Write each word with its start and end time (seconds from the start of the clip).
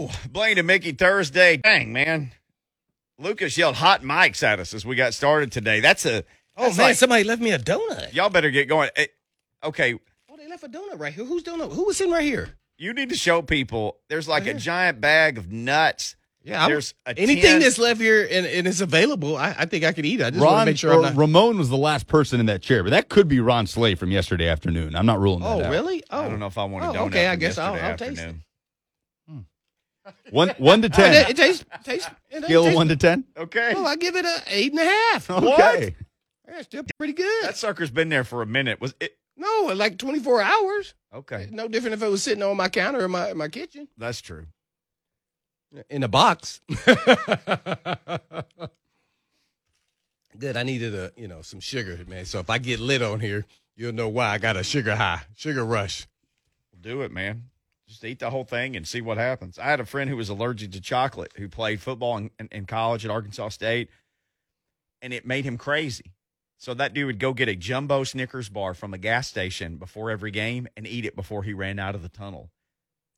Woo! 0.00 0.08
Blaine 0.30 0.58
and 0.58 0.66
Mickey 0.66 0.92
Thursday. 0.92 1.58
Dang, 1.58 1.92
man. 1.92 2.32
Lucas 3.18 3.56
yelled 3.58 3.76
hot 3.76 4.02
mics 4.02 4.42
at 4.42 4.58
us 4.58 4.72
as 4.72 4.84
we 4.86 4.96
got 4.96 5.12
started 5.14 5.52
today. 5.52 5.80
That's 5.80 6.06
a. 6.06 6.24
Oh 6.56 6.64
that's 6.64 6.76
man, 6.78 6.86
like- 6.88 6.96
somebody 6.96 7.24
left 7.24 7.42
me 7.42 7.52
a 7.52 7.58
donut. 7.58 8.12
y'all 8.14 8.30
better 8.30 8.50
get 8.50 8.68
going. 8.68 8.90
Eh, 8.96 9.06
Okay, 9.62 9.94
Oh, 10.30 10.36
they 10.38 10.48
left 10.48 10.64
a 10.64 10.68
donut 10.68 10.98
right 10.98 11.12
here. 11.12 11.24
Who's 11.24 11.42
donut? 11.42 11.72
Who 11.74 11.84
was 11.84 11.98
sitting 11.98 12.12
right 12.12 12.22
here? 12.24 12.56
you 12.78 12.94
need 12.94 13.10
to 13.10 13.14
show 13.14 13.42
people 13.42 13.98
there's 14.08 14.26
like 14.26 14.44
a 14.44 14.46
Right 14.46 14.52
here. 14.52 14.58
giant 14.60 15.00
bag 15.02 15.36
of 15.36 15.52
nuts. 15.52 16.16
Yeah, 16.42 16.66
There's 16.66 16.94
a 17.04 17.10
anything 17.18 17.42
tin- 17.42 17.60
that's 17.60 17.76
left 17.76 18.00
here 18.00 18.22
and, 18.30 18.46
and 18.46 18.66
it's 18.66 18.80
available. 18.80 19.36
I, 19.36 19.54
I 19.58 19.66
think 19.66 19.84
I 19.84 19.92
could 19.92 20.06
eat. 20.06 20.20
it. 20.20 20.24
I 20.24 20.30
just 20.30 20.42
want 20.42 20.60
to 20.60 20.64
make 20.64 20.78
sure 20.78 20.92
or 20.92 20.96
I'm 20.96 21.02
not. 21.02 21.16
Ramon 21.16 21.58
was 21.58 21.68
the 21.68 21.76
last 21.76 22.06
person 22.06 22.40
in 22.40 22.46
that 22.46 22.62
chair, 22.62 22.82
but 22.82 22.88
that 22.88 23.10
could 23.10 23.28
be 23.28 23.38
Ron 23.38 23.66
Slay 23.66 23.94
from 23.94 24.10
yesterday 24.10 24.48
afternoon. 24.48 24.96
I'm 24.96 25.04
not 25.04 25.20
ruling 25.20 25.40
that 25.40 25.46
oh, 25.48 25.64
out. 25.64 25.70
really? 25.70 26.02
Oh, 26.10 26.22
I 26.22 26.28
don't 26.30 26.38
know 26.40 26.46
if 26.46 26.56
I 26.56 26.64
want 26.64 26.86
a 26.86 26.88
Oh, 26.88 26.92
donut. 26.94 27.06
okay, 27.08 27.26
I 27.26 27.36
guess 27.36 27.58
I'll- 27.58 27.74
I'll 27.74 27.98
taste 27.98 28.22
it. 28.22 28.34
Afternoon. 30.10 30.34
One 30.34 30.48
one 30.58 30.82
to 30.82 30.88
Oh, 30.88 30.90
ten. 30.90 31.12
it, 31.14 31.30
it 31.30 31.36
tastes 31.36 31.64
tastes. 31.84 32.08
It 32.30 32.44
Scale 32.44 32.60
of 32.60 32.66
tastes- 32.66 32.76
one 32.76 32.88
to 32.88 32.96
ten. 32.96 33.24
Okay. 33.36 33.72
Oh, 33.76 33.84
I 33.84 33.96
give 33.96 34.16
it 34.16 34.24
a 34.24 34.42
eight 34.48 34.72
and 34.72 34.80
a 34.80 34.84
half. 34.84 35.30
Okay. 35.30 35.94
Yeah, 36.48 36.62
still 36.62 36.82
pretty 36.98 37.12
good. 37.12 37.44
That 37.44 37.56
sucker's 37.56 37.90
been 37.92 38.08
there 38.08 38.24
for 38.24 38.42
a 38.42 38.46
minute. 38.46 38.80
Was 38.80 38.94
it? 39.00 39.16
no, 39.36 39.70
like 39.74 39.96
24 39.98 40.42
hours. 40.42 40.94
Okay, 41.14 41.48
No 41.50 41.66
different 41.68 41.94
if 41.94 42.02
it 42.02 42.08
was 42.08 42.22
sitting 42.22 42.42
on 42.42 42.56
my 42.56 42.68
counter 42.68 43.04
in 43.04 43.10
my, 43.10 43.30
in 43.30 43.36
my 43.38 43.48
kitchen. 43.48 43.88
that's 43.96 44.20
true. 44.20 44.46
In 45.88 46.02
a 46.02 46.08
box. 46.08 46.60
Good. 50.38 50.56
I 50.56 50.62
needed 50.62 50.94
a 50.94 51.12
you 51.16 51.28
know 51.28 51.42
some 51.42 51.60
sugar, 51.60 51.98
man. 52.08 52.24
So 52.24 52.38
if 52.38 52.50
I 52.50 52.58
get 52.58 52.80
lit 52.80 53.02
on 53.02 53.20
here, 53.20 53.44
you'll 53.76 53.92
know 53.92 54.08
why 54.08 54.28
I 54.30 54.38
got 54.38 54.56
a 54.56 54.62
sugar 54.64 54.96
high, 54.96 55.22
sugar 55.34 55.64
rush. 55.64 56.06
Do 56.80 57.02
it, 57.02 57.12
man. 57.12 57.49
Just 57.90 58.04
eat 58.04 58.20
the 58.20 58.30
whole 58.30 58.44
thing 58.44 58.76
and 58.76 58.86
see 58.86 59.00
what 59.00 59.18
happens. 59.18 59.58
I 59.58 59.64
had 59.64 59.80
a 59.80 59.84
friend 59.84 60.08
who 60.08 60.16
was 60.16 60.28
allergic 60.28 60.70
to 60.72 60.80
chocolate 60.80 61.32
who 61.36 61.48
played 61.48 61.80
football 61.80 62.16
in, 62.18 62.30
in, 62.38 62.48
in 62.52 62.64
college 62.64 63.04
at 63.04 63.10
Arkansas 63.10 63.48
State, 63.48 63.90
and 65.02 65.12
it 65.12 65.26
made 65.26 65.44
him 65.44 65.58
crazy. 65.58 66.12
So 66.56 66.72
that 66.74 66.94
dude 66.94 67.06
would 67.06 67.18
go 67.18 67.32
get 67.32 67.48
a 67.48 67.56
jumbo 67.56 68.04
Snickers 68.04 68.48
bar 68.48 68.74
from 68.74 68.94
a 68.94 68.98
gas 68.98 69.26
station 69.26 69.74
before 69.76 70.12
every 70.12 70.30
game 70.30 70.68
and 70.76 70.86
eat 70.86 71.04
it 71.04 71.16
before 71.16 71.42
he 71.42 71.52
ran 71.52 71.80
out 71.80 71.96
of 71.96 72.02
the 72.02 72.08
tunnel. 72.08 72.52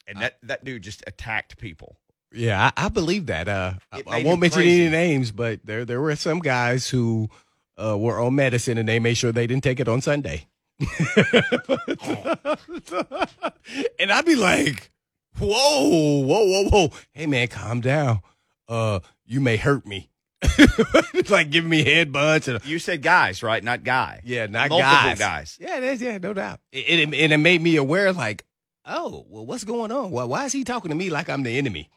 And 0.06 0.22
that, 0.22 0.38
that 0.44 0.64
dude 0.64 0.80
just 0.80 1.04
attacked 1.06 1.58
people. 1.58 1.98
Yeah, 2.32 2.70
I, 2.74 2.86
I 2.86 2.88
believe 2.88 3.26
that. 3.26 3.48
Uh, 3.48 3.74
I, 3.92 4.02
I 4.06 4.22
won't 4.22 4.40
mention 4.40 4.62
crazy. 4.62 4.86
any 4.86 4.90
names, 4.90 5.32
but 5.32 5.60
there 5.66 5.84
there 5.84 6.00
were 6.00 6.16
some 6.16 6.38
guys 6.38 6.88
who 6.88 7.28
uh, 7.76 7.98
were 7.98 8.18
on 8.18 8.36
medicine 8.36 8.78
and 8.78 8.88
they 8.88 8.98
made 8.98 9.18
sure 9.18 9.32
they 9.32 9.46
didn't 9.46 9.64
take 9.64 9.80
it 9.80 9.88
on 9.88 10.00
Sunday. 10.00 10.46
and 13.98 14.12
I'd 14.12 14.24
be 14.24 14.36
like, 14.36 14.90
"Whoa, 15.38 16.20
whoa, 16.24 16.44
whoa, 16.44 16.68
whoa! 16.68 16.90
Hey, 17.12 17.26
man, 17.26 17.48
calm 17.48 17.80
down. 17.80 18.20
Uh, 18.68 19.00
you 19.24 19.40
may 19.40 19.56
hurt 19.56 19.86
me." 19.86 20.08
it's 20.44 21.30
like 21.30 21.50
giving 21.50 21.70
me 21.70 21.84
headbutts 21.84 22.48
and 22.48 22.64
You 22.66 22.80
said 22.80 23.00
guys, 23.00 23.44
right? 23.44 23.62
Not 23.62 23.84
guy. 23.84 24.20
yeah, 24.24 24.46
not 24.46 24.70
Multiple 24.70 24.90
guys. 24.92 25.18
guys. 25.18 25.56
Yeah, 25.60 25.78
that's 25.78 26.00
yeah, 26.00 26.18
no 26.18 26.34
doubt. 26.34 26.58
It, 26.72 26.98
it, 27.00 27.14
and 27.14 27.32
it 27.32 27.38
made 27.38 27.62
me 27.62 27.76
aware, 27.76 28.12
like, 28.12 28.44
oh, 28.84 29.24
well, 29.28 29.46
what's 29.46 29.62
going 29.64 29.92
on? 29.92 30.10
Well, 30.10 30.28
why 30.28 30.46
is 30.46 30.52
he 30.52 30.64
talking 30.64 30.88
to 30.88 30.96
me 30.96 31.10
like 31.10 31.30
I'm 31.30 31.44
the 31.44 31.56
enemy? 31.58 31.90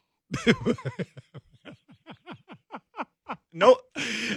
No, 3.58 3.78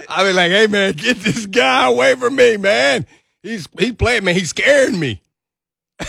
I 0.09 0.23
was 0.23 0.37
like, 0.37 0.53
hey 0.53 0.69
man, 0.69 0.93
get 0.93 1.17
this 1.17 1.47
guy 1.47 1.89
away 1.89 2.15
from 2.15 2.37
me, 2.37 2.57
man. 2.57 3.05
He's 3.43 3.69
he's 3.79 3.93
playing 3.93 4.25
me. 4.25 4.35
He's 4.35 4.51
scaring 4.51 4.99
me. 4.99 5.23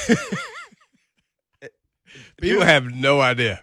People 2.41 2.63
have 2.63 2.85
no 2.85 3.21
idea. 3.21 3.61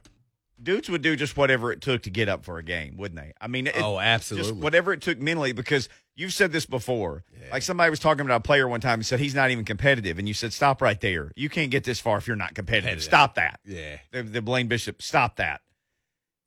dudes 0.63 0.91
would 0.91 1.03
do 1.03 1.17
just 1.17 1.37
whatever 1.37 1.73
it 1.73 1.81
took 1.81 2.03
to 2.03 2.11
get 2.11 2.29
up 2.29 2.45
for 2.45 2.59
a 2.59 2.63
game, 2.63 2.97
wouldn't 2.97 3.19
they? 3.21 3.33
I 3.41 3.47
mean, 3.47 3.67
it, 3.69 3.81
oh, 3.81 3.99
absolutely. 3.99 4.51
just 4.51 4.61
whatever 4.63 4.93
it 4.93 5.01
took 5.01 5.19
mentally 5.19 5.53
because 5.53 5.89
you've 6.15 6.33
said 6.35 6.53
this 6.53 6.67
before. 6.67 7.25
Like 7.51 7.63
somebody 7.63 7.91
was 7.91 8.01
talking 8.01 8.25
about 8.25 8.39
a 8.39 8.43
player 8.43 8.67
one 8.69 8.81
time 8.81 8.99
and 8.99 9.07
said 9.07 9.21
he's 9.21 9.35
not 9.35 9.51
even 9.51 9.65
competitive, 9.65 10.19
and 10.19 10.27
you 10.29 10.35
said 10.35 10.53
stop 10.53 10.83
right 10.83 11.01
there. 11.01 11.31
You 11.37 11.49
can't 11.49 11.71
get 11.71 11.85
this 11.85 12.01
far 12.01 12.19
if 12.19 12.27
you're 12.27 12.37
not 12.37 12.55
competitive. 12.55 12.91
Competitive. 12.91 13.05
Stop 13.05 13.35
that. 13.37 13.61
yeah. 13.65 13.99
The, 14.13 14.23
the 14.23 14.43
Blaine 14.43 14.67
Bishop, 14.67 15.01
stop 15.01 15.37
that. 15.37 15.63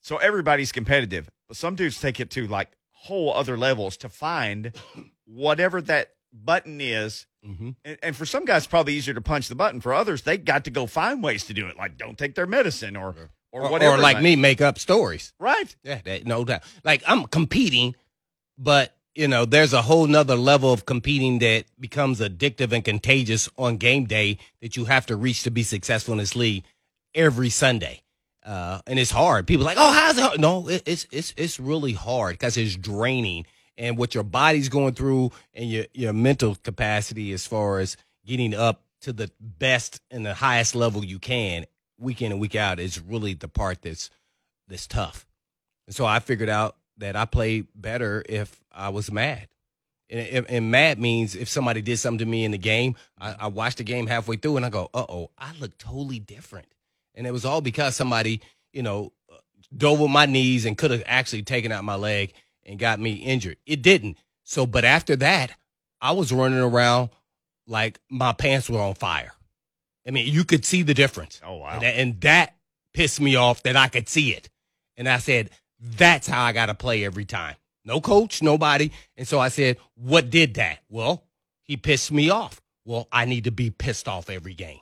So 0.01 0.17
everybody's 0.17 0.71
competitive, 0.71 1.29
but 1.47 1.57
some 1.57 1.75
dudes 1.75 1.99
take 1.99 2.19
it 2.19 2.29
to 2.31 2.47
like 2.47 2.69
whole 2.91 3.33
other 3.33 3.57
levels 3.57 3.97
to 3.97 4.09
find 4.09 4.73
whatever 5.25 5.81
that 5.83 6.11
button 6.33 6.79
is. 6.81 7.25
Mm-hmm. 7.45 7.69
And, 7.85 7.97
and 8.03 8.15
for 8.15 8.25
some 8.25 8.45
guys, 8.45 8.63
it's 8.63 8.67
probably 8.67 8.93
easier 8.93 9.13
to 9.13 9.21
punch 9.21 9.47
the 9.47 9.55
button. 9.55 9.79
For 9.81 9.93
others, 9.93 10.23
they 10.23 10.37
got 10.37 10.65
to 10.65 10.71
go 10.71 10.85
find 10.87 11.23
ways 11.23 11.45
to 11.45 11.53
do 11.53 11.67
it, 11.67 11.77
like 11.77 11.97
don't 11.97 12.17
take 12.17 12.35
their 12.35 12.47
medicine 12.47 12.95
or 12.95 13.15
or, 13.51 13.63
Or, 13.63 13.71
whatever. 13.71 13.95
or 13.95 13.97
like 13.97 14.21
me, 14.21 14.35
make 14.35 14.61
up 14.61 14.77
stories. 14.77 15.33
right? 15.39 15.75
Yeah, 15.83 16.01
that, 16.05 16.25
no 16.27 16.45
doubt. 16.45 16.61
Like 16.83 17.01
I'm 17.07 17.25
competing, 17.25 17.95
but 18.57 18.95
you 19.15 19.27
know, 19.27 19.43
there's 19.45 19.73
a 19.73 19.81
whole 19.81 20.05
nother 20.07 20.35
level 20.35 20.71
of 20.71 20.85
competing 20.85 21.39
that 21.39 21.65
becomes 21.79 22.19
addictive 22.19 22.71
and 22.71 22.85
contagious 22.85 23.49
on 23.57 23.77
game 23.77 24.05
day 24.05 24.37
that 24.61 24.77
you 24.77 24.85
have 24.85 25.05
to 25.07 25.15
reach 25.15 25.43
to 25.43 25.51
be 25.51 25.63
successful 25.63 26.13
in 26.13 26.19
this 26.19 26.35
league 26.35 26.63
every 27.15 27.49
Sunday. 27.49 28.01
Uh, 28.45 28.79
and 28.87 28.97
it's 28.99 29.11
hard. 29.11 29.47
People 29.47 29.63
are 29.65 29.71
like, 29.73 29.77
oh, 29.79 29.91
how's 29.91 30.17
it? 30.17 30.21
Hard? 30.21 30.39
No, 30.39 30.67
it, 30.69 30.83
it's 30.85 31.07
it's 31.11 31.33
it's 31.37 31.59
really 31.59 31.93
hard 31.93 32.33
because 32.35 32.55
it's 32.55 32.75
draining, 32.75 33.45
and 33.79 33.97
what 33.97 34.13
your 34.13 34.23
body's 34.23 34.69
going 34.69 34.93
through, 34.93 35.31
and 35.55 35.67
your 35.71 35.85
your 35.93 36.13
mental 36.13 36.55
capacity 36.55 37.31
as 37.31 37.47
far 37.47 37.79
as 37.79 37.97
getting 38.25 38.53
up 38.53 38.83
to 39.01 39.13
the 39.13 39.31
best 39.39 40.01
and 40.11 40.25
the 40.25 40.35
highest 40.35 40.75
level 40.75 41.03
you 41.03 41.17
can 41.17 41.65
week 41.99 42.21
in 42.21 42.31
and 42.31 42.41
week 42.41 42.55
out 42.55 42.79
is 42.79 42.99
really 42.99 43.33
the 43.33 43.47
part 43.47 43.81
that's 43.81 44.09
that's 44.67 44.85
tough. 44.85 45.25
And 45.87 45.95
so 45.95 46.05
I 46.05 46.19
figured 46.19 46.49
out 46.49 46.75
that 46.97 47.15
I 47.15 47.25
play 47.25 47.63
better 47.73 48.23
if 48.27 48.61
I 48.71 48.89
was 48.89 49.11
mad. 49.11 49.47
And, 50.11 50.47
and, 50.49 50.71
mad 50.71 50.99
means 50.99 51.35
if 51.35 51.47
somebody 51.47 51.83
did 51.83 51.97
something 51.97 52.17
to 52.19 52.25
me 52.25 52.43
in 52.43 52.49
the 52.49 52.57
game, 52.57 52.95
I, 53.19 53.35
I 53.41 53.47
watched 53.47 53.77
the 53.77 53.83
game 53.83 54.07
halfway 54.07 54.37
through 54.37 54.57
and 54.57 54.65
I 54.65 54.69
go, 54.69 54.89
uh 54.91 55.05
oh, 55.07 55.29
I 55.37 55.51
look 55.59 55.77
totally 55.77 56.17
different. 56.17 56.65
And 57.13 57.27
it 57.27 57.31
was 57.31 57.45
all 57.45 57.61
because 57.61 57.95
somebody, 57.95 58.41
you 58.73 58.81
know, 58.81 59.13
dove 59.75 60.01
on 60.01 60.11
my 60.11 60.25
knees 60.25 60.65
and 60.65 60.75
could 60.75 60.89
have 60.89 61.03
actually 61.05 61.43
taken 61.43 61.71
out 61.71 61.83
my 61.83 61.95
leg 61.95 62.33
and 62.69 62.79
got 62.79 62.99
me 62.99 63.13
injured. 63.13 63.57
It 63.65 63.81
didn't. 63.81 64.17
So, 64.43 64.65
but 64.65 64.85
after 64.85 65.15
that, 65.17 65.51
I 65.99 66.13
was 66.13 66.31
running 66.31 66.59
around 66.59 67.09
like 67.67 67.99
my 68.09 68.31
pants 68.31 68.69
were 68.69 68.79
on 68.79 68.93
fire. 68.93 69.33
I 70.07 70.11
mean, 70.11 70.31
you 70.31 70.43
could 70.43 70.63
see 70.63 70.83
the 70.83 70.93
difference. 70.93 71.41
Oh 71.45 71.57
wow. 71.57 71.71
And 71.73 71.81
that, 71.81 71.95
and 71.99 72.21
that 72.21 72.55
pissed 72.93 73.19
me 73.19 73.35
off 73.35 73.63
that 73.63 73.75
I 73.75 73.87
could 73.89 74.07
see 74.07 74.33
it. 74.33 74.49
And 74.95 75.07
I 75.09 75.17
said, 75.17 75.49
that's 75.79 76.27
how 76.27 76.43
I 76.43 76.51
got 76.51 76.67
to 76.67 76.73
play 76.73 77.03
every 77.05 77.25
time. 77.25 77.55
No 77.85 78.01
coach, 78.01 78.41
nobody. 78.41 78.91
And 79.17 79.27
so 79.27 79.39
I 79.39 79.49
said, 79.49 79.77
what 79.95 80.29
did 80.29 80.55
that? 80.55 80.79
Well, 80.89 81.23
he 81.63 81.77
pissed 81.77 82.11
me 82.11 82.29
off. 82.29 82.61
Well, 82.85 83.07
I 83.11 83.25
need 83.25 83.45
to 83.45 83.51
be 83.51 83.69
pissed 83.69 84.07
off 84.07 84.29
every 84.29 84.53
game. 84.53 84.79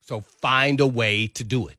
So 0.00 0.20
find 0.20 0.80
a 0.80 0.86
way 0.86 1.26
to 1.28 1.44
do 1.44 1.68
it. 1.68 1.76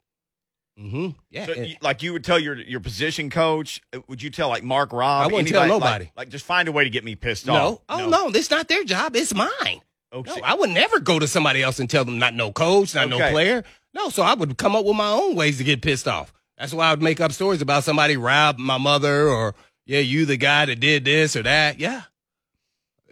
Mm-hmm. 0.79 1.09
Yeah. 1.31 1.45
So, 1.45 1.53
and- 1.53 1.77
like 1.81 2.03
you 2.03 2.13
would 2.13 2.23
tell 2.23 2.37
your 2.39 2.55
your 2.55 2.79
position 2.79 3.29
coach, 3.29 3.81
uh, 3.93 3.99
would 4.07 4.21
you 4.21 4.29
tell 4.29 4.49
like 4.49 4.63
Mark 4.63 4.93
Robb? 4.93 5.23
I 5.23 5.27
wouldn't 5.27 5.47
tell 5.49 5.61
anybody, 5.63 5.79
like- 5.79 5.91
nobody. 5.91 6.11
Like, 6.15 6.29
just 6.29 6.45
find 6.45 6.67
a 6.67 6.71
way 6.71 6.83
to 6.83 6.89
get 6.89 7.03
me 7.03 7.15
pissed 7.15 7.49
off. 7.49 7.55
no. 7.55 7.67
off. 7.89 8.01
Oh, 8.01 8.09
no. 8.09 8.27
It's 8.29 8.51
not 8.51 8.67
their 8.67 8.83
job. 8.83 9.15
It's 9.15 9.33
mine. 9.33 9.81
Okay. 10.13 10.35
No, 10.35 10.41
I 10.43 10.53
would 10.53 10.69
never 10.69 10.99
go 10.99 11.19
to 11.19 11.27
somebody 11.27 11.61
else 11.61 11.79
and 11.79 11.89
tell 11.89 12.05
them 12.05 12.17
not 12.19 12.33
no 12.33 12.51
coach, 12.51 12.95
not 12.95 13.09
no 13.09 13.17
player. 13.17 13.63
No, 13.93 14.09
so 14.09 14.23
I 14.23 14.35
would 14.35 14.57
come 14.57 14.75
up 14.75 14.85
with 14.85 14.95
my 14.95 15.09
own 15.11 15.35
ways 15.35 15.57
to 15.57 15.63
get 15.63 15.81
pissed 15.81 16.07
off. 16.07 16.31
That's 16.57 16.73
why 16.73 16.87
I 16.87 16.91
would 16.91 17.01
make 17.01 17.19
up 17.19 17.31
stories 17.31 17.61
about 17.61 17.83
somebody 17.83 18.15
robbed 18.17 18.59
my 18.59 18.77
mother 18.77 19.27
or 19.27 19.53
yeah, 19.85 19.99
you 19.99 20.25
the 20.25 20.37
guy 20.37 20.65
that 20.65 20.79
did 20.79 21.05
this 21.05 21.35
or 21.35 21.43
that. 21.43 21.79
Yeah. 21.79 22.03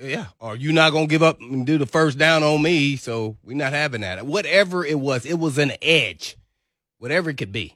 Yeah. 0.02 0.28
Or 0.40 0.56
you 0.56 0.72
not 0.74 0.92
gonna 0.92 1.08
give 1.08 1.24
up 1.24 1.40
and 1.40 1.66
do 1.66 1.78
the 1.78 1.86
first 1.86 2.18
down 2.18 2.44
on 2.44 2.62
me, 2.62 2.96
so 2.98 3.38
we're 3.44 3.56
not 3.58 3.74
having 3.74 4.02
that. 4.02 4.25
Whatever 4.25 4.86
it 4.86 5.00
was, 5.00 5.25
it 5.25 5.40
was 5.40 5.58
an 5.58 5.74
edge. 5.81 6.38
Whatever 7.00 7.29
it 7.29 7.38
could 7.38 7.51
be. 7.51 7.75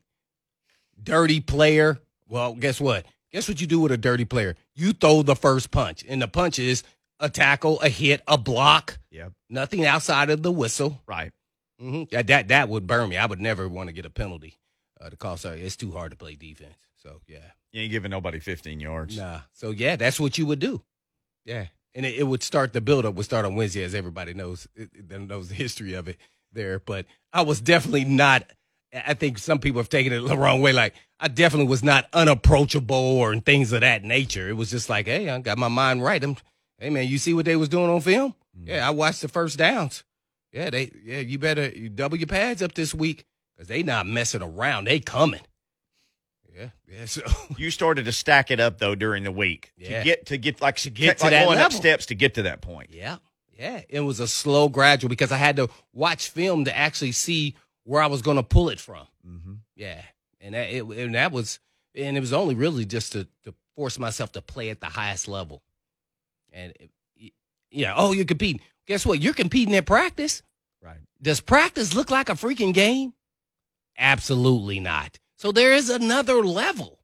Dirty 1.02 1.40
player. 1.40 2.00
Well, 2.28 2.54
guess 2.54 2.80
what? 2.82 3.06
Guess 3.32 3.48
what 3.48 3.62
you 3.62 3.68
do 3.68 3.80
with 3.80 3.92
a 3.92 3.98
dirty 3.98 4.26
player? 4.26 4.56
You 4.76 4.94
throw 4.94 5.22
the 5.22 5.36
first 5.36 5.72
punch. 5.72 6.04
And 6.08 6.22
the 6.22 6.28
punch 6.28 6.60
is 6.60 6.84
a 7.20 7.30
tackle, 7.30 7.80
a 7.82 7.90
hit, 7.90 8.22
a 8.28 8.38
block. 8.38 8.98
Yep. 9.12 9.34
Nothing 9.50 9.86
outside 9.86 10.30
of 10.30 10.44
the 10.44 10.52
whistle. 10.52 11.02
Right. 11.08 11.32
hmm 11.80 12.04
That, 12.12 12.28
that 12.28 12.48
that 12.50 12.70
would 12.70 12.88
burn 12.88 13.10
me. 13.10 13.18
I 13.18 13.26
would 13.26 13.40
never 13.42 13.68
want 13.68 13.88
to 13.88 13.94
get 13.94 14.06
a 14.06 14.10
penalty 14.10 14.58
uh, 15.00 15.10
to 15.10 15.16
call. 15.18 15.38
Sorry, 15.38 15.62
it's 15.62 15.76
too 15.78 15.92
hard 15.92 16.12
to 16.12 16.18
play 16.18 16.36
defense. 16.36 16.76
So 16.98 17.22
yeah, 17.28 17.40
You 17.72 17.82
ain't 17.84 17.92
giving 17.92 18.12
nobody 18.12 18.40
15 18.40 18.80
yards. 18.80 19.18
nah. 19.18 19.42
So 19.54 19.72
yeah, 19.72 19.96
that's 19.96 20.20
what 20.20 20.38
you 20.38 20.46
would 20.48 20.60
do. 20.60 20.82
Yeah, 21.46 21.68
and 21.96 22.06
it, 22.06 22.16
it 22.16 22.24
would 22.24 22.44
start 22.44 22.74
the 22.74 22.82
build 22.82 23.06
up 23.06 23.16
would 23.16 23.26
start 23.26 23.46
on 23.46 23.56
Wednesday, 23.56 23.84
as 23.84 23.96
everybody 23.96 24.34
knows. 24.34 24.68
It, 24.76 24.90
it 24.94 25.22
knows 25.22 25.48
the 25.50 25.56
history 25.56 25.94
of 25.94 26.08
it 26.08 26.18
there. 26.52 26.80
But 26.80 27.06
I 27.32 27.42
was 27.44 27.62
definitely 27.62 28.06
not. 28.06 28.44
I 28.94 29.14
think 29.14 29.38
some 29.38 29.60
people 29.60 29.80
have 29.80 29.90
taken 29.90 30.12
it 30.14 30.22
the 30.22 30.38
wrong 30.38 30.62
way. 30.62 30.74
Like 30.74 30.96
I 31.20 31.28
definitely 31.28 31.68
was 31.70 31.84
not 31.84 32.08
unapproachable 32.14 32.96
or 32.96 33.36
things 33.40 33.72
of 33.72 33.82
that 33.82 34.04
nature. 34.04 34.50
It 34.50 34.54
was 34.58 34.72
just 34.72 34.90
like, 34.90 35.06
hey, 35.08 35.30
I 35.30 35.40
got 35.40 35.58
my 35.58 35.68
mind 35.68 36.04
right. 36.04 36.24
I'm, 36.24 36.38
hey 36.80 36.90
man, 36.90 37.08
you 37.08 37.18
see 37.18 37.34
what 37.34 37.46
they 37.46 37.56
was 37.56 37.70
doing 37.70 37.90
on 37.90 38.02
film? 38.02 38.34
Mm-hmm. 38.58 38.70
Yeah, 38.70 38.88
I 38.88 38.92
watched 38.92 39.22
the 39.22 39.28
first 39.28 39.58
downs. 39.58 40.04
Yeah, 40.52 40.70
they 40.72 40.92
yeah, 41.04 41.20
you 41.20 41.38
better 41.38 41.70
you 41.70 41.90
double 41.90 42.18
your 42.18 42.28
pads 42.28 42.64
up 42.64 42.74
this 42.74 42.96
week 42.96 43.26
because 43.56 43.68
they 43.68 43.84
not 43.84 44.08
messing 44.08 44.42
around. 44.42 44.86
They 44.86 45.00
coming. 45.00 45.42
Yeah, 46.56 46.70
yeah. 46.88 47.06
So 47.06 47.22
You 47.58 47.72
started 47.72 48.06
to 48.06 48.12
stack 48.12 48.50
it 48.52 48.60
up 48.60 48.80
though 48.80 48.96
during 48.96 49.24
the 49.24 49.32
week 49.32 49.72
Yeah. 49.78 50.00
to 50.00 50.04
get 50.04 50.26
to 50.28 50.38
get 50.38 50.62
like 50.62 50.78
to 50.78 50.90
get 50.90 51.20
to 51.20 51.26
like 51.26 51.32
that 51.32 51.46
going 51.46 51.60
up 51.60 51.72
steps 51.72 52.08
to 52.08 52.16
get 52.16 52.34
to 52.36 52.44
that 52.44 52.62
point. 52.62 52.90
yeah, 52.92 53.18
yeah. 53.58 53.82
It 53.88 54.00
was 54.02 54.20
a 54.20 54.28
slow 54.28 54.68
gradual 54.70 55.10
because 55.10 55.32
I 55.32 55.38
had 55.38 55.56
to 55.58 55.70
watch 55.94 56.30
film 56.30 56.66
to 56.66 56.76
actually 56.76 57.12
see 57.12 57.56
where 57.90 58.04
I 58.04 58.08
was 58.08 58.22
going 58.22 58.38
to 58.38 58.44
pull 58.44 58.70
it 58.70 58.80
from. 58.80 59.08
Mm-hmm. 59.28 59.54
Yeah, 59.76 60.04
and 60.40 60.54
that 60.54 60.70
it, 60.70 60.86
and 60.86 61.16
that 61.16 61.32
was 61.32 61.60
and 61.96 62.16
it 62.16 62.20
was 62.20 62.34
only 62.34 62.54
really 62.54 62.86
just 62.86 63.14
to 63.14 63.28
to 63.44 63.56
force 63.76 63.98
myself 63.98 64.32
to 64.34 64.44
play 64.44 64.70
at 64.70 64.80
the 64.80 64.86
highest 64.86 65.28
level. 65.28 65.64
And 66.54 66.72
it, 66.80 67.34
yeah, 67.72 67.96
oh, 67.98 68.12
you're 68.12 68.26
competing. 68.26 68.62
Guess 68.86 69.08
what? 69.08 69.22
You're 69.22 69.34
competing 69.34 69.76
at 69.76 69.88
practice. 69.88 70.44
Right. 70.84 71.00
Does 71.20 71.42
practice 71.42 71.96
look 71.96 72.12
like 72.12 72.30
a 72.30 72.34
freaking 72.34 72.76
game? 72.76 73.14
Absolutely 73.98 74.80
not. 74.80 75.18
So 75.36 75.52
there 75.52 75.74
is 75.74 75.90
another 75.90 76.44
level. 76.44 77.00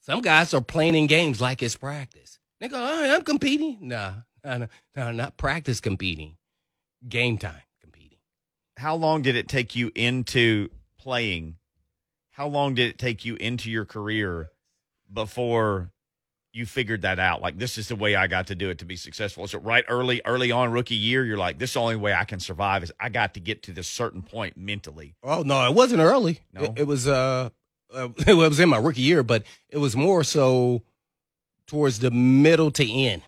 Some 0.00 0.20
guys 0.20 0.52
are 0.52 0.60
playing 0.60 0.94
in 0.94 1.06
games 1.06 1.40
like 1.40 1.62
it's 1.62 1.76
practice. 1.76 2.38
They 2.60 2.68
go, 2.68 2.76
oh, 2.78 3.14
I'm 3.14 3.22
competing. 3.22 3.78
Nah, 3.80 4.12
no, 4.44 4.58
no, 4.58 4.68
no, 4.94 5.12
not 5.12 5.36
practice 5.36 5.80
competing. 5.80 6.36
Game 7.08 7.38
time. 7.38 7.62
How 8.78 8.94
long 8.94 9.22
did 9.22 9.34
it 9.34 9.48
take 9.48 9.74
you 9.74 9.90
into 9.94 10.68
playing? 10.98 11.56
How 12.30 12.46
long 12.46 12.74
did 12.74 12.88
it 12.88 12.98
take 12.98 13.24
you 13.24 13.34
into 13.34 13.70
your 13.70 13.84
career 13.84 14.50
before 15.12 15.90
you 16.52 16.64
figured 16.64 17.02
that 17.02 17.18
out? 17.18 17.42
Like 17.42 17.58
this 17.58 17.76
is 17.76 17.88
the 17.88 17.96
way 17.96 18.14
I 18.14 18.28
got 18.28 18.46
to 18.46 18.54
do 18.54 18.70
it 18.70 18.78
to 18.78 18.84
be 18.84 18.94
successful. 18.94 19.42
Is 19.42 19.52
it 19.52 19.62
right 19.64 19.84
early, 19.88 20.22
early 20.24 20.52
on 20.52 20.70
rookie 20.70 20.94
year? 20.94 21.24
You're 21.24 21.36
like, 21.36 21.58
this 21.58 21.70
is 21.70 21.74
the 21.74 21.80
only 21.80 21.96
way 21.96 22.14
I 22.14 22.24
can 22.24 22.38
survive 22.38 22.84
is 22.84 22.92
I 23.00 23.08
got 23.08 23.34
to 23.34 23.40
get 23.40 23.64
to 23.64 23.72
this 23.72 23.88
certain 23.88 24.22
point 24.22 24.56
mentally. 24.56 25.16
Oh 25.24 25.42
no, 25.42 25.66
it 25.66 25.74
wasn't 25.74 26.00
early. 26.00 26.40
No? 26.52 26.62
It, 26.62 26.78
it 26.78 26.86
was 26.86 27.08
uh, 27.08 27.50
uh, 27.92 28.08
it 28.26 28.34
was 28.34 28.60
in 28.60 28.68
my 28.68 28.78
rookie 28.78 29.02
year, 29.02 29.24
but 29.24 29.42
it 29.68 29.78
was 29.78 29.96
more 29.96 30.22
so 30.22 30.82
towards 31.66 31.98
the 31.98 32.12
middle 32.12 32.70
to 32.70 32.88
end. 32.88 33.22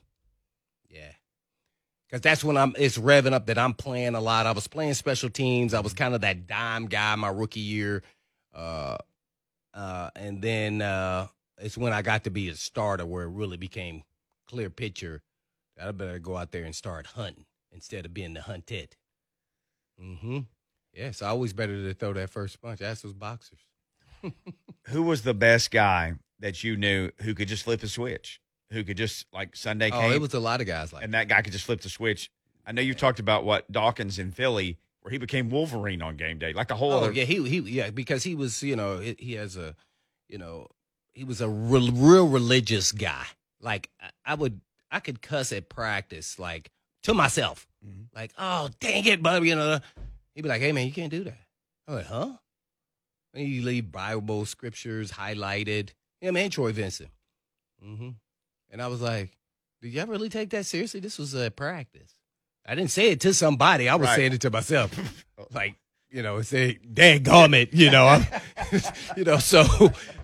Because 2.11 2.23
that's 2.23 2.43
when 2.43 2.57
I'm. 2.57 2.75
It's 2.77 2.99
revving 2.99 3.33
up 3.33 3.47
that 3.47 3.59
I'm 3.59 3.75
playing 3.75 4.17
a 4.17 4.21
lot. 4.21 4.47
I 4.47 4.53
was 4.53 4.67
playing 4.67 4.95
special 4.95 5.31
teams. 5.31 5.75
I 5.75 5.81
was 5.81 5.93
kind 5.93 6.15
of 6.15 6.23
that 6.23 6.49
dime 6.49 6.87
guy 6.87 7.15
my 7.15 7.29
rookie 7.29 7.61
year, 7.61 8.03
uh, 8.53 8.97
uh, 9.73 10.11
and 10.17 10.43
then 10.43 10.83
uh, 10.83 11.29
it's 11.59 11.79
when 11.79 11.93
I 11.93 12.03
got 12.03 12.25
to 12.25 12.31
be 12.31 12.49
a 12.49 12.57
starter 12.57 13.07
where 13.07 13.25
it 13.25 13.29
really 13.31 13.57
became 13.57 14.03
clear 14.49 14.71
picture 14.71 15.23
that 15.77 15.87
I 15.87 15.93
better 15.93 16.19
go 16.19 16.37
out 16.37 16.51
there 16.51 16.65
and 16.65 16.75
start 16.75 17.07
hunting 17.07 17.45
instead 17.71 18.05
of 18.05 18.13
being 18.13 18.35
the 18.35 18.43
hunted. 18.43 18.97
Mm-hmm. 20.03 20.41
Yeah, 20.93 21.07
it's 21.07 21.23
always 21.23 21.53
better 21.53 21.83
to 21.85 21.95
throw 21.95 22.13
that 22.15 22.31
first 22.31 22.61
punch. 22.61 22.83
Ask 22.83 23.03
those 23.03 23.13
boxers. 23.13 23.61
Who 24.89 25.03
was 25.05 25.23
the 25.23 25.35
best 25.35 25.71
guy 25.71 26.15
that 26.41 26.65
you 26.65 26.77
knew 26.77 27.11
who 27.23 27.35
could 27.35 27.49
just 27.49 27.63
flip 27.63 27.83
a 27.83 27.89
switch? 27.89 28.41
Who 28.73 28.85
could 28.85 28.97
just 28.97 29.27
like 29.33 29.57
Sunday 29.57 29.91
Oh, 29.93 29.99
came 29.99 30.13
it 30.13 30.21
was 30.21 30.35
a 30.35 30.41
lot 30.41 30.61
of 30.61 30.67
guys 30.67 30.93
like 30.93 31.03
and 31.03 31.15
that 31.15 31.29
guy 31.29 31.43
could 31.43 31.53
just 31.53 31.65
flip 31.67 31.81
the 31.81 31.89
switch. 31.89 32.31
I 32.67 32.73
know 32.73 32.83
you 32.83 32.95
talked 32.95 33.19
about 33.19 33.45
what 33.45 33.71
Dawkins 33.73 34.19
in 34.19 34.31
Philly, 34.31 34.79
where 35.03 35.11
he 35.11 35.19
became 35.19 35.51
Wolverine 35.51 36.03
on 36.03 36.17
game 36.17 36.39
day, 36.39 36.53
like 36.53 36.71
a 36.71 36.77
whole 36.77 36.93
Oh 36.93 36.97
other. 36.99 37.13
yeah, 37.13 37.25
he 37.25 37.43
he 37.49 37.59
yeah 37.61 37.91
because 37.91 38.23
he 38.23 38.35
was 38.35 38.63
you 38.63 38.77
know 38.77 38.99
he, 39.01 39.33
has 39.35 39.57
a 39.57 39.75
you 40.29 40.39
know 40.39 40.69
he 41.15 41.25
was 41.25 41.41
a 41.41 41.49
real, 41.49 41.91
real 41.91 42.29
religious 42.29 42.93
guy. 42.93 43.25
Like 43.61 43.91
I, 44.25 44.35
would 44.35 44.61
I 44.91 45.01
could 45.01 45.21
cuss 45.21 45.53
at 45.53 45.69
practice 45.69 46.39
like 46.39 46.71
to 47.03 47.13
myself 47.15 47.67
Mhm. 47.85 48.07
like 48.15 48.33
oh 48.39 48.69
dang 48.79 49.05
it, 49.07 49.21
bub 49.23 49.43
you 49.45 49.57
know 49.57 49.81
he'd 50.35 50.43
be 50.43 50.49
like 50.49 50.61
hey 50.61 50.71
man 50.73 50.87
you 50.87 50.93
can't 50.93 51.11
do 51.11 51.25
that. 51.25 51.39
I'm 51.89 51.95
like 51.97 52.07
huh? 52.07 52.33
And 53.35 53.49
you 53.49 53.63
leave 53.63 53.91
Bible 53.91 54.45
scriptures 54.47 55.13
highlighted. 55.13 55.91
Yeah 56.21 56.31
man, 56.31 56.51
Troy 56.51 56.73
Vincent. 56.73 57.11
hmm 57.83 58.11
And 58.71 58.81
I 58.81 58.87
was 58.89 59.01
like, 59.01 59.31
did 59.83 59.93
y'all 59.93 60.07
really 60.07 60.29
take 60.29 60.51
that 60.51 60.67
seriously? 60.67 61.01
This 61.01 61.19
was 61.19 61.35
a 61.35 61.51
practice. 61.51 62.13
I 62.67 62.75
didn't 62.75 62.91
say 62.91 63.11
it 63.11 63.21
to 63.23 63.35
somebody. 63.35 63.89
I 63.89 63.95
was 63.97 64.09
Right. 64.09 64.17
saying 64.17 64.33
it 64.35 64.41
to 64.43 64.51
myself. 64.51 64.93
like, 65.53 65.75
you 66.11 66.23
know, 66.23 66.43
say, 66.43 66.79
dang 66.93 67.25
gummit, 67.25 67.71
you 67.73 67.91
know, 67.91 68.07
I'm, 68.07 68.25
you 69.17 69.25
know, 69.25 69.39
so 69.39 69.65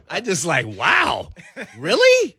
I 0.09 0.21
just 0.21 0.45
like, 0.45 0.67
wow, 0.67 1.33
really? 1.79 2.37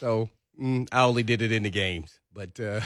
So 0.00 0.30
mm, 0.60 0.88
I 0.92 1.02
only 1.02 1.22
did 1.22 1.42
it 1.42 1.52
in 1.52 1.62
the 1.64 1.70
games, 1.70 2.18
but, 2.32 2.58
uh, 2.60 2.80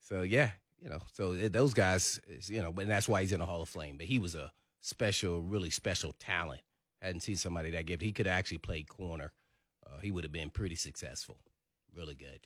so 0.00 0.22
yeah, 0.22 0.50
you 0.82 0.88
know, 0.90 1.00
so 1.14 1.32
it- 1.32 1.52
those 1.52 1.72
guys, 1.74 2.20
you 2.46 2.60
know, 2.62 2.72
and 2.78 2.90
that's 2.90 3.08
why 3.08 3.22
he's 3.22 3.32
in 3.32 3.40
the 3.40 3.46
Hall 3.46 3.62
of 3.62 3.68
Fame, 3.68 3.96
but 3.96 4.06
he 4.06 4.18
was 4.18 4.34
a 4.34 4.52
special, 4.80 5.42
really 5.42 5.70
special 5.70 6.14
talent. 6.18 6.60
I 7.02 7.06
hadn't 7.06 7.20
seen 7.22 7.36
somebody 7.36 7.70
that 7.72 7.86
gifted. 7.86 8.04
He 8.06 8.12
could 8.12 8.26
actually 8.26 8.58
play 8.58 8.82
corner. 8.82 9.32
Uh, 9.94 10.00
he 10.00 10.10
would 10.10 10.24
have 10.24 10.32
been 10.32 10.50
pretty 10.50 10.74
successful. 10.76 11.36
Really 11.94 12.14
good. 12.14 12.40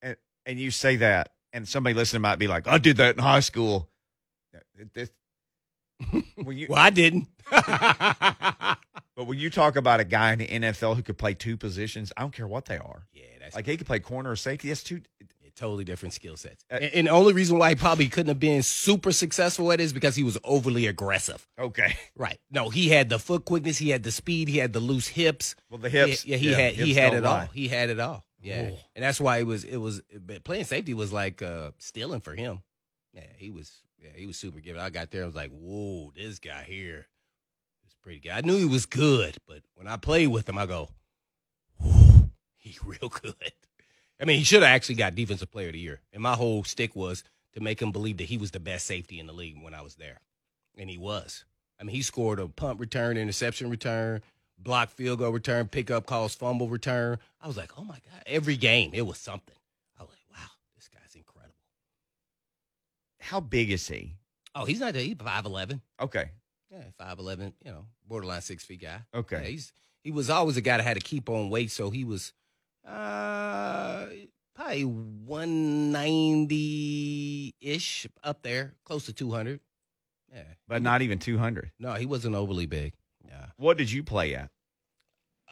and, 0.00 0.16
and 0.46 0.58
you 0.58 0.70
say 0.70 0.96
that, 0.96 1.32
and 1.52 1.68
somebody 1.68 1.94
listening 1.94 2.22
might 2.22 2.38
be 2.38 2.46
like, 2.48 2.66
"I 2.66 2.78
did 2.78 2.96
that 2.98 3.16
in 3.16 3.22
high 3.22 3.40
school." 3.40 3.88
It- 4.94 5.10
when 6.36 6.56
you, 6.58 6.66
Well, 6.68 6.78
I 6.80 6.90
didn't. 6.90 7.28
but 7.50 9.26
when 9.26 9.38
you 9.38 9.50
talk 9.50 9.76
about 9.76 10.00
a 10.00 10.04
guy 10.04 10.32
in 10.32 10.38
the 10.40 10.46
NFL 10.48 10.96
who 10.96 11.02
could 11.02 11.18
play 11.18 11.34
two 11.34 11.56
positions, 11.56 12.12
I 12.16 12.22
don't 12.22 12.32
care 12.34 12.46
what 12.48 12.64
they 12.64 12.76
are. 12.78 13.06
yeah, 13.12 13.24
that's 13.40 13.54
Like 13.54 13.66
he 13.66 13.76
could 13.76 13.86
play 13.86 14.00
corner 14.00 14.30
or 14.30 14.36
safety. 14.36 14.68
That's 14.68 14.82
two. 14.82 15.02
Yeah, 15.54 15.60
totally 15.66 15.84
different 15.84 16.14
skill 16.14 16.36
sets. 16.36 16.64
Uh, 16.70 16.74
and, 16.74 16.94
and 16.94 17.06
the 17.06 17.10
only 17.10 17.32
reason 17.32 17.58
why 17.58 17.70
he 17.70 17.74
probably 17.74 18.08
couldn't 18.08 18.28
have 18.28 18.40
been 18.40 18.62
super 18.62 19.12
successful 19.12 19.70
at 19.72 19.80
it 19.80 19.84
is 19.84 19.92
because 19.92 20.16
he 20.16 20.22
was 20.22 20.38
overly 20.44 20.86
aggressive. 20.86 21.46
Okay. 21.58 21.96
Right. 22.16 22.38
No, 22.50 22.68
he 22.68 22.88
had 22.88 23.08
the 23.08 23.18
foot 23.18 23.44
quickness, 23.44 23.78
he 23.78 23.90
had 23.90 24.02
the 24.02 24.12
speed, 24.12 24.48
he 24.48 24.58
had 24.58 24.72
the 24.72 24.80
loose 24.80 25.08
hips. 25.08 25.54
Well, 25.70 25.78
the 25.78 25.90
hips. 25.90 26.24
Yeah, 26.24 26.36
he 26.36 26.52
had 26.52 26.74
he 26.74 26.94
had 26.94 27.14
it 27.14 27.24
all. 27.24 27.46
He 27.52 27.68
had 27.68 27.90
it 27.90 28.00
all. 28.00 28.24
Yeah. 28.42 28.70
Oh. 28.72 28.78
And 28.94 29.04
that's 29.04 29.20
why 29.20 29.38
it 29.38 29.46
was 29.46 29.64
it 29.64 29.76
was 29.76 30.02
playing 30.44 30.64
safety 30.64 30.94
was 30.94 31.12
like 31.12 31.42
uh 31.42 31.70
stealing 31.78 32.20
for 32.20 32.34
him. 32.34 32.60
Yeah, 33.12 33.26
he 33.36 33.50
was 33.50 33.70
yeah, 34.02 34.10
he 34.16 34.26
was 34.26 34.36
super 34.36 34.60
gifted. 34.60 34.82
I 34.82 34.90
got 34.90 35.10
there, 35.10 35.22
I 35.22 35.26
was 35.26 35.34
like, 35.34 35.50
whoa, 35.50 36.12
this 36.16 36.38
guy 36.38 36.64
here 36.64 37.06
is 37.86 37.94
pretty 38.02 38.18
good. 38.18 38.32
I 38.32 38.40
knew 38.40 38.56
he 38.56 38.64
was 38.64 38.86
good, 38.86 39.36
but 39.46 39.60
when 39.74 39.86
I 39.86 39.96
played 39.96 40.28
with 40.28 40.48
him, 40.48 40.58
I 40.58 40.66
go, 40.66 40.88
he 42.56 42.76
real 42.84 43.08
good. 43.08 43.34
I 44.22 44.24
mean, 44.24 44.38
he 44.38 44.44
should 44.44 44.62
have 44.62 44.72
actually 44.72 44.94
got 44.94 45.16
defensive 45.16 45.50
player 45.50 45.66
of 45.66 45.72
the 45.72 45.80
year. 45.80 46.00
And 46.12 46.22
my 46.22 46.34
whole 46.34 46.62
stick 46.62 46.94
was 46.94 47.24
to 47.54 47.60
make 47.60 47.82
him 47.82 47.90
believe 47.90 48.18
that 48.18 48.24
he 48.24 48.38
was 48.38 48.52
the 48.52 48.60
best 48.60 48.86
safety 48.86 49.18
in 49.18 49.26
the 49.26 49.32
league 49.32 49.60
when 49.60 49.74
I 49.74 49.82
was 49.82 49.96
there. 49.96 50.20
And 50.78 50.88
he 50.88 50.96
was. 50.96 51.44
I 51.80 51.84
mean, 51.84 51.96
he 51.96 52.02
scored 52.02 52.38
a 52.38 52.46
punt 52.46 52.78
return, 52.78 53.16
interception 53.16 53.68
return, 53.68 54.22
block 54.56 54.90
field 54.90 55.18
goal 55.18 55.32
return, 55.32 55.66
pickup 55.66 56.06
calls, 56.06 56.36
fumble 56.36 56.68
return. 56.68 57.18
I 57.40 57.48
was 57.48 57.56
like, 57.56 57.72
oh 57.76 57.82
my 57.82 57.96
God. 57.96 58.22
Every 58.24 58.56
game, 58.56 58.92
it 58.94 59.02
was 59.02 59.18
something. 59.18 59.56
I 59.98 60.04
was 60.04 60.10
like, 60.12 60.38
wow, 60.38 60.50
this 60.76 60.88
guy's 60.88 61.16
incredible. 61.16 61.56
How 63.18 63.40
big 63.40 63.72
is 63.72 63.88
he? 63.88 64.14
Oh, 64.54 64.64
he's 64.64 64.78
not 64.78 64.94
that 64.94 65.02
he's 65.02 65.16
5'11. 65.16 65.80
Okay. 66.00 66.30
Yeah, 66.70 66.84
5'11, 67.00 67.54
you 67.64 67.72
know, 67.72 67.86
borderline 68.06 68.40
six 68.40 68.62
feet 68.62 68.82
guy. 68.82 69.00
Okay. 69.12 69.40
Yeah, 69.42 69.48
he's 69.48 69.72
he 70.04 70.10
was 70.12 70.30
always 70.30 70.56
a 70.56 70.60
guy 70.60 70.76
that 70.76 70.82
had 70.84 70.94
to 70.94 71.02
keep 71.02 71.28
on 71.28 71.50
weight, 71.50 71.70
so 71.70 71.90
he 71.90 72.04
was 72.04 72.32
uh 72.86 74.06
probably 74.54 74.84
190 74.84 77.54
ish 77.60 78.06
up 78.22 78.42
there, 78.42 78.74
close 78.84 79.06
to 79.06 79.12
200. 79.12 79.60
Yeah. 80.32 80.42
But 80.66 80.82
not 80.82 81.02
even 81.02 81.18
200. 81.18 81.72
No, 81.78 81.94
he 81.94 82.06
wasn't 82.06 82.34
overly 82.34 82.66
big. 82.66 82.94
Yeah. 83.26 83.46
What 83.56 83.78
did 83.78 83.90
you 83.90 84.02
play 84.02 84.34
at? 84.34 84.50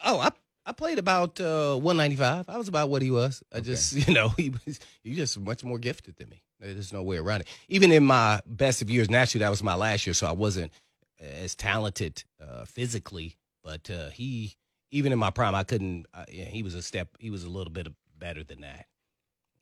Oh, 0.03 0.19
I 0.19 0.29
I 0.65 0.73
played 0.73 0.99
about 0.99 1.39
uh 1.39 1.75
195. 1.75 2.49
I 2.49 2.57
was 2.57 2.67
about 2.67 2.89
what 2.89 3.01
he 3.01 3.11
was. 3.11 3.43
I 3.53 3.59
just, 3.59 3.93
you 4.07 4.13
know, 4.13 4.29
he 4.29 4.53
was 4.65 4.79
he 5.03 5.15
just 5.15 5.39
much 5.39 5.63
more 5.63 5.79
gifted 5.79 6.17
than 6.17 6.29
me. 6.29 6.43
There's 6.59 6.93
no 6.93 7.01
way 7.01 7.17
around 7.17 7.41
it. 7.41 7.47
Even 7.69 7.91
in 7.91 8.05
my 8.05 8.41
best 8.45 8.83
of 8.83 8.89
years, 8.89 9.09
naturally 9.09 9.43
that 9.43 9.49
was 9.49 9.63
my 9.63 9.75
last 9.75 10.05
year, 10.05 10.13
so 10.13 10.27
I 10.27 10.31
wasn't 10.31 10.71
as 11.19 11.55
talented 11.55 12.23
uh 12.41 12.65
physically, 12.65 13.37
but 13.63 13.89
uh 13.89 14.09
he 14.09 14.55
even 14.91 15.11
in 15.11 15.19
my 15.19 15.29
prime, 15.29 15.55
I 15.55 15.63
couldn't 15.63 16.05
uh, 16.13 16.25
yeah, 16.31 16.45
he 16.45 16.63
was 16.63 16.75
a 16.75 16.81
step 16.81 17.09
he 17.19 17.29
was 17.29 17.43
a 17.43 17.49
little 17.49 17.71
bit 17.71 17.87
better 18.17 18.43
than 18.43 18.61
that. 18.61 18.85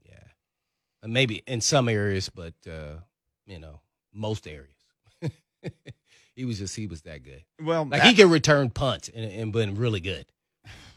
Yeah. 0.06 0.24
And 1.04 1.14
maybe 1.14 1.44
in 1.48 1.62
some 1.62 1.88
areas, 1.90 2.30
but 2.30 2.54
uh 2.68 2.96
you 3.46 3.60
know, 3.60 3.82
most 4.14 4.48
areas. 4.48 4.76
he 6.36 6.46
was 6.46 6.60
just 6.60 6.76
he 6.76 6.88
was 6.88 7.02
that 7.04 7.24
good. 7.24 7.44
Well, 7.62 7.84
Like 7.86 8.02
that- 8.02 8.10
he 8.10 8.16
can 8.16 8.30
return 8.30 8.70
punts 8.70 9.10
and, 9.14 9.26
and 9.32 9.54
been 9.54 9.76
really 9.76 10.00
good. 10.02 10.26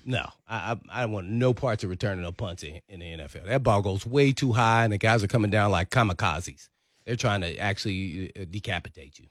No, 0.05 0.29
I, 0.49 0.73
I 0.91 1.03
I 1.03 1.07
want 1.07 1.29
no 1.29 1.55
parts 1.55 1.85
of 1.85 1.91
returning 1.91 2.23
no 2.25 2.33
punts 2.33 2.65
in, 2.65 2.81
in 2.89 2.99
the 3.01 3.07
NFL. 3.07 3.47
That 3.47 3.63
ball 3.63 3.83
goes 3.83 4.05
way 4.05 4.33
too 4.33 4.51
high, 4.53 4.83
and 4.83 4.93
the 4.93 4.99
guys 4.99 5.23
are 5.23 5.29
coming 5.29 5.51
down 5.51 5.71
like 5.71 5.91
kamikazes. 5.91 6.69
They're 7.07 7.15
trying 7.15 7.41
to 7.43 7.57
actually 7.57 8.33
uh, 8.37 8.45
decapitate 8.51 9.21
you. 9.21 9.27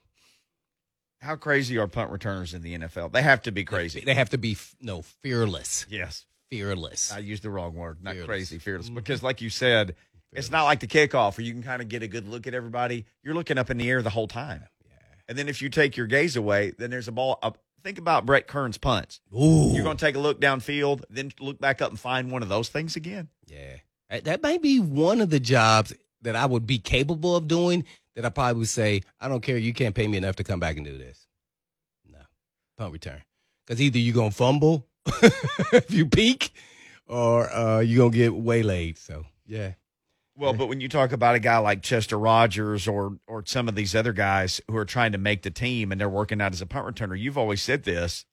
How 1.22 1.36
crazy 1.36 1.78
are 1.78 1.86
punt 1.86 2.10
returners 2.10 2.52
in 2.54 2.62
the 2.62 2.74
NFL? 2.78 3.12
They 3.12 3.22
have 3.22 3.42
to 3.42 3.52
be 3.52 3.64
crazy. 3.64 4.00
They 4.00 4.14
have 4.14 4.30
to 4.30 4.38
be 4.38 4.56
no 4.80 5.02
fearless, 5.02 5.86
yes. 5.88 6.26
fearless. 6.50 7.12
I 7.12 7.18
used 7.18 7.42
the 7.42 7.50
wrong 7.50 7.74
word. 7.74 8.02
Not 8.02 8.12
Fearless. 8.14 8.26
crazy, 8.26 8.58
fearless. 8.58 8.90
Mhm. 8.90 8.94
Because, 8.96 9.22
like 9.22 9.40
you 9.40 9.48
said, 9.50 9.94
it's 10.32 10.50
not 10.50 10.64
like 10.64 10.80
the 10.80 10.86
kickoff 10.86 11.38
where 11.38 11.44
you 11.46 11.52
can 11.52 11.62
kind 11.62 11.80
of 11.80 11.88
get 11.88 12.02
a 12.02 12.08
good 12.08 12.28
look 12.28 12.46
at 12.46 12.54
everybody. 12.54 13.06
You're 13.22 13.34
looking 13.34 13.56
up 13.58 13.70
in 13.70 13.78
the 13.78 13.88
air 13.90 14.02
the 14.02 14.10
whole 14.10 14.28
time. 14.28 14.64
Yeah. 14.84 14.90
And 15.28 15.38
then 15.38 15.48
if 15.48 15.62
you 15.62 15.68
take 15.70 15.96
your 15.96 16.06
gaze 16.06 16.36
away, 16.36 16.72
then 16.78 16.90
there's 16.90 17.08
a 17.08 17.12
ball 17.12 17.38
up 17.42 17.58
Think 17.84 17.98
about 17.98 18.24
Brett 18.24 18.46
Kern's 18.46 18.78
punts. 18.78 19.18
Ooh, 19.34 19.72
You're 19.74 19.82
going 19.82 19.96
to 19.96 20.04
take 20.06 20.14
a 20.14 20.20
look 20.20 20.40
downfield, 20.40 21.02
then 21.10 21.32
look 21.40 21.58
back 21.58 21.82
up 21.82 21.90
and 21.90 21.98
find 21.98 22.30
one 22.30 22.40
of 22.40 22.48
those 22.48 22.68
things 22.68 22.94
again. 22.94 23.28
yeah. 23.48 23.78
That- 24.08 24.40
may 24.40 24.56
be 24.58 24.78
one 24.78 25.20
of 25.20 25.30
the 25.30 25.40
jobs 25.40 25.92
that 26.20 26.36
I 26.36 26.46
would 26.46 26.64
be 26.64 26.78
capable 26.78 27.34
of 27.34 27.48
doing. 27.48 27.84
That 28.14 28.26
I 28.26 28.28
probably 28.28 28.60
would 28.60 28.68
say, 28.68 29.02
I 29.20 29.28
don't 29.28 29.40
care. 29.40 29.56
You 29.56 29.72
can't 29.72 29.94
pay 29.94 30.06
me 30.06 30.18
enough 30.18 30.36
to 30.36 30.44
come 30.44 30.60
back 30.60 30.76
and 30.76 30.84
do 30.84 30.98
this. 30.98 31.26
No, 32.10 32.18
punt 32.76 32.92
return. 32.92 33.22
Because 33.66 33.80
either 33.80 33.98
you're 33.98 34.14
gonna 34.14 34.30
fumble 34.30 34.86
if 35.72 35.90
you 35.90 36.06
peak, 36.06 36.52
or 37.06 37.50
uh, 37.52 37.80
you're 37.80 38.04
gonna 38.04 38.16
get 38.16 38.34
waylaid. 38.34 38.98
So 38.98 39.24
yeah. 39.46 39.72
Well, 40.34 40.54
but 40.54 40.66
when 40.66 40.80
you 40.80 40.88
talk 40.88 41.12
about 41.12 41.34
a 41.34 41.38
guy 41.38 41.58
like 41.58 41.82
Chester 41.82 42.18
Rogers 42.18 42.88
or 42.88 43.18
or 43.26 43.44
some 43.46 43.68
of 43.68 43.74
these 43.74 43.94
other 43.94 44.12
guys 44.12 44.60
who 44.68 44.76
are 44.76 44.84
trying 44.84 45.12
to 45.12 45.18
make 45.18 45.42
the 45.42 45.50
team 45.50 45.92
and 45.92 46.00
they're 46.00 46.08
working 46.08 46.40
out 46.40 46.52
as 46.52 46.62
a 46.62 46.66
punt 46.66 46.86
returner, 46.86 47.18
you've 47.18 47.38
always 47.38 47.62
said 47.62 47.84
this. 47.84 48.24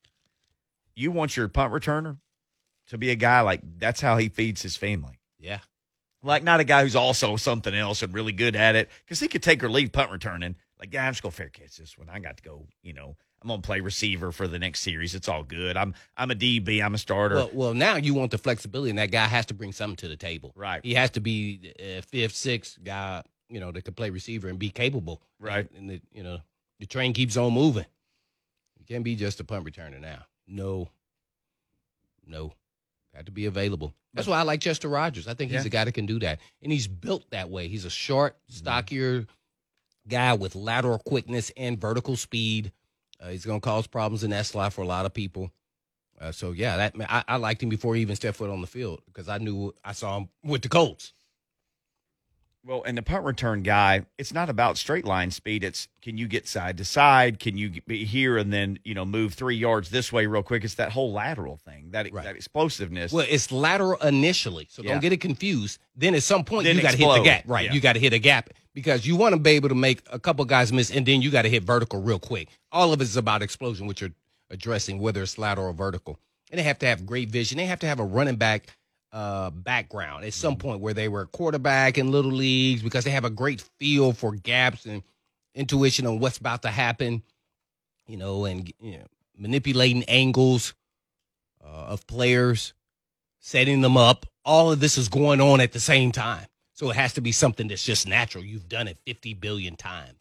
You 0.96 1.12
want 1.12 1.38
your 1.38 1.48
punt 1.48 1.74
returner 1.74 2.18
to 2.88 2.98
be 2.98 3.10
a 3.12 3.16
guy 3.16 3.42
like 3.42 3.62
that's 3.78 4.02
how 4.02 4.18
he 4.18 4.30
feeds 4.30 4.62
his 4.62 4.78
family. 4.78 5.20
Yeah. 5.38 5.60
Like 6.22 6.44
not 6.44 6.60
a 6.60 6.64
guy 6.66 6.84
who's 6.84 6.96
also 6.96 7.36
something 7.38 7.74
else 7.74 8.02
and 8.02 8.14
really 8.14 8.34
good 8.34 8.56
at 8.56 8.76
it 8.76 8.90
because 9.06 9.20
he 9.20 9.28
could 9.28 9.44
take 9.44 9.64
or 9.64 9.70
leave 9.70 9.92
punt 9.92 10.12
returning. 10.12 10.56
Like, 10.80 10.94
yeah, 10.94 11.06
I'm 11.06 11.14
just 11.14 11.24
gonna 11.24 11.32
fair 11.32 11.50
catch 11.50 11.78
this 11.78 11.98
one. 11.98 12.10
I 12.10 12.20
got 12.20 12.38
to 12.38 12.44
go. 12.44 12.68
You 12.84 12.94
know, 12.94 13.16
I'm 13.42 13.48
gonna 13.48 13.62
play 13.62 13.80
receiver 13.80 14.32
for 14.32 14.48
the 14.48 14.60
next 14.60 14.82
series. 14.82 15.16
It's 15.16 15.28
all 15.30 15.44
good. 15.44 15.78
I'm 15.78 15.94
I'm 16.18 16.32
a 16.32 16.36
DB. 16.36 16.84
I'm 16.84 16.94
a 16.96 16.98
starter. 16.98 17.36
Well, 17.36 17.50
well, 17.54 17.74
now 17.74 17.96
you 17.96 18.14
want 18.14 18.32
the 18.32 18.38
flexibility, 18.38 18.90
and 18.90 19.00
that 19.00 19.12
guy 19.12 19.26
has 19.26 19.46
to 19.48 19.54
bring 19.54 19.72
something 19.72 19.98
to 19.98 20.08
the 20.08 20.18
table. 20.18 20.52
right. 20.56 20.84
He 20.84 20.94
has 20.94 21.12
to 21.12 21.22
be 21.22 21.74
a 21.80 22.02
fifth, 22.02 22.36
sixth 22.36 22.78
guy, 22.84 23.24
you 23.50 23.60
know, 23.60 23.72
that 23.72 23.84
can 23.84 23.94
play 23.94 24.10
receiver 24.10 24.48
and 24.48 24.60
be 24.60 24.70
capable. 24.70 25.22
Right. 25.40 25.70
And, 25.78 25.90
the, 25.90 26.02
you 26.12 26.24
know, 26.24 26.40
the 26.80 26.86
train 26.86 27.14
keeps 27.14 27.38
on 27.38 27.54
moving. 27.54 27.86
You 28.78 28.86
can't 28.86 29.04
be 29.04 29.16
just 29.16 29.40
a 29.40 29.44
punt 29.44 29.66
returner 29.66 30.00
now. 30.00 30.26
No. 30.48 30.90
No. 32.26 32.54
Got 33.20 33.26
to 33.26 33.32
be 33.34 33.48
available. 33.48 33.94
That's 34.14 34.30
why 34.30 34.40
I 34.40 34.44
like 34.44 34.62
Chester 34.62 34.88
Rogers. 34.88 35.28
I 35.28 35.34
think 35.34 35.52
he's 35.52 35.64
Yeah. 35.64 35.68
a 35.68 35.70
guy 35.72 35.84
that 35.84 35.92
can 35.92 36.06
do 36.06 36.20
that. 36.20 36.40
And 36.64 36.72
he's 36.72 36.88
built 36.88 37.30
that 37.32 37.50
way. 37.50 37.68
He's 37.68 37.84
a 37.84 37.90
short, 37.90 38.38
stockier 38.48 39.28
guy 40.08 40.36
with 40.36 40.56
lateral 40.56 41.00
quickness 41.00 41.52
and 41.58 41.78
vertical 41.78 42.16
speed. 42.16 42.72
Uh, 43.20 43.28
he's 43.28 43.44
going 43.44 43.60
to 43.60 43.64
cause 43.66 43.88
problems 43.88 44.24
in 44.24 44.30
that 44.30 44.46
slot 44.46 44.72
for 44.72 44.84
a 44.84 44.88
lot 44.88 45.06
of 45.06 45.14
people. 45.14 45.52
Uh, 46.18 46.32
so 46.32 46.54
yeah, 46.54 46.78
that 46.78 46.96
I, 47.10 47.26
I 47.28 47.36
liked 47.36 47.62
him 47.62 47.68
before 47.68 47.94
he 47.94 48.02
even 48.04 48.16
stepped 48.16 48.38
foot 48.38 48.50
on 48.50 48.62
the 48.62 48.68
field 48.68 49.02
because 49.06 49.28
I 49.28 49.38
knew 49.38 49.74
I 49.84 49.92
saw 49.92 50.16
him 50.16 50.30
with 50.42 50.62
the 50.62 50.70
Colts. 50.70 51.12
Well, 52.66 52.84
and 52.86 52.98
the 52.98 53.02
punt 53.02 53.24
return 53.24 53.64
guy, 53.64 54.06
it's 54.18 54.34
not 54.34 54.50
about 54.50 54.78
straight 54.78 55.06
line 55.06 55.32
speed. 55.32 55.64
It's 55.64 55.88
can 56.02 56.18
you 56.18 56.28
get 56.28 56.46
side 56.48 56.78
to 56.78 56.86
side? 56.86 57.40
Can 57.40 57.58
you 57.58 57.72
be 57.88 58.04
here 58.04 58.38
and 58.38 58.52
then 58.52 58.80
you 58.84 58.94
know 58.94 59.06
move 59.06 59.34
three 59.34 59.56
yards 59.56 59.90
this 59.90 60.12
way 60.12 60.26
real 60.26 60.44
quick? 60.44 60.66
It's 60.66 60.74
that 60.76 60.92
whole 60.92 61.14
lateral 61.14 61.56
thing, 61.58 61.92
that 61.92 62.12
Right. 62.12 62.26
that 62.26 62.36
explosiveness. 62.36 63.14
Well, 63.14 63.26
it's 63.30 63.50
lateral 63.52 63.98
initially, 64.02 64.68
so 64.70 64.84
Yeah. 64.84 64.92
don't 64.92 65.00
get 65.02 65.14
it 65.14 65.22
confused. 65.22 65.80
Then 65.96 66.14
at 66.16 66.24
some 66.24 66.44
point 66.44 66.66
Then 66.66 66.76
you 66.76 66.82
got 66.82 66.92
to 66.92 66.98
hit 66.98 67.08
the 67.14 67.24
gap, 67.24 67.44
right? 67.48 67.66
Yeah. 67.68 67.74
You 67.74 67.80
got 67.80 67.94
to 67.94 68.00
hit 68.00 68.12
a 68.12 68.20
gap 68.20 68.50
because 68.74 69.08
you 69.08 69.16
want 69.16 69.34
to 69.34 69.40
be 69.40 69.52
able 69.52 69.70
to 69.70 69.76
make 69.76 70.02
a 70.12 70.20
couple 70.20 70.44
guys 70.44 70.74
miss, 70.74 70.92
and 70.92 71.06
then 71.06 71.22
you 71.22 71.32
got 71.32 71.44
to 71.44 71.50
hit 71.50 71.64
vertical 71.64 72.02
real 72.02 72.20
quick. 72.20 72.50
All 72.74 72.92
of 72.92 73.00
it 73.00 73.06
is 73.06 73.16
about 73.16 73.42
explosion, 73.42 73.88
which 73.88 74.02
you're 74.02 74.12
addressing, 74.50 75.00
whether 75.00 75.24
it's 75.24 75.38
lateral 75.38 75.68
or 75.68 75.74
vertical. 75.74 76.20
And 76.52 76.60
they 76.60 76.64
have 76.64 76.80
to 76.80 76.88
have 76.88 77.06
great 77.06 77.30
vision. 77.30 77.58
They 77.58 77.68
have 77.68 77.80
to 77.80 77.88
have 77.88 78.00
a 78.00 78.04
running 78.06 78.36
back 78.36 78.68
uh, 79.12 79.50
background 79.50 80.24
at 80.24 80.34
some 80.34 80.56
point 80.56 80.82
where 80.82 80.94
they 80.94 81.08
were 81.08 81.22
a 81.22 81.28
quarterback 81.28 81.98
in 81.98 82.12
little 82.12 82.32
leagues 82.32 82.82
because 82.84 83.04
they 83.04 83.12
have 83.12 83.26
a 83.26 83.30
great 83.30 83.62
feel 83.80 84.14
for 84.14 84.36
gaps 84.36 84.86
and 84.86 85.04
intuition 85.56 86.06
on 86.06 86.20
what's 86.20 86.38
about 86.38 86.62
to 86.62 86.70
happen. 86.70 87.24
You 88.08 88.18
know, 88.18 88.46
and 88.46 88.72
you 88.80 88.98
know, 88.98 89.06
manipulating 89.38 90.04
angles 90.06 90.74
uh, 91.64 91.68
of 91.68 92.08
players 92.08 92.74
setting 93.40 93.82
them 93.82 93.98
up. 93.98 94.26
All 94.46 94.72
of 94.72 94.80
this 94.80 94.98
is 94.98 95.10
going 95.10 95.42
on 95.42 95.62
at 95.62 95.72
the 95.72 95.80
same 95.80 96.12
time. 96.12 96.46
So 96.74 96.90
it 96.90 96.96
has 96.96 97.14
to 97.14 97.22
be 97.22 97.32
something 97.32 97.68
that's 97.68 97.84
just 97.84 98.08
natural. 98.08 98.44
You've 98.44 98.70
done 98.70 98.88
it 98.88 98.98
50 99.06 99.34
billion 99.36 99.76
times. 99.76 100.18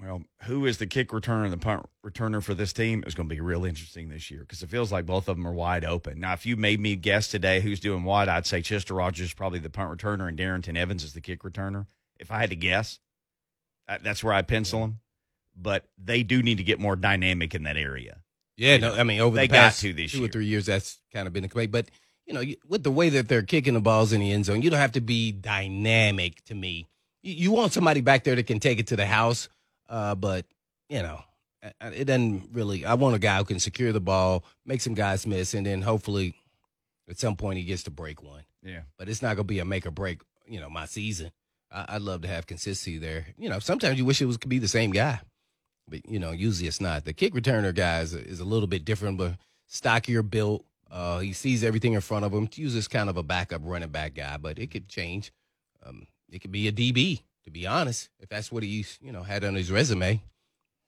Well, 0.00 0.22
who 0.44 0.66
is 0.66 0.78
the 0.78 0.86
kick 0.86 1.08
returner 1.10 1.44
and 1.44 1.52
the 1.52 1.58
punt 1.58 1.86
returner 2.04 2.42
for 2.42 2.54
this 2.54 2.72
team 2.72 3.04
is 3.06 3.14
going 3.14 3.28
to 3.28 3.34
be 3.34 3.40
real 3.40 3.64
interesting 3.64 4.08
this 4.08 4.30
year 4.30 4.40
because 4.40 4.62
it 4.62 4.68
feels 4.68 4.90
like 4.90 5.06
both 5.06 5.28
of 5.28 5.36
them 5.36 5.46
are 5.46 5.52
wide 5.52 5.84
open. 5.84 6.18
Now, 6.18 6.32
if 6.32 6.44
you 6.44 6.56
made 6.56 6.80
me 6.80 6.96
guess 6.96 7.28
today 7.28 7.60
who's 7.60 7.78
doing 7.78 8.02
what, 8.02 8.28
I'd 8.28 8.46
say 8.46 8.62
Chester 8.62 8.94
Rogers 8.94 9.26
is 9.28 9.34
probably 9.34 9.58
the 9.60 9.70
punt 9.70 9.96
returner 9.96 10.28
and 10.28 10.36
Darrynton 10.38 10.76
Evans 10.76 11.04
is 11.04 11.12
the 11.12 11.20
kick 11.20 11.42
returner. 11.42 11.86
If 12.18 12.30
I 12.32 12.38
had 12.40 12.50
to 12.50 12.56
guess, 12.56 12.98
that's 14.02 14.24
where 14.24 14.32
I 14.34 14.42
pencil 14.42 14.80
them. 14.80 15.00
But 15.54 15.84
they 16.02 16.22
do 16.22 16.42
need 16.42 16.56
to 16.58 16.64
get 16.64 16.80
more 16.80 16.96
dynamic 16.96 17.54
in 17.54 17.64
that 17.64 17.76
area. 17.76 18.22
Yeah, 18.56 18.78
no, 18.78 18.94
I 18.94 19.02
mean, 19.04 19.20
over 19.20 19.36
They 19.36 19.46
the 19.46 19.52
got 19.52 19.58
past 19.60 19.80
to 19.82 19.92
this 19.92 20.12
two 20.12 20.18
year. 20.18 20.26
or 20.26 20.30
three 20.30 20.46
years, 20.46 20.66
that's 20.66 20.98
kind 21.12 21.26
of 21.26 21.32
been 21.32 21.42
the 21.42 21.48
debate. 21.48 21.70
But, 21.70 21.90
you 22.26 22.32
know, 22.34 22.42
with 22.66 22.82
the 22.82 22.90
way 22.90 23.08
that 23.10 23.28
they're 23.28 23.42
kicking 23.42 23.74
the 23.74 23.80
balls 23.80 24.12
in 24.12 24.20
the 24.20 24.32
end 24.32 24.46
zone, 24.46 24.62
you 24.62 24.70
don't 24.70 24.78
have 24.80 24.92
to 24.92 25.00
be 25.00 25.30
dynamic 25.30 26.42
to 26.46 26.54
me. 26.54 26.88
You, 27.22 27.34
you 27.34 27.52
want 27.52 27.72
somebody 27.72 28.00
back 28.00 28.24
there 28.24 28.34
that 28.34 28.46
can 28.46 28.60
take 28.60 28.78
it 28.78 28.86
to 28.88 28.96
the 28.96 29.06
house, 29.06 29.48
uh, 29.92 30.14
but, 30.14 30.46
you 30.88 31.02
know, 31.02 31.22
it 31.80 32.06
doesn't 32.06 32.48
really. 32.52 32.84
I 32.84 32.94
want 32.94 33.14
a 33.14 33.20
guy 33.20 33.38
who 33.38 33.44
can 33.44 33.60
secure 33.60 33.92
the 33.92 34.00
ball, 34.00 34.44
make 34.66 34.80
some 34.80 34.94
guys 34.94 35.26
miss, 35.26 35.54
and 35.54 35.66
then 35.66 35.82
hopefully 35.82 36.34
at 37.08 37.18
some 37.18 37.36
point 37.36 37.58
he 37.58 37.64
gets 37.64 37.84
to 37.84 37.90
break 37.90 38.22
one. 38.22 38.42
Yeah. 38.64 38.82
but 38.96 39.08
it's 39.08 39.22
not 39.22 39.36
going 39.36 39.46
to 39.46 39.52
be 39.52 39.58
a 39.58 39.64
make 39.64 39.86
or 39.86 39.90
break, 39.90 40.20
you 40.46 40.60
know, 40.60 40.70
my 40.70 40.86
season. 40.86 41.30
I, 41.70 41.84
I'd 41.90 42.02
love 42.02 42.22
to 42.22 42.28
have 42.28 42.46
consistency 42.46 42.98
there. 42.98 43.26
You 43.36 43.48
know, 43.48 43.58
sometimes 43.58 43.98
you 43.98 44.04
wish 44.04 44.22
it 44.22 44.26
was 44.26 44.36
could 44.36 44.48
be 44.50 44.58
the 44.58 44.68
same 44.68 44.92
guy, 44.92 45.20
but 45.88 46.08
you 46.08 46.18
know, 46.18 46.30
usually 46.30 46.68
it's 46.68 46.80
not. 46.80 47.04
The 47.04 47.12
kick 47.12 47.34
returner 47.34 47.74
guy 47.74 48.00
is, 48.00 48.14
is 48.14 48.40
a 48.40 48.44
little 48.44 48.68
bit 48.68 48.84
different, 48.84 49.18
but 49.18 49.36
stockier 49.66 50.22
built. 50.22 50.64
Uh, 50.90 51.20
he 51.20 51.32
sees 51.32 51.64
everything 51.64 51.94
in 51.94 52.00
front 52.00 52.24
of 52.24 52.32
him. 52.32 52.48
Uses 52.54 52.86
kind 52.88 53.10
of 53.10 53.16
a 53.16 53.22
backup 53.22 53.62
running 53.64 53.88
back 53.88 54.14
guy, 54.14 54.36
but 54.36 54.58
it 54.58 54.70
could 54.70 54.88
change. 54.88 55.32
Um, 55.84 56.06
it 56.30 56.40
could 56.40 56.52
be 56.52 56.68
a 56.68 56.72
DB, 56.72 57.22
to 57.44 57.50
be 57.50 57.66
honest, 57.66 58.08
if 58.20 58.28
that's 58.28 58.50
what 58.52 58.62
he 58.62 58.84
you 59.00 59.12
know 59.12 59.22
had 59.22 59.44
on 59.44 59.54
his 59.54 59.70
resume. 59.70 60.22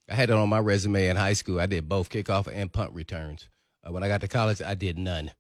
I 0.09 0.15
had 0.15 0.29
it 0.29 0.35
on 0.35 0.49
my 0.51 0.59
resume 0.59 1.09
in 1.09 1.17
high 1.17 1.33
school. 1.33 1.59
I 1.59 1.67
did 1.67 1.89
both 1.89 2.11
kickoff 2.11 2.47
and 2.53 2.71
punt 2.71 2.93
returns. 2.93 3.49
Uh, 3.83 3.93
when 3.93 4.03
I 4.03 4.09
got 4.09 4.21
to 4.21 4.29
college, 4.29 4.61
I 4.61 4.75
did 4.75 4.99
none. 4.99 5.31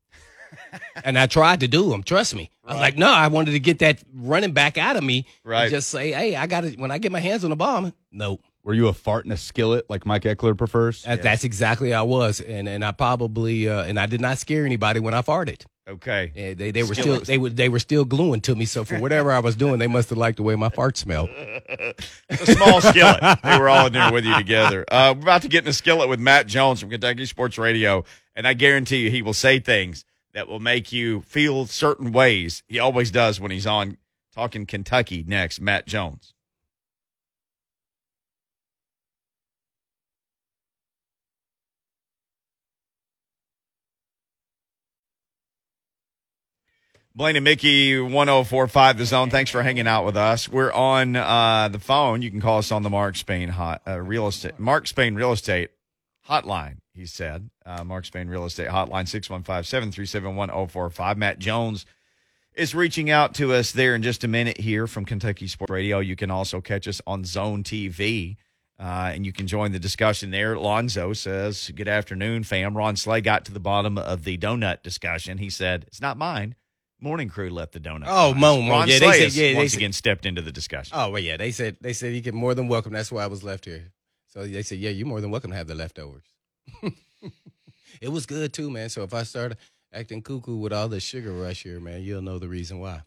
and 1.05 1.19
I 1.19 1.27
tried 1.27 1.61
to 1.61 1.69
do 1.69 1.91
them. 1.91 2.03
Trust 2.03 2.35
me. 2.35 2.51
I 2.65 2.73
was 2.73 2.81
like, 2.81 2.97
no, 2.97 3.13
I 3.13 3.29
wanted 3.29 3.53
to 3.53 3.61
get 3.61 3.81
that 3.81 4.03
running 4.15 4.53
back 4.53 4.79
out 4.79 4.97
of 4.97 5.05
me. 5.05 5.27
Right. 5.45 5.71
just 5.71 5.89
say, 5.89 6.13
hey, 6.13 6.37
I 6.37 6.47
got 6.47 6.63
to, 6.63 6.71
when 6.73 6.91
I 6.91 6.99
get 6.99 7.13
my 7.13 7.21
hands 7.21 7.45
on 7.45 7.51
the 7.51 7.57
ball, 7.57 7.87
I'm, 7.87 7.93
nope. 8.11 8.41
Were 8.63 8.73
you 8.73 8.89
a 8.89 8.95
fart 8.95 9.27
in 9.27 9.33
a 9.33 9.37
skillet 9.37 9.91
like 9.91 10.07
Mike 10.07 10.23
Eckler 10.23 10.57
prefers? 10.57 11.03
That, 11.03 11.23
That's 11.23 11.45
exactly 11.45 11.91
how 11.91 12.01
I 12.01 12.07
was. 12.07 12.41
And, 12.41 12.67
and 12.67 12.83
I 12.83 12.93
probably, 12.93 13.69
uh, 13.69 13.85
and 13.85 14.01
I 14.01 14.07
did 14.07 14.23
not 14.23 14.39
scare 14.39 14.65
anybody 14.65 15.01
when 15.01 15.13
I 15.13 15.21
farted. 15.21 15.67
Okay. 15.87 16.33
Yeah, 16.35 16.55
they, 16.55 16.71
they 16.71 16.83
were 16.83 16.95
Still- 16.95 17.17
still, 17.17 17.21
they 17.21 17.37
were, 17.39 17.51
they 17.51 17.69
were 17.69 17.79
still 17.79 18.05
gluing 18.07 18.41
to 18.43 18.55
me. 18.55 18.65
So 18.65 18.85
for 18.85 18.99
whatever 18.99 19.31
I 19.31 19.41
was 19.41 19.55
doing, 19.55 19.79
they 19.79 19.87
must 19.87 20.09
have 20.09 20.17
liked 20.17 20.39
the 20.39 20.43
way 20.43 20.57
my 20.57 20.71
fart 20.71 20.97
smelled. 20.97 21.29
A 22.31 22.37
small 22.37 22.81
skillet. 22.81 23.21
They 23.45 23.59
were 23.59 23.69
all 23.69 23.87
in 23.89 23.93
there 23.93 24.11
with 24.13 24.25
you 24.25 24.35
together. 24.37 24.85
Uh, 24.91 25.13
we're 25.15 25.23
about 25.23 25.43
to 25.43 25.49
get 25.49 25.65
in 25.65 25.69
a 25.69 25.73
skillet 25.75 26.09
with 26.09 26.19
Matt 26.21 26.47
Jones 26.47 26.81
from 26.81 26.89
Kentucky 26.89 27.27
Sports 27.27 27.59
Radio, 27.59 28.05
and 28.35 28.47
I 28.49 28.55
guarantee 28.55 28.99
you 28.99 29.11
he 29.11 29.21
will 29.21 29.35
say 29.35 29.59
things 29.59 30.05
that 30.33 30.49
will 30.49 30.59
make 30.61 30.91
you 30.93 31.21
feel 31.21 31.67
certain 31.67 32.13
ways. 32.13 32.63
He 32.67 32.79
always 32.79 33.11
does 33.11 33.39
when 33.39 33.51
he's 33.51 33.67
on 33.67 33.99
talking 34.35 34.65
Kentucky 34.67 35.23
next. 35.27 35.61
Matt 35.61 35.87
Jones. 35.87 36.33
Blaine 47.17 47.37
and 47.37 47.45
Mickey, 47.45 47.97
1045 47.97 48.99
The 48.99 49.05
Zone. 49.05 49.31
Thanks 49.31 49.49
for 49.49 49.63
hanging 49.63 49.87
out 49.87 50.05
with 50.05 50.17
us. 50.17 50.49
We're 50.49 50.73
on 50.73 51.15
uh, 51.15 51.69
the 51.69 51.79
phone. 51.79 52.23
You 52.23 52.31
can 52.31 52.41
call 52.41 52.59
us 52.59 52.73
on 52.73 52.83
the 52.83 52.91
Mark 52.91 53.15
Spain 53.15 53.51
hot, 53.51 53.83
uh, 53.87 54.01
real 54.01 54.27
estate, 54.27 54.59
Mark 54.59 54.89
Spain 54.89 55.15
Real 55.15 55.31
Estate 55.31 55.71
hotline, 56.29 56.79
he 56.93 57.07
said. 57.07 57.51
Uh, 57.65 57.85
Mark 57.85 58.05
Spain 58.05 58.27
Real 58.27 58.45
Estate 58.45 58.67
hotline, 58.67 59.07
615 59.07 59.63
737 59.63 60.35
1045. 60.35 61.17
Matt 61.17 61.39
Jones 61.39 61.87
is 62.53 62.75
reaching 62.75 63.11
out 63.11 63.33
to 63.35 63.53
us 63.53 63.71
there 63.71 63.95
in 63.95 64.03
just 64.03 64.25
a 64.25 64.29
minute 64.29 64.59
here 64.59 64.89
from 64.89 65.05
Kentucky 65.05 65.47
Sports 65.47 65.71
Radio. 65.71 66.01
You 66.01 66.17
can 66.17 66.33
also 66.33 66.61
catch 66.61 66.89
us 66.89 67.01
on 67.07 67.25
Zone 67.25 67.63
TV. 67.63 68.39
Uh, 68.77 69.13
and 69.15 69.25
you 69.25 69.33
can 69.33 69.47
join 69.47 69.71
the 69.71 69.79
discussion 69.79 70.33
there. 70.33 70.59
Lonzo 70.59 71.13
says, 71.13 71.71
Good 71.77 71.87
afternoon, 71.87 72.43
fam. 72.43 72.77
Ron 72.77 72.97
Slay 72.97 73.21
got 73.21 73.45
to 73.45 73.53
the 73.53 73.61
bottom 73.61 73.97
of 73.97 74.25
the 74.25 74.37
donut 74.37 74.83
discussion. 74.83 75.39
He 75.39 75.49
said, 75.49 75.85
It's 75.87 76.01
not 76.01 76.19
mine. 76.19 76.57
Morning 77.05 77.29
crew 77.29 77.51
left 77.51 77.73
the 77.73 77.81
donut. 77.81 78.07
Oh, 78.07 78.33
behind." 78.33 78.41
Mo- 78.41 78.63
Mo, 78.63 78.71
Ron 78.71 78.89
yeah, 78.89 78.99
they 78.99 79.29
said- 79.29 79.33
yeah, 79.35 79.53
they 79.53 79.55
once 79.57 79.73
said- 79.73 79.79
again 79.79 79.93
stepped 79.93 80.25
into 80.25 80.41
the 80.41 80.51
discussion. 80.51 80.97
Oh 80.99 81.11
well, 81.11 81.21
yeah. 81.23 81.37
They 81.37 81.51
said 81.53 81.77
they 81.83 81.93
said 81.93 82.15
you 82.15 82.23
get 82.23 82.33
more 82.33 82.55
than 82.55 82.67
welcome. 82.67 82.95
That's 82.95 83.13
why 83.13 83.23
I 83.23 83.27
was 83.27 83.45
left 83.45 83.67
here. 83.67 83.93
So 84.29 84.47
they 84.47 84.63
said, 84.63 84.79
yeah, 84.79 84.91
you're 84.91 85.07
more 85.07 85.21
than 85.21 85.31
welcome 85.31 85.51
to 85.53 85.57
have 85.57 85.69
the 85.69 85.75
leftovers. 85.77 86.25
it 88.01 88.09
was 88.09 88.27
good 88.27 88.53
too, 88.53 88.71
man. 88.71 88.89
So 88.89 89.03
if 89.03 89.15
I 89.15 89.23
start 89.23 89.57
acting 89.93 90.23
cuckoo 90.23 90.57
with 90.57 90.73
all 90.73 90.89
the 90.89 90.99
sugar 90.99 91.33
rush 91.33 91.63
here, 91.63 91.79
man, 91.79 92.03
you'll 92.03 92.23
know 92.23 92.41
the 92.41 92.49
reason 92.49 92.81
why. 92.81 93.03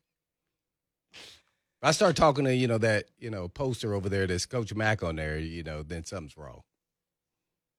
If 1.12 1.84
I 1.84 1.92
start 1.92 2.16
talking 2.16 2.46
to 2.46 2.56
you 2.56 2.68
know 2.68 2.78
that 2.78 3.06
you 3.20 3.30
know 3.30 3.48
poster 3.48 3.94
over 3.94 4.10
there 4.10 4.28
that's 4.28 4.46
Coach 4.46 4.74
Mack 4.74 5.04
on 5.04 5.16
there, 5.16 5.38
you 5.38 5.64
know, 5.64 5.84
then 5.84 6.06
something's 6.06 6.38
wrong. 6.38 6.62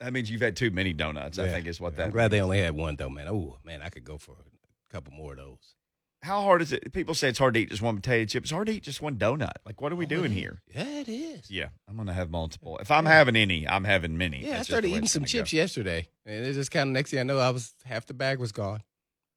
That 0.00 0.12
means 0.12 0.30
you've 0.30 0.40
had 0.42 0.56
too 0.56 0.70
many 0.70 0.92
donuts. 0.92 1.38
I 1.38 1.48
think 1.48 1.66
is 1.66 1.80
what 1.80 1.96
that. 1.96 2.06
I'm 2.06 2.10
glad 2.10 2.30
they 2.30 2.40
only 2.40 2.60
had 2.60 2.74
one 2.74 2.96
though, 2.96 3.08
man. 3.08 3.28
Oh 3.28 3.56
man, 3.64 3.82
I 3.82 3.88
could 3.88 4.04
go 4.04 4.18
for 4.18 4.32
a 4.32 4.92
couple 4.92 5.12
more 5.12 5.32
of 5.32 5.38
those. 5.38 5.74
How 6.22 6.42
hard 6.42 6.62
is 6.62 6.72
it? 6.72 6.92
People 6.92 7.14
say 7.14 7.28
it's 7.28 7.38
hard 7.38 7.54
to 7.54 7.60
eat 7.60 7.70
just 7.70 7.80
one 7.80 7.94
potato 7.96 8.24
chip. 8.26 8.42
It's 8.42 8.50
hard 8.50 8.66
to 8.66 8.72
eat 8.72 8.82
just 8.82 9.00
one 9.00 9.16
donut. 9.16 9.52
Like, 9.64 9.80
what 9.80 9.92
are 9.92 9.96
we 9.96 10.04
Oh, 10.04 10.08
doing 10.08 10.32
here? 10.32 10.60
Yeah, 10.74 11.00
it 11.00 11.08
is. 11.08 11.48
Yeah, 11.50 11.68
I'm 11.88 11.96
gonna 11.96 12.12
have 12.12 12.28
multiple. 12.30 12.76
If 12.78 12.90
I'm 12.90 13.06
having 13.06 13.36
any, 13.36 13.66
I'm 13.68 13.84
having 13.84 14.18
many. 14.18 14.40
Yeah, 14.40 14.46
I 14.46 14.50
That's 14.50 14.58
just 14.60 14.70
started 14.70 14.88
eating 14.88 15.06
some 15.06 15.24
chips 15.24 15.52
go. 15.52 15.56
yesterday, 15.58 16.08
and 16.26 16.44
it 16.44 16.52
just 16.54 16.70
kind 16.72 16.88
of 16.90 16.92
next 16.94 17.10
thing 17.12 17.20
I 17.20 17.22
know, 17.22 17.38
I 17.38 17.50
was 17.50 17.72
half 17.84 18.06
the 18.06 18.14
bag 18.14 18.40
was 18.40 18.50
gone. 18.52 18.82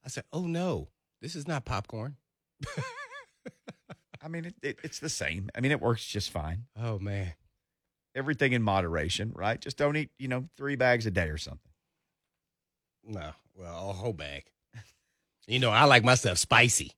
I 0.03 0.09
said, 0.09 0.23
"Oh 0.33 0.47
no, 0.47 0.89
this 1.21 1.35
is 1.35 1.47
not 1.47 1.65
popcorn." 1.65 2.15
I 4.23 4.27
mean, 4.27 4.45
it, 4.45 4.55
it, 4.61 4.79
it's 4.83 4.99
the 4.99 5.09
same. 5.09 5.49
I 5.55 5.61
mean, 5.61 5.71
it 5.71 5.81
works 5.81 6.05
just 6.05 6.29
fine. 6.31 6.65
Oh 6.75 6.97
man, 6.99 7.33
Everything 8.15 8.53
in 8.53 8.61
moderation, 8.63 9.31
right? 9.35 9.59
Just 9.61 9.77
don't 9.77 9.95
eat, 9.95 10.09
you 10.19 10.27
know, 10.27 10.49
three 10.57 10.75
bags 10.75 11.05
a 11.05 11.11
day 11.11 11.27
or 11.29 11.37
something. 11.37 11.71
no, 13.03 13.31
well, 13.55 13.89
a 13.89 13.93
whole 13.93 14.13
bag. 14.13 14.45
You 15.51 15.59
know, 15.59 15.69
I 15.69 15.83
like 15.85 16.03
my 16.03 16.15
stuff 16.15 16.37
spicy. 16.37 16.91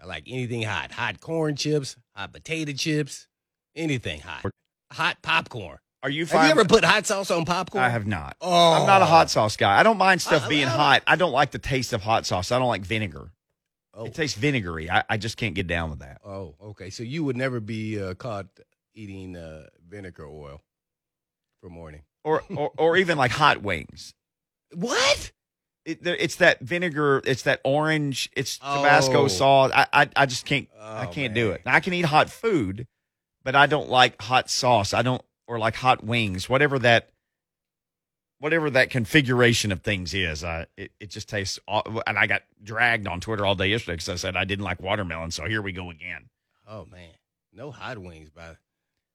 I 0.00 0.06
like 0.06 0.24
anything 0.28 0.62
hot, 0.62 0.92
hot 0.92 1.20
corn 1.20 1.56
chips, 1.56 1.96
hot 2.14 2.32
potato 2.32 2.72
chips, 2.72 3.26
anything 3.74 4.20
hot, 4.20 4.44
hot 4.92 5.18
popcorn. 5.22 5.78
Are 6.04 6.10
you 6.10 6.22
Have 6.22 6.30
fine? 6.30 6.44
you 6.44 6.50
ever 6.52 6.64
put 6.64 6.84
hot 6.84 7.06
sauce 7.06 7.30
on 7.32 7.44
popcorn? 7.44 7.82
I 7.82 7.88
have 7.88 8.06
not. 8.06 8.36
Oh, 8.40 8.72
I'm 8.74 8.86
not 8.86 9.02
a 9.02 9.06
hot 9.06 9.28
sauce 9.30 9.56
guy. 9.56 9.76
I 9.78 9.82
don't 9.82 9.98
mind 9.98 10.22
stuff 10.22 10.44
I- 10.44 10.48
being 10.48 10.66
I- 10.66 10.70
hot. 10.70 11.02
I 11.08 11.16
don't 11.16 11.32
like 11.32 11.50
the 11.50 11.58
taste 11.58 11.92
of 11.92 12.02
hot 12.02 12.24
sauce. 12.26 12.52
I 12.52 12.58
don't 12.60 12.68
like 12.68 12.82
vinegar. 12.82 13.32
Oh, 13.92 14.04
It 14.04 14.14
tastes 14.14 14.38
vinegary. 14.38 14.88
I, 14.88 15.02
I 15.08 15.16
just 15.16 15.36
can't 15.36 15.56
get 15.56 15.66
down 15.66 15.90
with 15.90 15.98
that. 15.98 16.20
oh, 16.24 16.54
okay. 16.62 16.90
So 16.90 17.02
you 17.02 17.24
would 17.24 17.36
never 17.36 17.58
be 17.58 18.00
uh, 18.00 18.14
caught 18.14 18.46
eating 18.94 19.34
uh, 19.36 19.66
vinegar 19.88 20.28
oil 20.28 20.60
for 21.60 21.68
morning. 21.68 22.02
Or, 22.22 22.44
or, 22.54 22.70
or 22.78 22.96
even 22.96 23.18
like 23.18 23.32
hot 23.32 23.62
wings. 23.62 24.14
What? 24.74 25.32
It, 25.88 26.00
it's 26.06 26.36
that 26.36 26.60
vinegar. 26.60 27.22
It's 27.24 27.42
that 27.42 27.60
orange. 27.64 28.30
It's 28.36 28.58
Tabasco 28.58 29.22
Oh. 29.24 29.28
sauce. 29.28 29.72
I, 29.74 29.86
I, 29.92 30.08
I 30.16 30.26
just 30.26 30.44
can't. 30.44 30.68
I 30.78 31.06
Oh, 31.06 31.10
can't 31.10 31.32
do 31.34 31.46
man. 31.48 31.54
it. 31.56 31.62
I 31.64 31.80
can 31.80 31.94
eat 31.94 32.04
hot 32.04 32.28
food, 32.28 32.86
but 33.42 33.56
I 33.56 33.66
don't 33.66 33.88
like 33.88 34.20
hot 34.20 34.50
sauce. 34.50 34.92
I 34.92 35.00
don't 35.02 35.22
or 35.46 35.58
like 35.58 35.74
hot 35.76 36.04
wings. 36.04 36.46
Whatever 36.48 36.78
that, 36.80 37.08
whatever 38.38 38.70
that 38.70 38.90
configuration 38.90 39.72
of 39.72 39.80
things 39.82 40.12
is. 40.14 40.44
I 40.44 40.66
it, 40.76 40.92
it 41.00 41.10
just 41.10 41.28
tastes. 41.28 41.58
And 41.66 42.18
I 42.18 42.26
got 42.26 42.42
dragged 42.62 43.06
on 43.08 43.20
Twitter 43.20 43.46
all 43.46 43.54
day 43.54 43.68
yesterday 43.68 43.94
because 43.94 44.08
I 44.10 44.16
said 44.16 44.36
I 44.36 44.44
didn't 44.44 44.64
like 44.64 44.82
watermelon. 44.82 45.30
So 45.30 45.46
here 45.46 45.62
we 45.62 45.72
go 45.72 45.90
again. 45.90 46.28
Oh 46.68 46.84
man, 46.84 47.12
no 47.52 47.70
hot 47.70 47.98
wings 47.98 48.30
by 48.30 48.56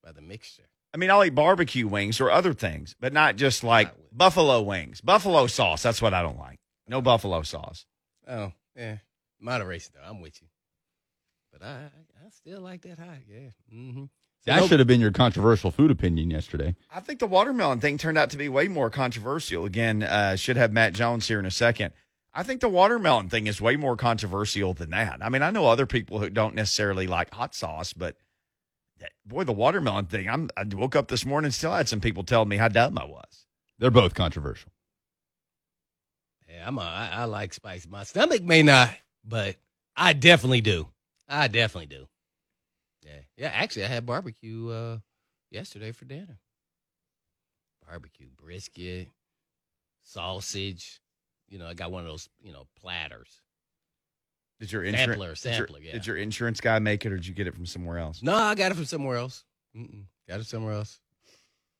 by 0.03 0.11
the 0.11 0.21
mixture. 0.21 0.63
I 0.93 0.97
mean, 0.97 1.09
I'll 1.09 1.23
eat 1.23 1.33
barbecue 1.35 1.87
wings 1.87 2.21
or 2.21 2.29
other 2.31 2.53
things, 2.53 2.95
but 2.99 3.13
not 3.13 3.35
just 3.35 3.63
like 3.63 3.91
buffalo 4.11 4.61
wings. 4.61 5.01
Buffalo 5.01 5.47
sauce. 5.47 5.81
That's 5.83 6.01
what 6.01 6.13
I 6.13 6.21
don't 6.21 6.37
like. 6.37 6.59
No 6.87 7.01
buffalo 7.01 7.41
sauce. 7.43 7.85
Oh 8.27 8.51
yeah, 8.75 8.97
moderation 9.39 9.93
though. 9.95 10.09
I'm 10.09 10.21
with 10.21 10.41
you, 10.41 10.47
but 11.51 11.63
I 11.63 11.89
I, 12.25 12.29
still 12.29 12.61
like 12.61 12.81
that 12.81 12.99
hot. 12.99 13.19
Yeah. 13.27 13.49
Mm-hmm. 13.73 14.05
That 14.45 14.65
should 14.65 14.79
have 14.79 14.87
been 14.87 14.99
your 14.99 15.11
controversial 15.11 15.71
food 15.71 15.89
opinion 15.89 16.29
yesterday. 16.29 16.75
I 16.93 16.99
think 16.99 17.19
the 17.19 17.27
watermelon 17.27 17.79
thing 17.79 17.97
turned 17.97 18.17
out 18.17 18.29
to 18.31 18.37
be 18.37 18.49
way 18.49 18.67
more 18.67 18.89
controversial. 18.89 19.63
Again, 19.63 20.03
uh, 20.03 20.35
should 20.35 20.57
have 20.57 20.73
Matt 20.73 20.93
Jones 20.93 21.27
here 21.27 21.39
in 21.39 21.45
a 21.45 21.51
second. 21.51 21.93
I 22.33 22.43
think 22.43 22.59
the 22.61 22.67
watermelon 22.67 23.29
thing 23.29 23.47
is 23.47 23.61
way 23.61 23.77
more 23.77 23.95
controversial 23.95 24.73
than 24.73 24.89
that. 24.89 25.19
I 25.21 25.29
mean, 25.29 25.43
I 25.43 25.51
know 25.51 25.67
other 25.67 25.85
people 25.85 26.19
who 26.19 26.29
don't 26.29 26.55
necessarily 26.55 27.07
like 27.07 27.33
hot 27.33 27.55
sauce, 27.55 27.93
but 27.93 28.17
that, 28.99 29.11
boy, 29.25 29.43
the 29.43 29.53
watermelon 29.53 30.07
thing. 30.07 30.27
I'm, 30.27 30.49
I 30.57 30.63
woke 30.73 30.95
up 30.95 31.07
this 31.07 31.25
morning 31.25 31.47
and 31.47 31.53
still 31.53 31.73
had 31.73 31.87
some 31.87 32.01
people 32.01 32.23
telling 32.23 32.49
me 32.49 32.57
how 32.57 32.67
dumb 32.67 32.97
I 32.97 33.05
was. 33.05 33.45
They're 33.79 33.91
both 33.91 34.13
controversial. 34.13 34.71
I'm 36.65 36.77
a, 36.77 36.81
I, 36.81 37.09
I 37.13 37.23
like 37.25 37.53
spice. 37.53 37.87
My 37.87 38.03
stomach 38.03 38.41
may 38.43 38.63
not, 38.63 38.89
but 39.23 39.55
I 39.95 40.13
definitely 40.13 40.61
do. 40.61 40.87
I 41.27 41.47
definitely 41.47 41.87
do. 41.87 42.07
Yeah, 43.05 43.19
yeah. 43.37 43.51
Actually, 43.53 43.85
I 43.85 43.87
had 43.87 44.05
barbecue 44.05 44.69
uh, 44.69 44.97
yesterday 45.51 45.91
for 45.91 46.05
dinner. 46.05 46.39
Barbecue 47.87 48.27
brisket, 48.41 49.09
sausage. 50.03 51.01
You 51.49 51.59
know, 51.59 51.67
I 51.67 51.73
got 51.73 51.91
one 51.91 52.01
of 52.03 52.07
those 52.09 52.29
you 52.41 52.53
know 52.53 52.67
platters. 52.79 53.41
Did 54.59 54.71
your 54.71 54.83
Sampler, 54.89 55.13
insurance 55.31 55.41
did 55.41 55.57
your- 55.57 55.67
yeah. 55.81 55.91
did 55.91 56.07
your 56.07 56.17
insurance 56.17 56.61
guy 56.61 56.79
make 56.79 57.05
it, 57.05 57.11
or 57.11 57.17
did 57.17 57.27
you 57.27 57.33
get 57.33 57.47
it 57.47 57.53
from 57.53 57.65
somewhere 57.65 57.97
else? 57.97 58.23
No, 58.23 58.33
I 58.33 58.55
got 58.55 58.71
it 58.71 58.75
from 58.75 58.85
somewhere 58.85 59.17
else. 59.17 59.43
Mm-mm, 59.75 60.03
got 60.27 60.39
it 60.39 60.45
somewhere 60.45 60.73
else. 60.73 60.99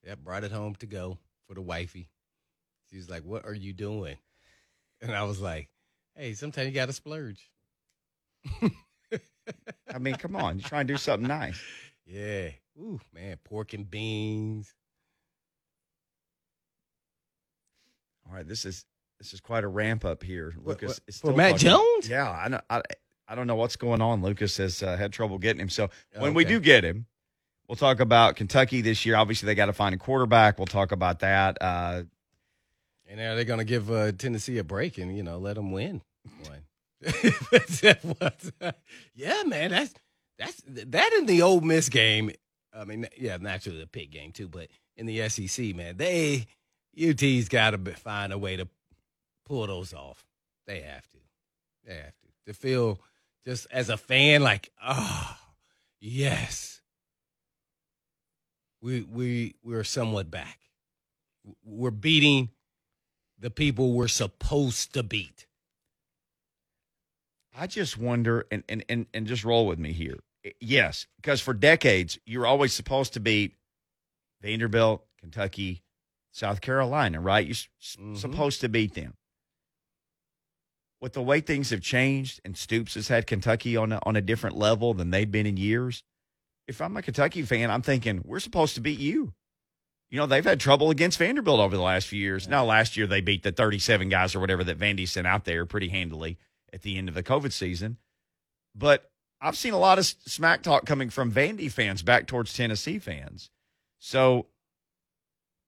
Yeah, 0.05 0.15
brought 0.15 0.43
it 0.43 0.51
home 0.51 0.75
to 0.75 0.85
go 0.85 1.17
for 1.47 1.53
the 1.53 1.61
wifey. 1.61 2.09
She's 2.91 3.09
like, 3.09 3.23
"What 3.23 3.45
are 3.45 3.53
you 3.53 3.71
doing?" 3.71 4.17
And 5.07 5.11
I 5.15 5.23
was 5.23 5.39
like, 5.41 5.69
"Hey, 6.15 6.33
sometimes 6.33 6.67
you 6.67 6.73
got 6.73 6.85
to 6.87 6.93
splurge." 6.93 7.49
I 9.93 9.97
mean, 9.99 10.15
come 10.15 10.35
on, 10.35 10.57
you 10.57 10.63
try 10.63 10.79
and 10.79 10.87
do 10.87 10.97
something 10.97 11.27
nice. 11.27 11.61
Yeah. 12.05 12.49
Ooh, 12.77 12.99
man, 13.13 13.37
pork 13.45 13.73
and 13.73 13.89
beans. 13.89 14.73
All 18.27 18.35
right, 18.35 18.47
this 18.47 18.65
is 18.65 18.85
this 19.19 19.33
is 19.33 19.39
quite 19.39 19.63
a 19.63 19.67
ramp 19.69 20.03
up 20.05 20.21
here. 20.21 20.53
What- 20.57 20.81
Lucas 20.81 20.89
what- 20.89 20.99
is 21.07 21.19
for 21.19 21.33
Matt 21.33 21.51
talking- 21.51 21.69
Jones? 21.69 22.09
Yeah, 22.09 22.29
I 22.29 22.47
know. 22.49 22.61
I, 22.69 22.81
I 23.27 23.35
don't 23.35 23.47
know 23.47 23.55
what's 23.55 23.77
going 23.77 24.01
on. 24.01 24.21
Lucas 24.21 24.57
has 24.57 24.83
uh, 24.83 24.97
had 24.97 25.13
trouble 25.13 25.37
getting 25.37 25.61
him. 25.61 25.69
So 25.69 25.89
when 26.17 26.33
we 26.33 26.43
do 26.43 26.59
get 26.59 26.83
him, 26.83 27.05
we'll 27.69 27.77
talk 27.77 28.01
about 28.01 28.35
Kentucky 28.35 28.81
this 28.81 29.05
year. 29.05 29.15
Obviously, 29.15 29.47
they 29.47 29.55
got 29.55 29.67
to 29.67 29.73
find 29.73 29.95
a 29.95 29.97
quarterback. 29.97 30.57
We'll 30.59 30.65
talk 30.65 30.91
about 30.91 31.19
that. 31.19 31.57
Uh, 31.61 32.03
And 33.07 33.19
are 33.19 33.35
they 33.35 33.45
going 33.45 33.59
to 33.59 33.65
give 33.65 33.91
uh, 33.91 34.11
Tennessee 34.13 34.57
a 34.57 34.63
break 34.63 34.97
and 34.97 35.15
you 35.15 35.23
know 35.23 35.37
let 35.37 35.55
them 35.55 35.71
win 35.71 36.01
one? 36.47 36.63
yeah, 39.13 39.43
man, 39.45 39.71
that's 39.71 39.93
that's 40.39 40.61
that 40.67 41.13
in 41.17 41.25
the 41.25 41.41
Ole 41.41 41.61
Miss 41.61 41.89
game. 41.89 42.31
I 42.73 42.85
mean, 42.85 43.07
yeah, 43.17 43.37
naturally 43.37 43.79
the 43.79 43.87
pick 43.87 44.11
game 44.11 44.31
too, 44.31 44.47
but 44.47 44.67
in 44.95 45.05
the 45.05 45.27
SEC, 45.29 45.75
man, 45.75 45.97
they 45.97 46.47
UT's 46.97 47.49
got 47.49 47.71
to 47.71 47.77
find 47.93 48.31
a 48.31 48.37
way 48.37 48.55
to 48.55 48.67
pull 49.45 49.67
those 49.67 49.93
off. 49.93 50.25
They 50.65 50.81
have 50.81 51.07
to. 51.11 51.17
They 51.85 51.95
have 51.95 52.15
to 52.21 52.23
to 52.45 52.53
feel 52.53 52.99
just 53.45 53.67
as 53.71 53.89
a 53.89 53.97
fan 53.97 54.41
like, 54.41 54.71
oh, 54.83 55.37
yes, 55.99 56.81
we 58.81 59.01
we 59.01 59.55
we're 59.63 59.83
somewhat 59.83 60.29
back. 60.31 60.59
We're 61.63 61.91
beating 61.91 62.49
the 63.43 63.51
people 63.51 63.91
we're 63.91 64.07
supposed 64.07 64.93
to 64.93 65.03
beat. 65.03 65.47
I 67.53 67.67
just 67.67 67.97
wonder, 67.97 68.45
and, 68.49 68.63
and 68.69 68.85
and 68.87 69.05
and 69.13 69.27
just 69.27 69.43
roll 69.43 69.67
with 69.67 69.77
me 69.77 69.91
here. 69.91 70.15
Yes, 70.61 71.07
because 71.17 71.41
for 71.41 71.53
decades 71.53 72.17
you're 72.25 72.47
always 72.47 72.73
supposed 72.73 73.13
to 73.13 73.19
beat 73.19 73.55
Vanderbilt, 74.41 75.05
Kentucky, 75.19 75.83
South 76.31 76.61
Carolina, 76.61 77.19
right? 77.19 77.45
You're 77.45 77.55
Mhm. 77.55 78.17
supposed 78.17 78.61
to 78.61 78.69
beat 78.69 78.93
them. 78.93 79.13
With 81.01 81.11
the 81.11 81.21
way 81.21 81.41
things 81.41 81.69
have 81.71 81.81
changed, 81.81 82.39
and 82.45 82.57
Stoops 82.57 82.93
has 82.93 83.09
had 83.09 83.27
Kentucky 83.27 83.75
on 83.75 83.91
a, 83.91 83.99
on 84.03 84.15
a 84.15 84.21
different 84.21 84.55
level 84.55 84.93
than 84.93 85.11
they've 85.11 85.29
been 85.29 85.45
in 85.45 85.57
years. 85.57 86.01
If 86.65 86.79
I'm 86.79 86.95
a 86.95 87.01
Kentucky 87.01 87.41
fan, 87.43 87.69
I'm 87.69 87.81
thinking 87.81 88.21
we're 88.23 88.39
supposed 88.39 88.75
to 88.75 88.81
beat 88.81 88.99
you. 88.99 89.33
You 90.13 90.19
know, 90.19 90.27
they've 90.27 90.45
had 90.45 90.59
trouble 90.59 90.91
against 90.91 91.17
Vanderbilt 91.17 91.59
over 91.59 91.75
the 91.75 91.81
last 91.81 92.07
few 92.07 92.19
years. 92.19 92.47
Now, 92.47 92.63
last 92.65 92.95
year 92.95 93.07
they 93.07 93.19
beat 93.19 93.41
the 93.41 93.51
37 93.51 94.09
guys 94.09 94.35
or 94.35 94.39
whatever 94.39 94.63
that 94.63 94.77
Vandy 94.77 95.07
sent 95.07 95.25
out 95.25 95.43
there 95.43 95.65
pretty 95.65 95.89
handily 95.89 96.37
at 96.71 96.83
the 96.83 96.99
end 96.99 97.09
of 97.09 97.15
the 97.15 97.23
COVID 97.23 97.51
season. 97.51 97.97
But 98.75 99.09
I've 99.41 99.57
seen 99.57 99.73
a 99.73 99.79
lot 99.79 99.97
of 99.97 100.05
smack 100.05 100.61
talk 100.61 100.85
coming 100.85 101.09
from 101.09 101.31
Vandy 101.31 101.71
fans 101.71 102.03
back 102.03 102.27
towards 102.27 102.53
Tennessee 102.53 102.99
fans. 102.99 103.49
So, 103.97 104.45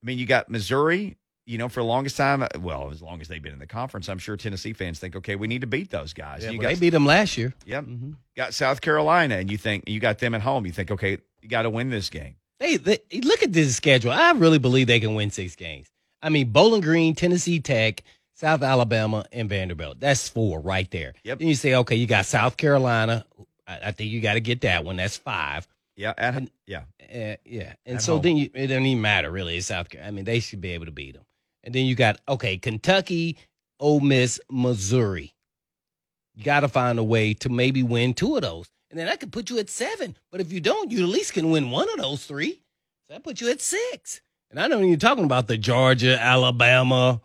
I 0.04 0.06
mean, 0.06 0.20
you 0.20 0.28
got 0.28 0.48
Missouri, 0.48 1.18
you 1.48 1.58
know, 1.58 1.68
for 1.68 1.80
the 1.80 1.88
longest 1.88 2.16
time. 2.16 2.44
uh, 2.44 2.50
Well, 2.60 2.92
as 2.92 3.02
long 3.02 3.22
as 3.22 3.28
they've 3.28 3.42
been 3.42 3.54
in 3.54 3.58
the 3.58 3.66
conference, 3.66 4.08
I'm 4.10 4.20
sure 4.20 4.38
Tennessee 4.38 4.74
fans 4.74 5.00
think, 5.00 5.16
okay, 5.16 5.36
we 5.36 5.48
need 5.48 5.62
to 5.62 5.68
beat 5.68 5.90
those 5.90 6.14
guys. 6.14 6.44
Yeah, 6.44 6.52
you 6.52 6.60
well, 6.60 6.70
got, 6.70 6.76
they 6.76 6.80
beat 6.82 6.92
them 6.92 7.08
last 7.08 7.36
year. 7.36 7.56
yep, 7.66 7.86
Mm-hmm. 7.86 8.12
got 8.38 8.54
South 8.54 8.80
Carolina, 8.82 9.38
and 9.38 9.50
you 9.50 9.58
think 9.58 9.90
you 9.90 10.00
got 10.00 10.20
them 10.20 10.36
at 10.36 10.42
home. 10.42 10.68
You 10.68 10.72
think, 10.72 10.92
okay, 10.92 11.18
you 11.42 11.50
got 11.50 11.64
to 11.64 11.72
win 11.72 11.90
this 11.90 12.12
game. 12.12 12.36
They, 12.60 12.78
they 12.78 13.00
look 13.24 13.44
at 13.44 13.52
this 13.54 13.76
schedule. 13.76 14.12
I 14.12 14.32
really 14.32 14.60
believe 14.60 14.88
they 14.88 15.00
can 15.00 15.16
win 15.16 15.30
six 15.32 15.56
games. 15.56 15.88
I 16.22 16.30
mean, 16.30 16.52
Bowling 16.52 16.82
Green, 16.82 17.14
Tennessee 17.16 17.60
Tech, 17.60 18.02
South 18.34 18.64
Alabama, 18.64 19.26
and 19.32 19.50
Vanderbilt. 19.50 20.00
That's 20.00 20.28
four 20.30 20.60
right 20.60 20.90
there. 20.92 21.14
Yep. 21.24 21.40
Then 21.40 21.48
you 21.48 21.56
say, 21.56 21.76
okay, 21.76 21.96
you 21.96 22.08
got 22.08 22.26
South 22.26 22.58
Carolina. 22.58 23.26
I, 23.68 23.80
I 23.86 23.92
think 23.92 24.12
you 24.12 24.22
got 24.22 24.34
to 24.36 24.40
get 24.42 24.62
that 24.62 24.84
one. 24.86 24.96
That's 24.96 25.18
five. 25.18 25.68
Yeah, 25.98 26.14
at, 26.18 26.36
And- 26.36 26.52
yeah. 26.66 26.84
Uh, 27.02 27.36
yeah, 27.46 27.74
and 27.86 27.98
At 27.98 28.02
so 28.02 28.14
home. 28.14 28.22
then 28.24 28.38
you, 28.38 28.50
it 28.54 28.68
doesn't 28.68 28.86
even 28.86 29.02
matter 29.02 29.30
really. 29.30 29.58
It's 29.58 29.68
South 29.68 29.90
Carolina. 29.90 30.08
I 30.08 30.16
mean, 30.16 30.26
they 30.26 30.40
should 30.40 30.60
be 30.60 30.72
able 30.72 30.86
to 30.86 30.92
beat 30.92 31.14
them. 31.14 31.24
And 31.64 31.74
then 31.76 31.86
you 31.86 31.94
got 31.96 32.20
okay, 32.28 32.58
Kentucky, 32.58 33.38
Ole 33.80 34.00
Miss, 34.00 34.40
Missouri. 34.50 35.34
You 36.34 36.44
got 36.44 36.62
to 36.62 36.68
find 36.68 36.98
a 37.00 37.04
way 37.04 37.34
to 37.36 37.50
maybe 37.50 37.84
win 37.84 38.14
two 38.14 38.36
of 38.36 38.42
those, 38.42 38.68
and 38.96 39.02
then 39.02 39.10
I 39.10 39.18
could 39.18 39.34
put 39.34 39.50
you 39.50 39.60
at 39.60 39.70
seven. 39.70 40.16
But 40.32 40.40
if 40.40 40.54
you 40.54 40.62
don't, 40.62 40.90
you 40.90 41.04
at 41.04 41.10
least 41.10 41.34
can 41.34 41.52
win 41.52 41.70
one 41.70 41.90
of 41.90 41.98
those 41.98 42.26
three. 42.26 42.62
So 43.08 43.14
that 43.14 43.26
puts 43.26 43.42
you 43.42 43.50
at 43.50 43.60
six. 43.60 44.22
And 44.50 44.58
I 44.58 44.68
know 44.68 44.80
you're 44.80 44.96
talking 44.96 45.26
about 45.26 45.48
the 45.48 45.58
Georgia, 45.58 46.18
Alabama, 46.18 47.20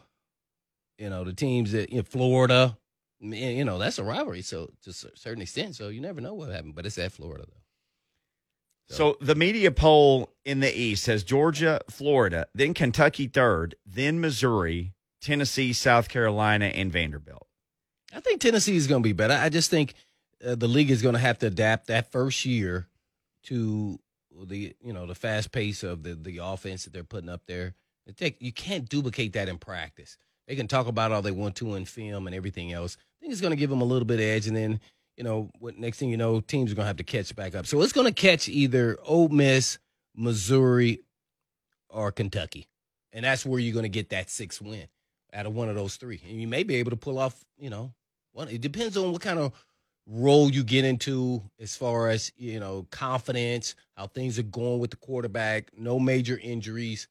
you 0.99 1.09
know, 1.09 1.23
the 1.23 1.33
teams 1.33 1.71
that 1.71 1.89
in 1.91 2.03
Florida. 2.03 2.77
You 3.21 3.65
know, 3.65 3.79
that's 3.79 4.01
a 4.01 4.03
rivalry. 4.03 4.43
So 4.43 4.73
to 4.83 4.91
a 4.91 5.17
certain 5.17 5.43
extent, 5.43 5.77
so 5.77 5.91
you 5.91 6.01
never 6.01 6.21
know 6.21 6.35
what 6.35 6.51
happened. 6.51 6.75
But 6.75 6.87
it's 6.87 6.99
at 6.99 7.13
Florida 7.13 7.45
though. 7.47 8.97
So 8.97 9.17
the 9.21 9.37
media 9.37 9.71
poll 9.71 10.33
in 10.45 10.59
the 10.59 10.77
East 10.77 11.07
has 11.07 11.23
Georgia, 11.23 11.81
Florida, 11.89 12.49
then 12.53 12.75
Kentucky 12.75 13.29
third, 13.29 13.77
then 13.87 14.21
Missouri, 14.21 14.93
Tennessee, 15.23 15.73
South 15.73 16.09
Carolina, 16.09 16.65
and 16.65 16.91
Vanderbilt. 16.91 17.47
I 18.13 18.19
think 18.19 18.41
Tennessee 18.41 18.75
is 18.75 18.89
going 18.89 19.05
to 19.05 19.09
be 19.09 19.13
better. 19.13 19.35
I 19.35 19.51
just 19.51 19.71
think 19.71 19.95
uh, 20.45 20.55
the 20.55 20.69
league 20.69 20.91
is 20.91 21.03
going 21.03 21.15
to 21.15 21.21
have 21.21 21.39
to 21.39 21.47
adapt 21.47 21.87
that 21.89 22.11
first 22.11 22.45
year 22.45 22.89
to 23.45 23.99
the 24.45 24.75
you 24.83 24.93
know 24.93 25.07
the 25.07 25.15
fast 25.15 25.53
pace 25.53 25.83
of 25.83 26.03
the 26.03 26.15
the 26.15 26.39
offense 26.39 26.85
that 26.85 26.93
they're 26.93 27.05
putting 27.05 27.31
up 27.31 27.43
there. 27.47 27.75
Take, 28.17 28.43
you 28.43 28.53
can't 28.53 28.89
duplicate 28.89 29.35
that 29.35 29.49
in 29.49 29.59
practice. 29.59 30.17
They 30.49 30.57
can 30.57 30.67
talk 30.67 30.89
about 30.89 31.13
all 31.13 31.23
they 31.23 31.31
want 31.31 31.55
to 31.57 31.75
in 31.77 31.85
film 31.85 32.27
and 32.27 32.35
everything 32.35 32.73
else. 32.73 32.97
I 32.99 33.21
think 33.21 33.33
it's 33.33 33.41
going 33.41 33.53
to 33.53 33.57
give 33.57 33.71
them 33.71 33.83
a 33.83 33.85
little 33.85 34.07
bit 34.07 34.19
of 34.19 34.25
edge, 34.25 34.49
and 34.49 34.57
then 34.57 34.81
you 35.21 35.25
know, 35.25 35.51
what 35.59 35.79
next 35.79 35.99
thing 35.99 36.09
you 36.09 36.17
know, 36.17 36.41
teams 36.41 36.73
are 36.73 36.75
going 36.75 36.85
to 36.85 36.89
have 36.89 36.97
to 36.97 37.05
catch 37.05 37.37
back 37.37 37.55
up. 37.55 37.67
So 37.67 37.83
it's 37.83 37.93
going 37.93 38.07
to 38.07 38.13
catch 38.13 38.49
either 38.49 38.99
Ole 39.05 39.29
Miss, 39.29 39.79
Missouri, 40.17 41.01
or 41.91 42.11
Kentucky. 42.11 42.69
And 43.13 43.25
that's 43.25 43.45
where 43.45 43.61
you're 43.61 43.75
going 43.75 43.83
to 43.83 43.91
get 43.91 44.09
that 44.11 44.31
six 44.31 44.63
win 44.63 44.87
out 45.35 45.45
of 45.45 45.55
one 45.55 45.69
of 45.69 45.75
those 45.75 45.97
three. 45.97 46.23
And 46.27 46.41
you 46.41 46.49
may 46.49 46.63
be 46.63 46.77
able 46.77 46.91
to 46.91 46.97
pull 46.97 47.19
off, 47.19 47.45
you 47.59 47.69
know, 47.69 47.93
one. 48.33 48.49
It 48.49 48.63
depends 48.63 48.97
on 48.97 49.13
what 49.13 49.21
kind 49.21 49.39
of 49.39 49.53
role 50.13 50.51
you 50.51 50.65
get 50.65 50.85
into 50.85 51.41
as 51.61 51.77
far 51.77 52.09
as, 52.09 52.33
you 52.37 52.59
know, 52.59 52.85
confidence, 52.91 53.77
how 53.97 54.09
things 54.09 54.39
are 54.39 54.43
going 54.45 54.81
with 54.81 54.91
the 54.91 54.97
quarterback, 54.97 55.71
no 55.77 56.01
major 56.01 56.39
injuries, 56.43 57.07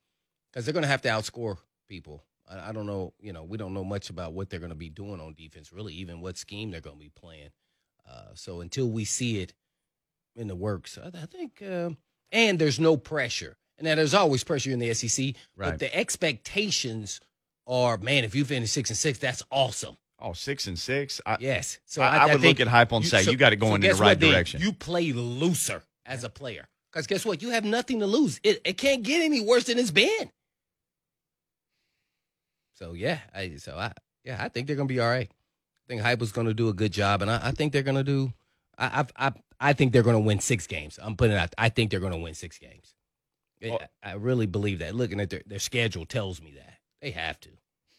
because 0.51 0.65
they're 0.65 0.73
going 0.73 0.83
to 0.83 0.89
have 0.89 1.01
to 1.03 1.07
outscore 1.09 1.57
people. 1.88 2.25
I, 2.49 2.69
I 2.69 2.71
don't 2.73 2.85
know, 2.85 3.13
you 3.19 3.31
know, 3.31 3.43
we 3.43 3.57
don't 3.57 3.73
know 3.73 3.85
much 3.85 4.09
about 4.09 4.33
what 4.33 4.49
they're 4.49 4.59
going 4.59 4.71
to 4.71 4.75
be 4.75 4.89
doing 4.89 5.21
on 5.21 5.33
defense, 5.33 5.71
really, 5.71 5.93
even 5.93 6.19
what 6.19 6.38
scheme 6.38 6.71
they're 6.71 6.81
going 6.81 6.97
to 6.97 7.03
be 7.03 7.09
playing. 7.09 7.49
Uh, 8.09 8.33
so 8.33 8.59
until 8.59 8.89
we 8.89 9.05
see 9.05 9.39
it 9.39 9.53
in 10.35 10.47
the 10.47 10.55
works, 10.55 10.97
I, 11.01 11.07
I 11.07 11.25
think, 11.25 11.62
uh, 11.62 11.91
and 12.31 12.59
there's 12.59 12.79
no 12.79 12.97
pressure. 12.97 13.55
And 13.77 13.85
now 13.88 13.95
there's 13.95 14.13
always 14.13 14.43
pressure 14.43 14.71
in 14.71 14.79
the 14.79 14.93
SEC, 14.93 15.35
Right. 15.55 15.69
but 15.71 15.79
the 15.79 15.95
expectations 15.95 17.21
are, 17.65 17.97
man, 17.97 18.25
if 18.25 18.35
you 18.35 18.43
finish 18.43 18.71
six 18.71 18.89
and 18.89 18.97
six, 18.97 19.19
that's 19.19 19.43
awesome. 19.51 19.95
Oh, 20.21 20.34
six 20.34 20.67
and 20.67 20.77
six. 20.77 21.21
I, 21.25 21.38
Yes. 21.39 21.79
So 21.86 22.01
I- 22.01 22.17
I 22.17 22.25
would 22.34 22.41
think 22.41 22.60
look 22.60 22.67
at 22.67 22.73
Heupel 22.89 22.97
and 22.97 23.05
say, 23.05 23.23
you 23.23 23.38
got 23.38 23.53
it 23.53 23.58
going 23.58 23.75
in 23.75 23.82
the 23.82 23.95
right 23.95 23.99
what, 24.10 24.19
then? 24.19 24.32
direction. 24.32 24.62
You 24.62 24.73
play 24.73 25.12
looser 25.13 25.84
as 26.05 26.23
a 26.23 26.29
player. 26.29 26.67
Because 26.91 27.08
guess 27.08 27.25
what? 27.25 27.41
You 27.41 27.49
have 27.51 27.63
nothing 27.63 27.99
to 27.99 28.08
lose. 28.08 28.39
It, 28.43 28.62
it 28.65 28.73
can't 28.77 29.03
get 29.03 29.21
any 29.23 29.41
worse 29.41 29.65
than 29.65 29.77
it's 29.77 29.91
been. 29.91 30.32
So 32.73 32.93
yeah, 32.93 33.19
I 33.36 33.55
so 33.58 33.77
I 33.77 33.91
yeah, 34.23 34.38
I 34.43 34.49
think 34.49 34.67
they're 34.67 34.75
gonna 34.75 34.88
be 34.88 34.99
all 34.99 35.10
right. 35.10 35.29
I 35.29 35.86
think 35.88 36.01
Heupel's 36.01 36.32
gonna 36.32 36.53
do 36.53 36.69
a 36.69 36.73
good 36.73 36.91
job, 36.93 37.21
and 37.21 37.29
I, 37.29 37.47
I 37.49 37.51
think 37.51 37.73
they're 37.73 37.84
gonna 37.84 38.03
do. 38.03 38.34
I, 38.77 39.05
I 39.17 39.27
I 39.27 39.34
I 39.60 39.73
think 39.73 39.91
they're 39.93 40.03
gonna 40.03 40.19
win 40.19 40.39
six 40.39 40.65
games. 40.67 40.97
I'm 41.01 41.15
putting 41.15 41.36
it 41.36 41.39
out. 41.39 41.53
I 41.58 41.69
think 41.69 41.91
they're 41.91 41.99
gonna 41.99 42.17
win 42.17 42.34
six 42.34 42.58
games. 42.58 42.93
Oh. 43.63 43.67
I- 43.67 43.69
Well- 43.71 43.82
I 44.01 44.13
really 44.13 44.45
believe 44.45 44.79
that. 44.79 44.95
Looking 44.95 45.19
at 45.19 45.29
their 45.29 45.43
their 45.45 45.60
schedule 45.60 46.05
tells 46.05 46.41
me 46.41 46.53
that 46.55 46.75
they 47.01 47.12
have 47.12 47.39
to. 47.41 47.49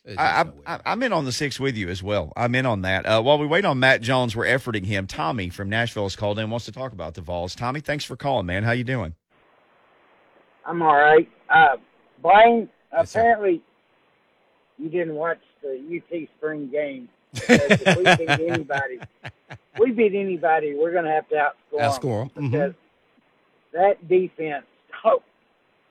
There's 0.04 0.16
I, 0.18 0.42
just 0.44 0.46
no 0.46 0.52
way 0.52 0.58
I, 0.66 0.70
around 0.72 0.82
I'm 0.86 1.02
in 1.02 1.12
on 1.12 1.24
the 1.24 1.32
six 1.32 1.60
with 1.60 1.76
you 1.76 1.88
as 1.88 2.02
well. 2.02 2.32
I'm 2.36 2.54
in 2.54 2.66
on 2.66 2.82
that. 2.82 3.04
Uh, 3.06 3.22
while 3.22 3.38
we 3.38 3.46
wait 3.46 3.64
on 3.64 3.78
Matt 3.78 4.00
Jones, 4.00 4.34
we're 4.34 4.46
efforting 4.46 4.86
him. 4.86 5.06
Tommy 5.06 5.50
from 5.50 5.68
Nashville 5.68 6.04
has 6.04 6.16
called 6.16 6.38
in, 6.38 6.50
wants 6.50 6.66
to 6.66 6.72
talk 6.72 6.92
about 6.92 7.14
the 7.14 7.20
Vols. 7.20 7.54
Tommy, 7.54 7.80
thanks 7.80 8.04
for 8.04 8.16
calling, 8.16 8.46
man. 8.46 8.62
How 8.64 8.72
you 8.72 8.84
doing? 8.84 9.14
I'm 10.66 10.82
all 10.82 10.96
right. 10.96 11.28
Uh, 11.48 11.76
Blaine, 12.22 12.68
Yes, 12.92 13.10
sir. 13.10 13.20
apparently 13.20 13.62
you 14.78 14.88
didn't 14.88 15.14
watch 15.14 15.40
the 15.62 15.78
UT 16.12 16.28
spring 16.36 16.68
game. 16.70 17.08
If 17.48 17.96
we 17.96 18.02
beat 18.26 18.40
anybody, 18.40 19.00
we 19.78 19.92
beat 19.92 20.14
anybody, 20.14 20.74
we're 20.74 20.90
going 20.92 21.04
to 21.04 21.10
have 21.12 21.28
to 21.28 21.34
outscore, 21.36 21.80
'em 21.80 21.90
Outscore 21.90 22.22
'em, 22.22 22.30
mhm. 22.44 22.50
because 22.50 22.74
that 23.72 24.08
defense. 24.08 24.64
Oh, 25.04 25.22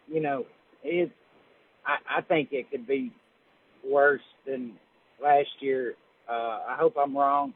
you 0.07 0.19
know, 0.19 0.45
it. 0.83 1.11
I, 1.85 2.17
I 2.17 2.21
think 2.21 2.49
it 2.51 2.69
could 2.69 2.85
be 2.85 3.11
worse 3.85 4.21
than 4.45 4.73
last 5.21 5.49
year. 5.59 5.95
Uh, 6.29 6.59
I 6.69 6.75
hope 6.77 6.95
I'm 7.01 7.15
wrong, 7.17 7.53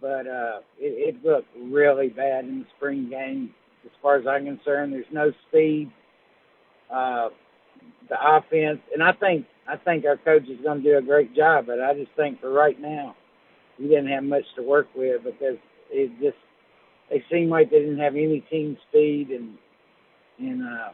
but 0.00 0.26
uh, 0.26 0.60
it, 0.78 1.14
it 1.16 1.24
looked 1.24 1.48
really 1.56 2.08
bad 2.08 2.44
in 2.44 2.60
the 2.60 2.66
spring 2.76 3.08
game. 3.08 3.54
As 3.84 3.90
far 4.00 4.16
as 4.16 4.26
I'm 4.26 4.44
concerned, 4.44 4.92
there's 4.92 5.04
no 5.12 5.32
speed. 5.48 5.90
Uh, 6.92 7.30
the 8.08 8.16
offense, 8.20 8.80
and 8.92 9.02
I 9.02 9.12
think 9.12 9.46
I 9.68 9.76
think 9.76 10.04
our 10.04 10.16
coach 10.18 10.48
is 10.48 10.60
going 10.62 10.82
to 10.82 10.90
do 10.90 10.98
a 10.98 11.02
great 11.02 11.34
job. 11.34 11.66
But 11.66 11.80
I 11.80 11.94
just 11.94 12.10
think 12.16 12.40
for 12.40 12.50
right 12.50 12.78
now, 12.80 13.16
we 13.78 13.88
didn't 13.88 14.08
have 14.08 14.24
much 14.24 14.44
to 14.56 14.62
work 14.62 14.88
with 14.94 15.24
because 15.24 15.56
it 15.90 16.10
just 16.20 16.36
they 17.10 17.24
seemed 17.30 17.50
like 17.50 17.70
they 17.70 17.78
didn't 17.80 17.98
have 17.98 18.14
any 18.14 18.40
team 18.50 18.76
speed, 18.88 19.30
and 19.30 19.56
and 20.38 20.62
uh, 20.62 20.88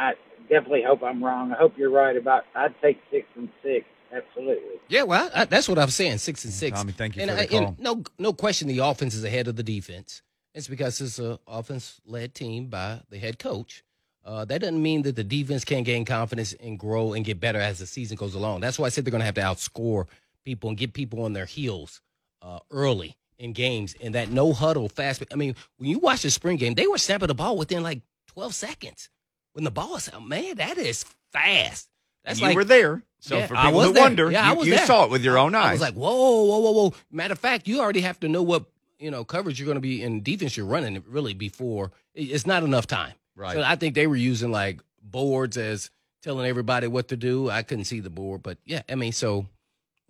I 0.00 0.14
definitely 0.48 0.82
hope 0.82 1.02
I'm 1.02 1.22
wrong. 1.22 1.52
I 1.52 1.56
hope 1.56 1.74
you're 1.76 1.90
right 1.90 2.16
about. 2.16 2.44
I'd 2.54 2.74
take 2.80 2.98
six 3.10 3.26
and 3.36 3.50
six, 3.62 3.84
absolutely. 4.10 4.80
Yeah, 4.88 5.02
well, 5.02 5.30
I, 5.34 5.44
that's 5.44 5.68
what 5.68 5.78
I'm 5.78 5.90
saying. 5.90 6.18
Six 6.18 6.44
and 6.46 6.54
six. 6.54 6.78
Tommy, 6.78 6.92
thank 6.92 7.16
you 7.16 7.22
and, 7.22 7.30
for 7.30 7.36
the 7.36 7.42
I- 7.42 7.46
call. 7.46 7.66
and 7.68 7.78
no, 7.78 8.02
no 8.18 8.32
question, 8.32 8.66
the 8.66 8.78
offense 8.78 9.14
is 9.14 9.24
ahead 9.24 9.46
of 9.46 9.56
the 9.56 9.62
defense. 9.62 10.22
It's 10.54 10.68
because 10.68 11.00
it's 11.00 11.18
an 11.18 11.38
offense-led 11.46 12.34
team 12.34 12.66
by 12.66 13.00
the 13.10 13.18
head 13.18 13.38
coach. 13.38 13.84
Uh, 14.24 14.44
that 14.46 14.62
doesn't 14.62 14.82
mean 14.82 15.02
that 15.02 15.16
the 15.16 15.24
defense 15.24 15.64
can't 15.64 15.84
gain 15.86 16.04
confidence 16.04 16.54
and 16.54 16.78
grow 16.78 17.12
and 17.12 17.24
get 17.24 17.38
better 17.38 17.60
as 17.60 17.78
the 17.78 17.86
season 17.86 18.16
goes 18.16 18.34
along. 18.34 18.60
That's 18.60 18.78
why 18.78 18.86
I 18.86 18.88
said 18.88 19.04
they're 19.04 19.12
going 19.12 19.20
to 19.20 19.26
have 19.26 19.34
to 19.36 19.40
outscore 19.42 20.06
people 20.44 20.70
and 20.70 20.78
get 20.78 20.92
people 20.92 21.22
on 21.22 21.34
their 21.34 21.44
heels 21.46 22.00
uh, 22.42 22.58
early 22.70 23.16
in 23.38 23.52
games. 23.52 23.94
And 24.00 24.14
that 24.14 24.30
no 24.30 24.52
huddle 24.52 24.88
fast. 24.88 25.22
I 25.32 25.36
mean, 25.36 25.54
when 25.76 25.88
you 25.88 25.98
watch 25.98 26.22
the 26.22 26.30
spring 26.30 26.56
game, 26.56 26.74
they 26.74 26.86
were 26.86 26.98
snapping 26.98 27.28
the 27.28 27.34
ball 27.34 27.56
within 27.56 27.82
like 27.82 28.00
12 28.28 28.54
seconds. 28.54 29.08
When 29.52 29.64
the 29.64 29.70
ball 29.70 29.96
is 29.96 30.08
out, 30.12 30.26
man, 30.26 30.56
that 30.56 30.78
is 30.78 31.04
fast. 31.32 31.88
That's 32.24 32.40
you 32.40 32.46
like 32.48 32.56
were 32.56 32.64
there. 32.64 33.02
So 33.20 33.36
Yeah, 33.38 33.46
for 33.46 33.56
I 33.56 33.66
people 33.66 33.82
who 33.82 33.92
there. 33.92 34.02
wonder, 34.02 34.30
Yeah, 34.30 34.52
you, 34.54 34.64
you 34.64 34.78
saw 34.78 35.04
it 35.04 35.10
with 35.10 35.22
your 35.24 35.38
own 35.38 35.54
eyes. 35.54 35.68
I 35.68 35.72
was 35.72 35.80
like, 35.80 35.94
whoa, 35.94 36.44
whoa, 36.44 36.58
whoa, 36.58 36.70
whoa. 36.70 36.94
Matter 37.10 37.32
of 37.32 37.38
fact, 37.38 37.66
you 37.68 37.80
already 37.80 38.00
have 38.02 38.20
to 38.20 38.28
know 38.28 38.42
what 38.42 38.64
you 38.98 39.10
know 39.10 39.24
coverage 39.24 39.58
you're 39.58 39.66
going 39.66 39.76
to 39.76 39.80
be 39.80 40.02
in 40.02 40.22
defense 40.22 40.56
you're 40.56 40.66
running 40.66 41.02
really 41.08 41.32
before 41.34 41.90
it's 42.14 42.46
not 42.46 42.62
enough 42.62 42.86
time. 42.86 43.14
Right. 43.34 43.54
So 43.54 43.62
I 43.62 43.76
think 43.76 43.94
they 43.94 44.06
were 44.06 44.16
using 44.16 44.50
like 44.52 44.80
boards 45.02 45.56
as 45.56 45.90
telling 46.22 46.46
everybody 46.46 46.86
what 46.86 47.08
to 47.08 47.16
do. 47.16 47.48
I 47.48 47.62
couldn't 47.62 47.84
see 47.86 48.00
the 48.00 48.10
board, 48.10 48.42
but 48.42 48.58
yeah, 48.66 48.82
I 48.90 48.94
mean, 48.94 49.12
so 49.12 49.46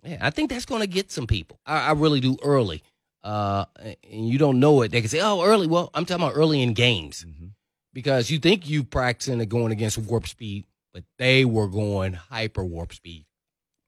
yeah, 0.03 0.17
I 0.19 0.29
think 0.29 0.49
that's 0.49 0.65
going 0.65 0.81
to 0.81 0.87
get 0.87 1.11
some 1.11 1.27
people. 1.27 1.59
I, 1.65 1.87
I 1.87 1.91
really 1.93 2.19
do 2.19 2.37
early. 2.43 2.83
Uh, 3.23 3.65
and 3.79 4.27
you 4.27 4.37
don't 4.39 4.59
know 4.59 4.81
it. 4.81 4.91
They 4.91 4.99
can 4.99 5.09
say, 5.09 5.19
"Oh, 5.21 5.43
early." 5.43 5.67
Well, 5.67 5.91
I'm 5.93 6.05
talking 6.05 6.23
about 6.23 6.35
early 6.35 6.61
in 6.63 6.73
games 6.73 7.23
Mhm. 7.23 7.51
Because 7.93 8.29
you 8.31 8.39
think 8.39 8.69
you 8.69 8.83
practicing 8.83 9.39
and 9.41 9.49
going 9.49 9.71
against 9.71 9.97
warp 9.97 10.27
speed, 10.27 10.65
but 10.93 11.03
they 11.17 11.45
were 11.45 11.67
going 11.67 12.13
hyper 12.13 12.63
warp 12.63 12.93
speed. 12.93 13.25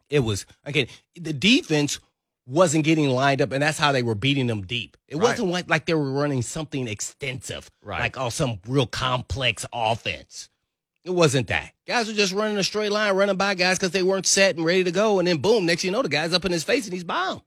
It 0.09 0.19
was 0.19 0.45
again 0.63 0.87
the 1.15 1.33
defense 1.33 1.99
wasn't 2.45 2.83
getting 2.83 3.09
lined 3.09 3.41
up, 3.41 3.51
and 3.53 3.63
that's 3.63 3.77
how 3.77 3.91
they 3.93 4.03
were 4.03 4.15
beating 4.15 4.47
them 4.47 4.63
deep. 4.63 4.97
It 5.07 5.15
Right. 5.15 5.23
wasn't 5.23 5.49
like 5.49 5.69
like 5.69 5.85
they 5.85 5.93
were 5.93 6.11
running 6.11 6.41
something 6.41 6.87
extensive, 6.87 7.69
Right. 7.81 7.99
like 8.01 8.17
oh 8.19 8.29
some 8.29 8.59
real 8.67 8.85
complex 8.87 9.65
offense. 9.73 10.49
It 11.05 11.09
wasn't 11.11 11.47
that. 11.47 11.73
Guys 11.85 12.07
were 12.07 12.13
just 12.13 12.31
running 12.33 12.57
a 12.57 12.63
straight 12.63 12.91
line, 12.91 13.13
running 13.15 13.35
by 13.35 13.55
guys 13.55 13.77
because 13.77 13.91
they 13.91 14.03
weren't 14.03 14.25
set 14.25 14.55
and 14.55 14.63
ready 14.65 14.83
to 14.85 14.91
go, 14.91 15.19
and 15.19 15.27
then 15.27 15.37
boom, 15.37 15.65
next 15.65 15.81
thing 15.81 15.89
you 15.89 15.91
know, 15.93 16.01
the 16.01 16.09
guy's 16.09 16.31
up 16.33 16.45
in 16.45 16.51
his 16.51 16.63
face 16.63 16.85
and 16.85 16.93
he's 16.93 17.03
bound. 17.03 17.41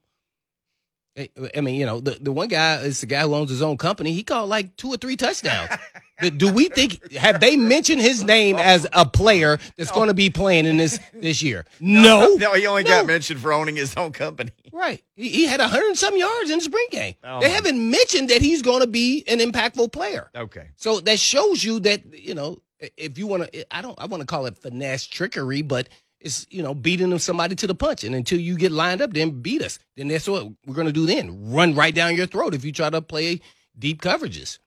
I 1.17 1.31
eh, 1.37 1.49
I 1.57 1.61
mean, 1.63 1.77
you 1.77 1.87
know, 1.87 2.01
the, 2.01 2.19
the 2.21 2.33
one 2.33 2.49
guy 2.49 2.77
is 2.81 3.01
the 3.01 3.07
guy 3.07 3.23
who 3.23 3.35
owns 3.35 3.51
his 3.51 3.63
own 3.63 3.79
company. 3.79 4.13
He 4.13 4.23
caught 4.23 4.49
like 4.49 4.77
two 4.77 4.89
or 4.89 4.97
three 4.99 5.17
touchdowns. 5.17 5.71
Do- 6.37 6.53
we 6.53 6.69
think 6.69 7.13
have 7.13 7.41
they 7.41 7.57
mentioned 7.57 8.01
his 8.01 8.25
name 8.25 8.57
as 8.57 8.87
a 8.93 9.05
player 9.05 9.59
that's 9.77 9.91
going 9.91 10.09
to 10.09 10.15
be 10.15 10.31
playing 10.31 10.65
in 10.67 10.77
this 10.79 10.99
this 11.13 11.43
year? 11.43 11.67
No, 11.81 12.35
no, 12.37 12.55
he 12.55 12.67
only 12.67 12.85
No. 12.85 12.91
got 12.91 13.07
mentioned 13.07 13.41
for 13.41 13.53
owning 13.53 13.77
his 13.77 13.95
own 13.97 14.13
company. 14.13 14.51
right. 14.73 15.03
He, 15.15 15.29
he 15.29 15.47
had 15.47 15.61
a 15.61 15.69
hundred 15.69 15.89
and 15.89 15.99
some 15.99 16.17
yards 16.17 16.51
in 16.51 16.59
the 16.59 16.65
spring 16.65 16.87
game. 16.91 17.15
Oh, 17.23 17.41
they 17.41 17.51
haven't 17.51 17.91
mentioned 17.91 18.31
that 18.31 18.41
he's 18.41 18.63
going 18.63 18.81
to 18.81 18.87
be 18.87 19.25
an 19.29 19.41
impactful 19.41 19.93
player. 19.93 20.31
Okay. 20.35 20.69
So 20.77 21.01
that 21.01 21.19
shows 21.19 21.63
you 21.63 21.81
that 21.81 22.03
you 22.15 22.35
know 22.35 22.63
if 22.97 23.19
you 23.19 23.27
want 23.27 23.51
to, 23.53 23.75
I 23.77 23.81
don't, 23.83 23.99
I 24.01 24.07
want 24.07 24.21
to 24.21 24.27
call 24.27 24.47
it 24.47 24.57
finesse 24.59 25.07
trickery, 25.07 25.63
but 25.63 25.89
it's 26.21 26.47
you 26.51 26.63
know 26.63 26.73
beating 26.75 27.11
them 27.11 27.19
somebody 27.19 27.55
to 27.57 27.67
the 27.67 27.75
punch, 27.75 28.05
and 28.05 28.15
until 28.15 28.41
you 28.41 28.57
get 28.57 28.73
lined 28.73 29.03
up, 29.03 29.13
then 29.13 29.43
beat 29.43 29.61
us. 29.63 29.79
Then 29.97 30.09
that's 30.09 30.27
what 30.29 30.47
we're 30.67 30.75
gonna 30.75 30.93
do. 30.93 31.05
Then 31.07 31.53
run 31.53 31.75
right 31.75 31.95
down 31.95 32.17
your 32.17 32.27
throat 32.27 32.55
if 32.55 32.65
you 32.65 32.73
try 32.73 32.89
to 32.89 33.03
play 33.03 33.41
deep 33.79 34.01
coverages. 34.01 34.59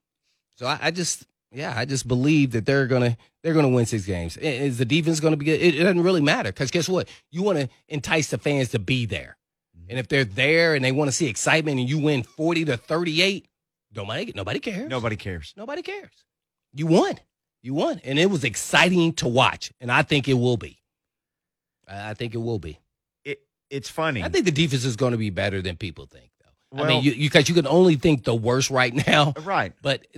So 0.57 0.65
I, 0.67 0.77
I 0.83 0.91
just, 0.91 1.25
yeah, 1.51 1.73
I 1.75 1.85
just 1.85 2.07
believe 2.07 2.51
that 2.51 2.65
they're 2.65 2.85
gonna 2.87 3.17
they're 3.43 3.53
gonna 3.53 3.69
win 3.69 3.85
six 3.85 4.05
games. 4.05 4.37
Is 4.37 4.77
the 4.77 4.85
defense 4.85 5.19
gonna 5.19 5.37
be 5.37 5.45
good? 5.45 5.59
It, 5.59 5.75
it 5.75 5.83
doesn't 5.83 6.03
really 6.03 6.21
matter 6.21 6.51
because 6.51 6.71
guess 6.71 6.87
what? 6.87 7.07
You 7.31 7.43
want 7.43 7.59
to 7.59 7.69
entice 7.87 8.29
the 8.29 8.37
fans 8.37 8.69
to 8.69 8.79
be 8.79 9.05
there, 9.05 9.37
mm-hmm. 9.77 9.89
and 9.89 9.99
if 9.99 10.07
they're 10.07 10.25
there 10.25 10.75
and 10.75 10.85
they 10.85 10.91
want 10.91 11.07
to 11.09 11.11
see 11.11 11.27
excitement, 11.27 11.79
and 11.79 11.89
you 11.89 11.97
win 11.99 12.23
forty 12.23 12.65
to 12.65 12.77
thirty 12.77 13.21
eight, 13.21 13.47
nobody 13.95 14.31
nobody 14.35 14.59
cares. 14.59 14.89
Nobody 14.89 15.15
cares. 15.15 15.53
Nobody 15.57 15.81
cares. 15.81 16.11
You 16.73 16.85
won. 16.87 17.15
You 17.61 17.73
won, 17.73 17.99
and 18.03 18.17
it 18.19 18.29
was 18.29 18.43
exciting 18.43 19.13
to 19.13 19.27
watch, 19.27 19.71
and 19.81 19.91
I 19.91 20.03
think 20.03 20.27
it 20.27 20.35
will 20.35 20.57
be. 20.57 20.77
I 21.87 22.11
I 22.11 22.13
think 22.13 22.35
it 22.35 22.37
will 22.37 22.59
be. 22.59 22.79
It 23.25 23.41
it's 23.69 23.89
funny. 23.89 24.23
I 24.23 24.29
think 24.29 24.45
the 24.45 24.51
defense 24.51 24.85
is 24.85 24.95
going 24.95 25.11
to 25.11 25.17
be 25.17 25.29
better 25.29 25.61
than 25.61 25.75
people 25.75 26.05
think, 26.05 26.31
though. 26.39 26.77
I 26.77 26.81
Well- 26.81 27.01
mean, 27.01 27.03
you 27.03 27.15
because 27.15 27.49
you, 27.49 27.55
can 27.55 27.67
only 27.67 27.95
think 27.95 28.23
the 28.23 28.35
worst 28.35 28.69
right 28.69 28.93
now, 29.07 29.33
right. 29.43 29.73
but 29.81 30.05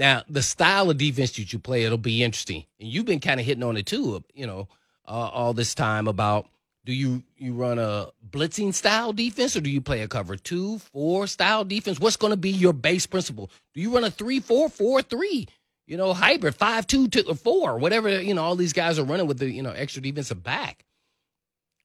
now 0.00 0.22
the 0.28 0.42
style 0.42 0.90
of 0.90 0.96
defense 0.96 1.32
that 1.32 1.52
you 1.52 1.58
play, 1.58 1.84
it'll 1.84 1.98
be 1.98 2.24
interesting. 2.24 2.64
And 2.80 2.88
you've 2.88 3.04
been 3.04 3.20
kind 3.20 3.38
of 3.38 3.44
hitting 3.44 3.62
on 3.62 3.76
it 3.76 3.84
too, 3.86 4.24
you 4.34 4.46
know, 4.46 4.66
uh, 5.06 5.10
all 5.10 5.52
this 5.52 5.74
time 5.74 6.08
about 6.08 6.46
do 6.86 6.94
you 6.94 7.22
you 7.36 7.52
run 7.52 7.78
a 7.78 8.08
blitzing 8.30 8.72
style 8.72 9.12
defense 9.12 9.54
or 9.54 9.60
do 9.60 9.68
you 9.68 9.82
play 9.82 10.00
a 10.00 10.08
cover 10.08 10.36
two, 10.36 10.78
four 10.78 11.26
style 11.26 11.64
defense? 11.64 12.00
What's 12.00 12.16
going 12.16 12.30
to 12.32 12.38
be 12.38 12.50
your 12.50 12.72
base 12.72 13.06
principle? 13.06 13.50
Do 13.74 13.82
you 13.82 13.92
run 13.94 14.04
a 14.04 14.10
three, 14.10 14.40
four, 14.40 14.70
four, 14.70 15.02
three? 15.02 15.46
You 15.86 15.98
know, 15.98 16.14
hybrid 16.14 16.54
five, 16.54 16.86
two, 16.86 17.08
two, 17.08 17.22
four, 17.34 17.76
whatever. 17.78 18.08
You 18.08 18.32
know, 18.32 18.42
all 18.42 18.56
these 18.56 18.72
guys 18.72 18.98
are 18.98 19.04
running 19.04 19.26
with 19.26 19.38
the 19.38 19.50
you 19.50 19.62
know 19.62 19.72
extra 19.72 20.00
defensive 20.00 20.42
back. 20.42 20.86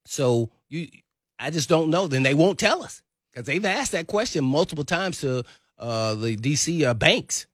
So 0.05 0.49
you, 0.69 0.87
I 1.37 1.49
just 1.49 1.67
don't 1.67 1.89
know. 1.89 2.07
Then 2.07 2.23
they 2.23 2.33
won't 2.33 2.59
tell 2.59 2.81
us 2.81 3.01
because 3.33 3.45
they've 3.45 3.65
asked 3.65 3.91
that 3.91 4.07
question 4.07 4.45
multiple 4.45 4.85
times 4.85 5.19
to 5.21 5.43
uh, 5.77 6.15
the 6.15 6.37
DC 6.37 6.85
uh, 6.85 6.93
Banks, 6.93 7.47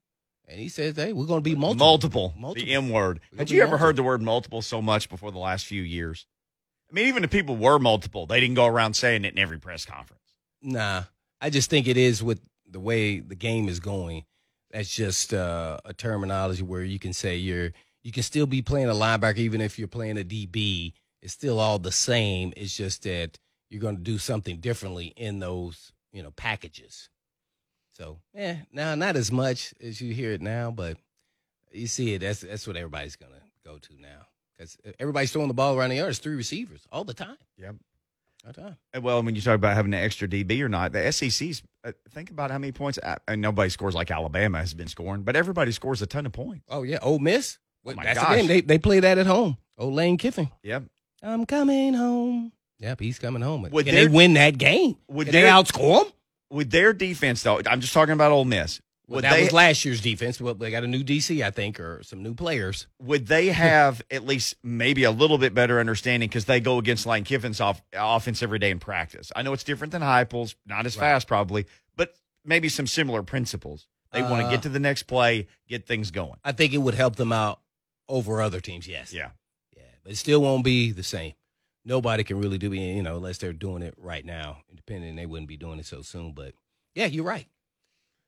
and 0.51 0.59
he 0.59 0.69
says, 0.69 0.95
"Hey, 0.95 1.13
we're 1.13 1.25
going 1.25 1.39
to 1.39 1.49
be 1.49 1.55
multiple." 1.55 1.85
Multiple. 1.85 2.33
Multiple. 2.37 2.65
The 2.65 2.73
M 2.73 2.89
word. 2.89 3.21
Had 3.37 3.49
you 3.49 3.57
be 3.57 3.61
ever 3.61 3.71
multiple. 3.71 3.87
heard 3.87 3.95
the 3.95 4.03
word 4.03 4.21
multiple 4.21 4.61
so 4.61 4.81
much 4.81 5.09
before 5.09 5.31
the 5.31 5.39
last 5.39 5.65
few 5.65 5.81
years? 5.81 6.27
I 6.89 6.93
mean, 6.93 7.07
even 7.07 7.23
if 7.23 7.31
people 7.31 7.55
were 7.55 7.79
multiple, 7.79 8.25
they 8.25 8.39
didn't 8.39 8.55
go 8.55 8.65
around 8.65 8.95
saying 8.95 9.23
it 9.23 9.33
in 9.33 9.39
every 9.39 9.59
press 9.59 9.85
conference. 9.85 10.21
Nah, 10.61 11.03
I 11.39 11.49
just 11.49 11.69
think 11.69 11.87
it 11.87 11.97
is 11.97 12.21
with 12.21 12.41
the 12.69 12.79
way 12.79 13.19
the 13.19 13.35
game 13.35 13.69
is 13.69 13.79
going. 13.79 14.25
That's 14.71 14.93
just 14.93 15.33
uh, 15.33 15.79
a 15.85 15.93
terminology 15.93 16.63
where 16.63 16.83
you 16.83 16.99
can 16.99 17.13
say 17.13 17.37
you're 17.37 17.71
you 18.03 18.11
can 18.11 18.23
still 18.23 18.45
be 18.45 18.61
playing 18.61 18.89
a 18.89 18.93
linebacker 18.93 19.37
even 19.37 19.61
if 19.61 19.79
you're 19.79 19.87
playing 19.87 20.17
a 20.17 20.23
DB. 20.23 20.93
It's 21.21 21.33
still 21.33 21.59
all 21.59 21.79
the 21.79 21.91
same. 21.91 22.51
It's 22.57 22.75
just 22.75 23.03
that 23.03 23.37
you're 23.69 23.81
going 23.81 23.97
to 23.97 24.01
do 24.01 24.17
something 24.17 24.57
differently 24.57 25.13
in 25.15 25.39
those 25.39 25.93
you 26.11 26.21
know 26.21 26.31
packages. 26.31 27.09
So 27.93 28.19
yeah, 28.34 28.58
now 28.71 28.95
not 28.95 29.15
as 29.15 29.32
much 29.32 29.73
as 29.82 30.01
you 30.01 30.13
hear 30.13 30.32
it 30.32 30.41
now, 30.41 30.71
but 30.71 30.97
you 31.71 31.88
see 31.88 32.13
it. 32.13 32.19
That's 32.19 32.41
that's 32.41 32.67
what 32.67 32.77
everybody's 32.77 33.15
going 33.15 33.34
to 33.34 33.41
go 33.69 33.77
to 33.77 34.01
now 34.01 34.27
because 34.58 34.77
everybody's 34.99 35.32
throwing 35.32 35.47
the 35.47 35.54
ball 35.54 35.77
around 35.77 35.89
the 35.89 35.97
yard. 35.97 36.10
It's 36.10 36.19
three 36.19 36.36
receivers 36.36 36.88
all 36.91 37.04
the 37.04 37.13
time. 37.13 37.38
Yep. 37.58 37.75
All 38.45 38.51
the 38.54 38.62
time. 38.62 38.77
And, 38.93 39.04
Well, 39.04 39.21
when 39.23 39.36
you 39.36 39.41
talk 39.41 39.56
about 39.56 39.75
having 39.75 39.93
an 39.93 40.04
extra 40.04 40.27
DB 40.27 40.62
or 40.62 40.69
not, 40.69 40.93
the 40.93 41.12
SEC's 41.12 41.62
uh, 41.84 41.91
think 42.12 42.32
about 42.32 42.49
how 42.51 42.58
many 42.58 42.71
points. 42.71 42.97
Uh, 43.01 43.17
and 43.27 43.41
nobody 43.41 43.69
scores 43.69 43.93
like 43.95 44.10
Alabama 44.10 44.60
has 44.60 44.73
been 44.73 44.88
scoring, 44.88 45.23
but 45.23 45.36
everybody 45.36 45.71
scores 45.71 46.01
a 46.01 46.08
ton 46.08 46.25
of 46.25 46.32
points. 46.32 46.65
Oh 46.69 46.84
yeah, 46.84 46.99
Ole 47.01 47.19
Miss. 47.19 47.58
Oh, 47.86 47.93
my 47.93 48.04
That's 48.04 48.19
gosh. 48.19 48.30
the 48.30 48.36
game. 48.38 48.47
They 48.47 48.62
they 48.62 48.77
play 48.77 48.99
that 48.99 49.17
at 49.17 49.25
home. 49.25 49.58
Old 49.77 49.93
Lane 49.93 50.17
Kiffin. 50.17 50.49
Yep. 50.63 50.84
I'm 51.23 51.45
coming 51.45 51.93
home. 51.93 52.51
Yep, 52.80 52.99
he's 52.99 53.19
coming 53.19 53.41
home. 53.43 53.67
Would 53.71 53.86
Can 53.86 53.93
they 53.93 54.08
win 54.08 54.34
that 54.34 54.58
game? 54.58 54.97
would 55.08 55.27
Can 55.27 55.34
they 55.34 55.43
outscore 55.43 56.04
them? 56.06 56.13
With 56.51 56.69
their 56.69 56.93
defense, 56.93 57.41
though, 57.43 57.61
I'm 57.65 57.81
just 57.81 57.93
talking 57.93 58.13
about 58.13 58.31
Ole 58.31 58.45
Miss. 58.45 58.81
Well, 59.07 59.15
Would 59.15 59.23
that 59.25 59.33
they 59.37 59.43
was 59.45 59.51
last 59.53 59.83
year's 59.83 59.99
defense. 60.01 60.37
But 60.37 60.59
they 60.59 60.69
got 60.71 60.83
a 60.83 60.87
new 60.87 61.03
DC, 61.03 61.43
I 61.43 61.49
think, 61.51 61.79
or 61.79 62.01
some 62.03 62.21
new 62.23 62.33
players. 62.33 62.87
would 63.01 63.27
they 63.27 63.47
have 63.47 64.01
at 64.11 64.25
least 64.25 64.55
maybe 64.63 65.03
a 65.03 65.11
little 65.11 65.37
bit 65.37 65.53
better 65.53 65.79
understanding 65.79 66.29
because 66.29 66.45
they 66.45 66.59
go 66.59 66.77
against 66.77 67.05
Lane 67.05 67.23
Kiffin's 67.23 67.59
off, 67.59 67.81
offense 67.93 68.43
every 68.43 68.59
day 68.59 68.69
in 68.69 68.79
practice? 68.79 69.31
I 69.35 69.41
know 69.41 69.53
it's 69.53 69.63
different 69.63 69.91
than 69.91 70.01
Heupel's, 70.01 70.55
not 70.65 70.85
as 70.85 70.95
Right. 70.97 71.03
fast 71.13 71.27
probably, 71.27 71.65
but 71.97 72.13
maybe 72.45 72.69
some 72.69 72.87
similar 72.87 73.23
principles. 73.23 73.87
They 74.13 74.21
want 74.21 74.41
to 74.41 74.47
Uh, 74.47 74.51
get 74.51 74.63
to 74.63 74.69
the 74.69 74.79
next 74.79 75.03
play, 75.03 75.47
get 75.69 75.87
things 75.87 76.11
going. 76.11 76.37
I 76.43 76.51
think 76.51 76.73
it 76.73 76.77
would 76.79 76.95
help 76.95 77.15
them 77.15 77.31
out 77.31 77.61
over 78.09 78.41
other 78.41 78.59
teams. 78.59 78.87
Yes. 78.87 79.13
Yeah. 79.13 79.29
Yeah, 79.75 79.83
but 80.03 80.11
it 80.13 80.17
still 80.17 80.41
won't 80.41 80.63
be 80.65 80.91
the 80.91 81.03
same. 81.03 81.33
Nobody 81.84 82.24
can 82.24 82.39
really 82.39 82.58
do 82.58 82.72
it, 82.74 82.78
you 82.78 83.02
know, 83.02 83.17
unless 83.17 83.39
they're 83.39 83.54
doing 83.54 83.82
it 83.82 83.96
right 83.98 84.24
now. 84.26 84.58
Independent, 84.70 85.15
they 85.17 85.26
wouldn't 85.26 85.48
be 85.48 85.58
doing 85.58 85.80
it 85.80 85.86
so 85.86 86.02
soon. 86.02 86.34
But 86.34 86.54
yeah, 86.94 87.08
you're 87.08 87.24
right. 87.24 87.48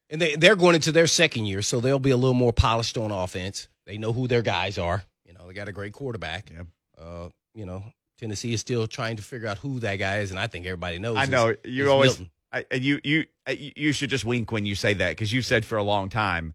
And 0.09 0.19
they 0.21 0.35
they're 0.35 0.55
going 0.55 0.75
into 0.75 0.91
their 0.91 1.07
second 1.07 1.45
year, 1.45 1.61
so 1.61 1.79
they'll 1.79 1.99
be 1.99 2.11
a 2.11 2.17
little 2.17 2.33
more 2.33 2.53
polished 2.53 2.97
on 2.97 3.11
offense. 3.11 3.67
They 3.85 3.97
know 3.97 4.13
who 4.13 4.27
their 4.27 4.41
guys 4.41 4.77
are. 4.77 5.03
You 5.25 5.33
know, 5.33 5.47
they 5.47 5.53
got 5.53 5.67
a 5.67 5.71
great 5.71 5.93
quarterback. 5.93 6.51
Yep. 6.51 6.67
Uh, 6.99 7.29
you 7.53 7.65
know, 7.65 7.83
Tennessee 8.17 8.53
is 8.53 8.61
still 8.61 8.87
trying 8.87 9.17
to 9.17 9.23
figure 9.23 9.47
out 9.47 9.59
who 9.59 9.79
that 9.79 9.97
guy 9.97 10.19
is, 10.19 10.31
and 10.31 10.39
I 10.39 10.47
think 10.47 10.65
everybody 10.65 10.99
knows. 10.99 11.17
I 11.17 11.25
know 11.25 11.55
you 11.63 11.89
always. 11.91 12.21
I, 12.51 12.65
you 12.73 12.99
you 13.03 13.25
you 13.47 13.91
should 13.93 14.09
just 14.09 14.25
wink 14.25 14.51
when 14.51 14.65
you 14.65 14.75
say 14.75 14.93
that 14.95 15.09
because 15.09 15.33
you 15.33 15.41
said 15.41 15.65
for 15.65 15.77
a 15.77 15.83
long 15.83 16.09
time 16.09 16.53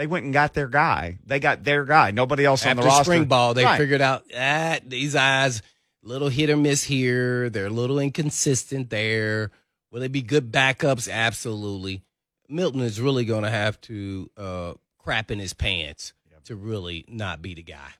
they 0.00 0.06
went 0.06 0.24
and 0.24 0.32
got 0.32 0.54
their 0.54 0.66
guy. 0.68 1.18
They 1.26 1.40
got 1.40 1.62
their 1.62 1.84
guy. 1.84 2.10
Nobody 2.10 2.44
else 2.46 2.64
on 2.64 2.76
the 2.76 2.82
roster. 2.82 3.04
spring 3.04 3.26
ball, 3.26 3.52
they 3.52 3.64
Right. 3.64 3.76
figured 3.76 4.00
out 4.00 4.24
ah, 4.34 4.78
these 4.86 5.14
eyes 5.14 5.60
little 6.02 6.28
hit 6.28 6.50
or 6.50 6.56
miss 6.56 6.84
here. 6.84 7.50
They're 7.50 7.66
a 7.66 7.70
little 7.70 7.98
inconsistent 7.98 8.90
there. 8.90 9.50
Will 9.90 10.00
they 10.00 10.08
be 10.08 10.22
good 10.22 10.52
backups? 10.52 11.10
Absolutely. 11.10 12.02
Milton 12.48 12.80
is 12.80 13.00
really 13.00 13.24
going 13.24 13.44
to 13.44 13.50
have 13.50 13.80
to 13.82 14.30
uh, 14.36 14.74
crap 14.98 15.30
in 15.30 15.38
his 15.38 15.52
pants 15.52 16.12
to 16.44 16.56
really 16.56 17.04
not 17.08 17.42
be 17.42 17.54
the 17.54 17.62
guy. 17.62 17.90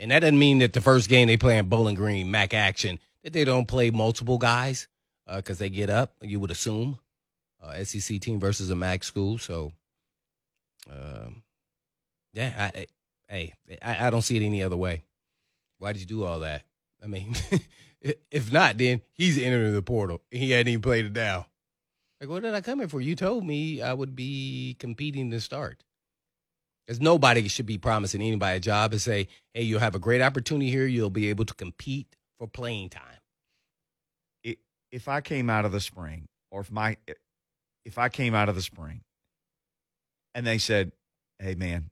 And 0.00 0.10
that 0.10 0.20
doesn't 0.20 0.38
mean 0.38 0.58
that 0.58 0.72
the 0.72 0.80
first 0.80 1.08
game 1.08 1.28
they 1.28 1.36
play 1.36 1.58
in 1.58 1.68
Bowling 1.68 1.94
Green, 1.94 2.26
MACtion, 2.26 2.98
that 3.22 3.32
they 3.32 3.44
don't 3.44 3.68
play 3.68 3.90
multiple 3.90 4.38
guys 4.38 4.88
because 5.32 5.58
they 5.58 5.70
get 5.70 5.90
up. 5.90 6.14
You 6.20 6.40
would 6.40 6.50
assume 6.50 6.98
uh, 7.62 7.84
SEC 7.84 8.20
team 8.20 8.40
versus 8.40 8.70
a 8.70 8.74
MAC 8.74 9.04
school. 9.04 9.38
So, 9.38 9.72
um, 10.90 11.42
yeah, 12.32 12.70
I, 12.74 12.78
I, 12.78 12.86
hey, 13.28 13.54
I, 13.80 14.06
I 14.08 14.10
don't 14.10 14.22
see 14.22 14.36
it 14.36 14.44
any 14.44 14.62
other 14.62 14.76
way. 14.76 15.04
Why 15.78 15.92
did 15.92 16.00
you 16.00 16.06
do 16.06 16.24
all 16.24 16.40
that? 16.40 16.64
I 17.02 17.06
mean, 17.08 17.34
if 18.30 18.52
not, 18.52 18.78
then 18.78 19.02
he's 19.14 19.38
entering 19.38 19.74
the 19.74 19.82
portal. 19.82 20.22
He 20.30 20.50
hadn't 20.52 20.68
even 20.70 20.82
played 20.82 21.06
it 21.06 21.12
down. 21.12 21.44
Like, 22.20 22.30
what 22.30 22.42
did 22.42 22.54
I 22.54 22.60
come 22.60 22.78
here 22.80 22.88
for? 22.88 23.00
You 23.00 23.16
told 23.16 23.44
me 23.44 23.82
I 23.82 23.92
would 23.94 24.14
be 24.16 24.76
competing 24.78 25.30
to 25.32 25.40
start. 25.40 25.84
Because 26.86 27.00
nobody 27.00 27.48
should 27.48 27.66
be 27.66 27.78
promising 27.78 28.22
anybody 28.22 28.56
a 28.58 28.60
job 28.60 28.92
and 28.92 29.00
say, 29.00 29.28
hey, 29.54 29.62
you'll 29.62 29.80
have 29.80 29.94
a 29.94 30.00
great 30.00 30.20
opportunity 30.22 30.70
here. 30.70 30.86
You'll 30.86 31.10
be 31.10 31.28
able 31.30 31.44
to 31.44 31.54
compete 31.54 32.16
for 32.38 32.46
playing 32.48 32.90
time. 32.90 33.18
i- 34.46 34.56
if 34.90 35.08
I 35.08 35.20
came 35.20 35.50
out 35.50 35.64
of 35.64 35.72
the 35.72 35.80
spring, 35.80 36.28
or 36.50 36.60
if 36.62 36.70
my 36.70 36.96
if 37.84 37.98
I 37.98 38.08
came 38.08 38.34
out 38.34 38.48
of 38.48 38.54
the 38.54 38.62
spring, 38.62 39.02
and 40.34 40.46
they 40.46 40.58
said, 40.58 40.92
"Hey, 41.38 41.54
man, 41.54 41.90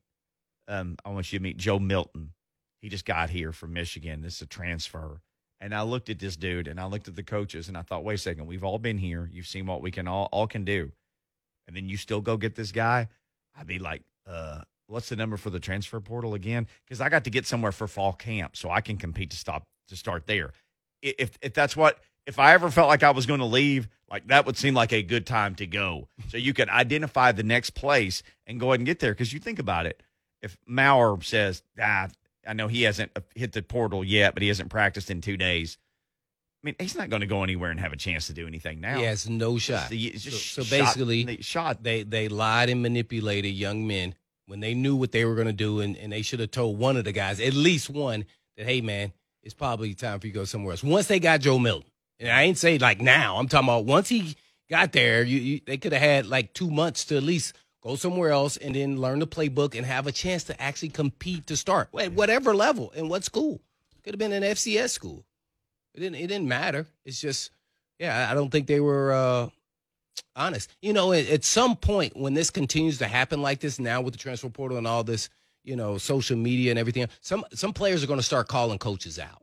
um, 0.69 0.97
I 1.05 1.11
want 1.11 1.33
you 1.33 1.39
to 1.39 1.43
meet 1.43 1.57
Joe 1.57 1.79
Milton. 1.79 2.33
He 2.81 2.89
just 2.89 3.05
got 3.05 3.31
here 3.31 3.53
from 3.53 3.73
Michigan. 3.73 4.23
This 4.23 4.37
is 4.37 4.43
a 4.43 4.47
transfer." 4.47 5.21
And 5.61 5.75
I 5.75 5.83
looked 5.83 6.09
at 6.09 6.19
this 6.19 6.37
dude, 6.37 6.69
and 6.69 6.81
I 6.81 6.87
looked 6.87 7.09
at 7.09 7.17
the 7.17 7.23
coaches, 7.23 7.69
and 7.69 7.77
I 7.77 7.83
thought, 7.83 8.05
"Wait 8.05 8.15
a 8.15 8.19
second, 8.19 8.47
we've 8.47 8.65
all 8.65 8.79
been 8.79 8.99
here. 8.99 9.29
You've 9.33 9.47
seen 9.47 9.67
what 9.67 9.83
we 9.83 9.91
can 9.91 10.09
all 10.09 10.29
all 10.33 10.47
can 10.47 10.65
do, 10.65 10.93
and 11.67 11.77
then 11.77 11.89
you 11.89 11.97
still 11.97 12.21
go 12.21 12.37
get 12.37 12.55
this 12.55 12.73
guy." 12.73 13.09
I'd 13.57 13.67
be 13.67 13.79
like, 13.79 14.03
"Uh." 14.27 14.63
What's 14.87 15.09
the 15.09 15.15
number 15.15 15.37
for 15.37 15.51
the 15.51 15.61
transfer 15.61 16.01
portal 16.01 16.35
again? 16.35 16.67
Because 16.85 17.01
I 17.01 17.09
got 17.11 17.23
to 17.23 17.31
get 17.31 17.47
somewhere 17.47 17.71
for 17.71 17.87
fall 17.87 18.13
camp, 18.13 18.57
so 18.57 18.71
I 18.71 18.81
can 18.81 18.97
compete 18.97 19.31
to 19.31 19.37
stop 19.37 19.69
to 19.87 19.95
start 19.95 20.27
there 20.27 20.53
if 21.03 21.39
if 21.41 21.55
that's 21.55 21.77
what 21.77 21.99
if 22.27 22.39
I 22.39 22.53
ever 22.53 22.71
felt 22.71 22.89
like 22.89 23.03
I 23.03 23.11
was 23.11 23.27
going 23.27 23.41
to 23.41 23.47
leave, 23.47 23.89
like 24.11 24.27
that 24.29 24.47
would 24.47 24.57
seem 24.57 24.75
like 24.75 24.93
a 24.93 25.03
good 25.03 25.27
time 25.27 25.55
to 25.57 25.67
go. 25.67 26.09
So 26.29 26.37
you 26.37 26.53
can 26.53 26.69
identify 26.69 27.33
the 27.33 27.43
next 27.43 27.71
place 27.71 28.23
and 28.47 28.61
go 28.61 28.69
ahead 28.69 28.81
and 28.81 28.87
get 28.87 29.01
there. 29.01 29.13
Because 29.13 29.33
you 29.33 29.41
think 29.41 29.59
about 29.59 29.87
it, 29.87 30.03
if 30.43 30.57
Maurer 30.67 31.21
says, 31.23 31.63
"Ah, 31.81 32.09
I 32.47 32.53
know 32.55 32.69
he 32.69 32.83
hasn't 32.83 33.13
hit 33.35 33.53
the 33.53 33.63
portal 33.63 34.03
yet, 34.05 34.35
but 34.35 34.43
he 34.43 34.49
hasn't 34.49 34.71
practiced 34.71 35.11
in 35.11 35.21
two 35.21 35.37
days," 35.37 35.79
I 36.63 36.67
mean, 36.67 36.75
he's 36.79 36.95
not 36.95 37.11
going 37.11 37.21
to 37.21 37.27
go 37.27 37.43
anywhere 37.43 37.71
and 37.71 37.81
have 37.81 37.93
a 37.93 37.97
chance 37.97 38.27
to 38.29 38.33
do 38.33 38.47
anything 38.47 38.81
now. 38.81 38.99
He 38.99 39.05
has 39.05 39.29
no 39.29 39.59
shot. 39.59 39.91
It's 39.93 40.27
it's 40.27 40.35
So- 40.35 40.63
so 40.63 40.63
shot- 40.63 40.71
basically, 40.71 41.25
they 41.25 41.37
shot. 41.39 41.83
they 41.83 42.03
they 42.03 42.29
lied 42.29 42.69
and 42.71 42.83
manipulated 42.83 43.53
young 43.55 43.87
men 43.87 44.15
when 44.47 44.61
they 44.61 44.75
knew 44.75 44.97
what 44.97 45.13
they 45.13 45.25
were 45.25 45.35
going 45.37 45.47
to 45.47 45.53
do 45.53 45.81
and, 45.81 45.97
and 45.97 46.13
they 46.13 46.23
should 46.23 46.41
have 46.41 46.51
told 46.51 46.79
one 46.79 46.97
of 46.97 47.05
the 47.05 47.13
guys 47.13 47.39
at 47.41 47.55
least 47.55 47.89
one 47.89 48.25
that 48.57 48.67
hey 48.67 48.81
man 48.81 49.13
it's 49.45 49.55
probably 49.55 49.95
time 49.95 50.19
for 50.19 50.27
you 50.27 50.33
to 50.33 50.39
go 50.41 50.45
somewhere 50.45 50.73
else 50.73 50.83
once 50.83 51.07
they 51.07 51.21
got 51.21 51.41
joe 51.41 51.57
milton 51.57 51.89
and 52.19 52.31
i 52.33 52.43
ain't 52.43 52.59
say 52.59 52.77
like 52.77 53.01
now 53.01 53.37
i'm 53.37 53.47
talking 53.47 53.69
about 53.69 53.85
once 53.85 54.09
he 54.09 54.35
got 54.69 54.91
there 54.91 55.23
you, 55.23 55.39
you 55.39 55.61
they 55.67 55.77
could 55.79 55.93
have 55.93 56.03
had 56.03 56.27
like 56.27 56.53
two 56.53 56.69
months 56.69 57.05
to 57.05 57.17
at 57.17 57.23
least 57.23 57.55
go 57.83 57.97
somewhere 57.97 58.31
else 58.31 58.57
and 58.57 58.75
then 58.75 59.01
learn 59.01 59.19
the 59.19 59.27
playbook 59.27 59.77
and 59.77 59.87
have 59.87 60.07
a 60.07 60.13
chance 60.13 60.45
to 60.45 60.61
actually 60.61 60.89
compete 60.91 61.47
to 61.47 61.57
start 61.57 61.89
at 61.99 62.13
whatever 62.13 62.55
level 62.55 62.93
and 62.97 63.09
what 63.09 63.25
school 63.25 63.61
could 64.03 64.15
have 64.15 64.19
been 64.19 64.33
an 64.33 64.43
fcs 64.43 64.91
school 64.91 65.25
it 65.95 66.01
didn't 66.01 66.17
it 66.17 66.27
didn't 66.27 66.49
matter 66.49 66.87
it's 67.05 67.21
just 67.21 67.51
yeah 67.99 68.29
i 68.31 68.35
don't 68.35 68.51
think 68.51 68.67
they 68.67 68.81
were 68.81 69.13
uh 69.13 69.49
honest. 70.37 70.71
You 70.83 70.93
know, 70.93 71.13
at, 71.13 71.29
at 71.29 71.45
some 71.45 71.77
point 71.77 72.17
when 72.17 72.35
this 72.35 72.51
continues 72.51 72.99
to 72.99 73.07
happen 73.07 73.43
like 73.43 73.61
this 73.61 73.79
now 73.79 74.01
with 74.01 74.15
the 74.15 74.19
transfer 74.19 74.49
portal 74.49 74.79
and 74.79 74.87
all 74.87 75.05
this, 75.05 75.29
you 75.65 75.77
know, 75.77 75.99
social 75.99 76.37
media 76.37 76.71
and 76.71 76.79
everything, 76.79 77.07
some 77.21 77.45
some 77.53 77.73
players 77.73 78.03
are 78.03 78.07
going 78.07 78.19
to 78.19 78.25
start 78.25 78.49
calling 78.49 78.79
coaches 78.79 79.19
out. 79.19 79.43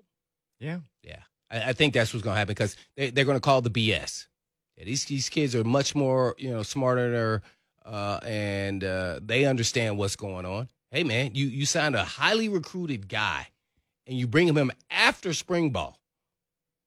yeah, 0.60 0.80
Yeah, 1.04 1.20
I, 1.52 1.70
I 1.70 1.74
think 1.74 1.94
that's 1.94 2.14
what's 2.14 2.24
going 2.24 2.36
to 2.36 2.40
happen 2.40 2.54
because 2.54 2.76
they, 2.96 3.10
they're 3.12 3.26
going 3.26 3.38
to 3.38 3.42
call 3.42 3.62
the 3.62 3.70
BS. 3.70 4.28
Yeah, 4.78 4.86
these 4.86 5.06
these 5.06 5.30
kids 5.30 5.56
are 5.56 5.64
much 5.64 5.96
more 5.96 6.36
you 6.38 6.50
know 6.50 6.64
smarter 6.64 7.42
uh, 7.88 8.20
and 8.24 8.84
uh, 8.84 9.20
they 9.24 9.46
understand 9.46 9.98
what's 9.98 10.16
going 10.16 10.46
on. 10.46 10.68
Hey 10.92 11.04
man, 11.04 11.32
you 11.34 11.48
you 11.48 11.66
signed 11.66 11.96
a 11.96 12.04
highly 12.04 12.50
recruited 12.50 13.08
guy, 13.08 13.48
and 14.06 14.18
you 14.18 14.28
bring 14.28 14.48
him 14.48 14.58
in 14.58 14.72
after 14.92 15.34
spring 15.34 15.72
ball. 15.72 15.98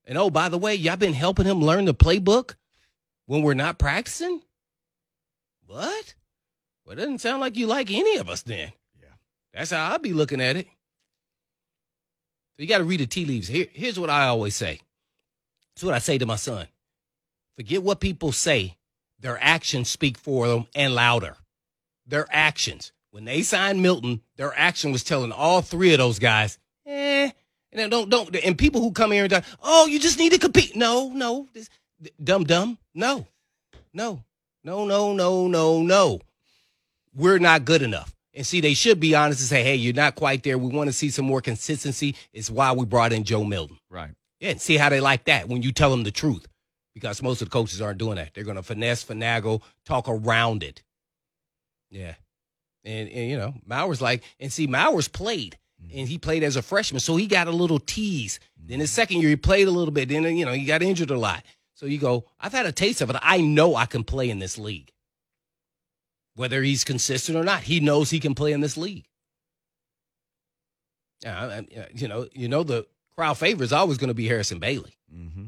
And 0.04 0.18
oh, 0.18 0.30
by 0.30 0.48
the 0.48 0.58
way, 0.58 0.74
y'all 0.74 0.96
been 0.96 1.14
helping 1.14 1.46
him 1.46 1.60
learn 1.60 1.84
the 1.84 1.94
playbook 1.94 2.54
when 3.26 3.42
we're 3.42 3.54
not 3.54 3.78
practicing. 3.78 4.42
What? 5.66 6.14
Well, 6.84 6.94
it 6.94 6.96
doesn't 6.96 7.20
sound 7.20 7.40
like 7.40 7.56
you 7.56 7.66
like 7.66 7.90
any 7.90 8.16
of 8.16 8.28
us 8.28 8.42
then. 8.42 8.72
Yeah. 9.00 9.08
That's 9.54 9.70
how 9.70 9.92
I'd 9.92 10.02
be 10.02 10.12
looking 10.12 10.40
at 10.40 10.56
it. 10.56 10.66
So 12.56 12.62
you 12.62 12.66
got 12.66 12.78
to 12.78 12.84
read 12.84 13.00
the 13.00 13.06
tea 13.06 13.24
leaves. 13.24 13.46
Here, 13.46 13.66
here's 13.72 13.98
what 13.98 14.10
I 14.10 14.26
always 14.26 14.56
say. 14.56 14.80
It's 15.76 15.84
what 15.84 15.94
I 15.94 15.98
say 15.98 16.18
to 16.18 16.26
my 16.26 16.36
son. 16.36 16.66
Forget 17.56 17.82
what 17.82 18.00
people 18.00 18.32
say. 18.32 18.76
Their 19.20 19.38
actions 19.40 19.88
speak 19.88 20.18
for 20.18 20.48
them 20.48 20.66
and 20.74 20.94
louder. 20.94 21.37
Their 22.06 22.26
actions. 22.30 22.92
When 23.11 23.24
they 23.24 23.42
signed 23.42 23.83
Milton, 23.83 24.22
their 24.37 24.56
action 24.56 24.92
was 24.92 25.02
telling 25.02 25.33
all 25.33 25.62
three 25.62 25.92
of 25.92 25.98
those 25.98 26.18
guys, 26.18 26.59
eh. 26.87 27.30
And 27.72 27.90
don't 27.90 28.09
don't 28.09 28.35
and 28.37 28.59
people 28.59 28.80
who 28.80 28.92
come 28.92 29.12
here 29.12 29.24
and 29.24 29.30
die, 29.30 29.42
oh, 29.62 29.87
you 29.87 29.98
just 30.00 30.18
need 30.18 30.33
to 30.33 30.38
compete. 30.38 30.74
No, 30.74 31.11
no, 31.11 31.48
this, 31.52 31.68
dumb 32.22 32.44
dumb. 32.44 32.78
No, 32.94 33.26
no, 33.92 34.24
no, 34.64 34.85
no, 34.85 35.12
no, 35.12 35.46
no, 35.48 35.83
no. 35.83 36.20
We're 37.14 37.38
not 37.38 37.64
good 37.64 37.83
enough. 37.83 38.14
And 38.33 38.46
see, 38.46 38.61
they 38.61 38.74
should 38.74 39.00
be 39.00 39.14
honest 39.14 39.40
and 39.40 39.48
say, 39.48 39.64
hey, 39.64 39.74
you're 39.74 39.92
not 39.92 40.14
quite 40.14 40.44
there. 40.44 40.56
We 40.56 40.68
want 40.68 40.88
to 40.88 40.92
see 40.92 41.11
some 41.11 41.24
more 41.24 41.40
consistency. 41.40 42.14
It's 42.33 42.48
why 42.48 42.72
we 42.72 42.87
brought 42.87 43.12
in 43.12 43.24
Joe 43.24 43.44
Milton. 43.44 43.78
Right. 43.90 44.11
Yeah, 44.38 44.50
and 44.50 44.61
see 44.61 44.76
how 44.76 44.88
they 44.88 45.00
like 45.00 45.24
that 45.24 45.48
when 45.48 45.62
you 45.62 45.72
tell 45.72 45.90
them 45.90 46.04
the 46.04 46.12
truth. 46.12 46.46
Because 47.00 47.22
most 47.22 47.40
of 47.40 47.48
the 47.48 47.52
coaches 47.52 47.80
aren't 47.80 47.98
doing 47.98 48.16
that. 48.16 48.34
They're 48.34 48.44
going 48.44 48.56
to 48.56 48.62
finesse, 48.62 49.04
finagle, 49.04 49.62
talk 49.84 50.08
around 50.08 50.62
it. 50.62 50.82
Yeah. 51.90 52.14
And, 52.84 53.08
and 53.08 53.30
you 53.30 53.36
know, 53.36 53.54
Maurer's 53.66 54.02
like, 54.02 54.22
and 54.38 54.52
see, 54.52 54.66
Maurer's 54.66 55.08
played, 55.08 55.58
and 55.94 56.08
he 56.08 56.18
played 56.18 56.42
as 56.42 56.56
a 56.56 56.62
freshman, 56.62 57.00
so 57.00 57.16
he 57.16 57.26
got 57.26 57.46
a 57.46 57.52
little 57.52 57.78
tease. 57.78 58.38
Then 58.56 58.80
his 58.80 58.90
second 58.90 59.20
year, 59.20 59.30
he 59.30 59.36
played 59.36 59.68
a 59.68 59.70
little 59.70 59.92
bit. 59.92 60.08
Then, 60.08 60.24
you 60.36 60.44
know, 60.44 60.52
he 60.52 60.64
got 60.64 60.82
injured 60.82 61.10
a 61.10 61.18
lot. 61.18 61.42
So 61.74 61.86
you 61.86 61.98
go, 61.98 62.26
I've 62.38 62.52
had 62.52 62.66
a 62.66 62.72
taste 62.72 63.00
of 63.00 63.10
it. 63.10 63.16
I 63.22 63.40
know 63.40 63.74
I 63.74 63.86
can 63.86 64.04
play 64.04 64.28
in 64.28 64.38
this 64.38 64.58
league. 64.58 64.92
Whether 66.34 66.62
he's 66.62 66.84
consistent 66.84 67.36
or 67.36 67.44
not, 67.44 67.62
he 67.62 67.80
knows 67.80 68.10
he 68.10 68.20
can 68.20 68.34
play 68.34 68.52
in 68.52 68.60
this 68.60 68.76
league. 68.76 69.06
Yeah, 71.22 71.62
you 71.94 72.08
know, 72.08 72.28
you 72.32 72.48
know 72.48 72.62
the 72.62 72.86
crowd 73.14 73.34
favorite 73.34 73.66
is 73.66 73.72
always 73.72 73.98
going 73.98 74.08
to 74.08 74.14
be 74.14 74.26
Harrison 74.26 74.58
Bailey. 74.58 74.96
Mm-hmm. 75.14 75.46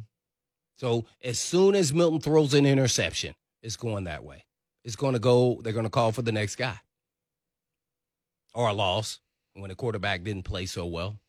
So 0.83 1.05
as 1.23 1.39
soon 1.39 1.77
as 1.77 1.95
Milton 1.95 2.19
throws 2.19 2.55
an 2.55 2.67
interception, 2.67 3.37
it's 3.63 3.77
going 3.77 4.03
that 4.05 4.25
way. 4.25 4.47
It's 4.83 4.97
going 4.97 5.13
to 5.13 5.21
go. 5.21 5.61
They're 5.63 5.73
going 5.73 5.87
to 5.87 5.91
call 5.91 6.11
for 6.11 6.23
the 6.23 6.33
next 6.33 6.57
guy, 6.57 6.75
or 8.53 8.67
a 8.67 8.73
loss 8.73 9.21
when 9.55 9.69
the 9.69 9.77
quarterback 9.77 10.25
didn't 10.25 10.43
play 10.43 10.67
so 10.67 10.85
well. 10.85 11.21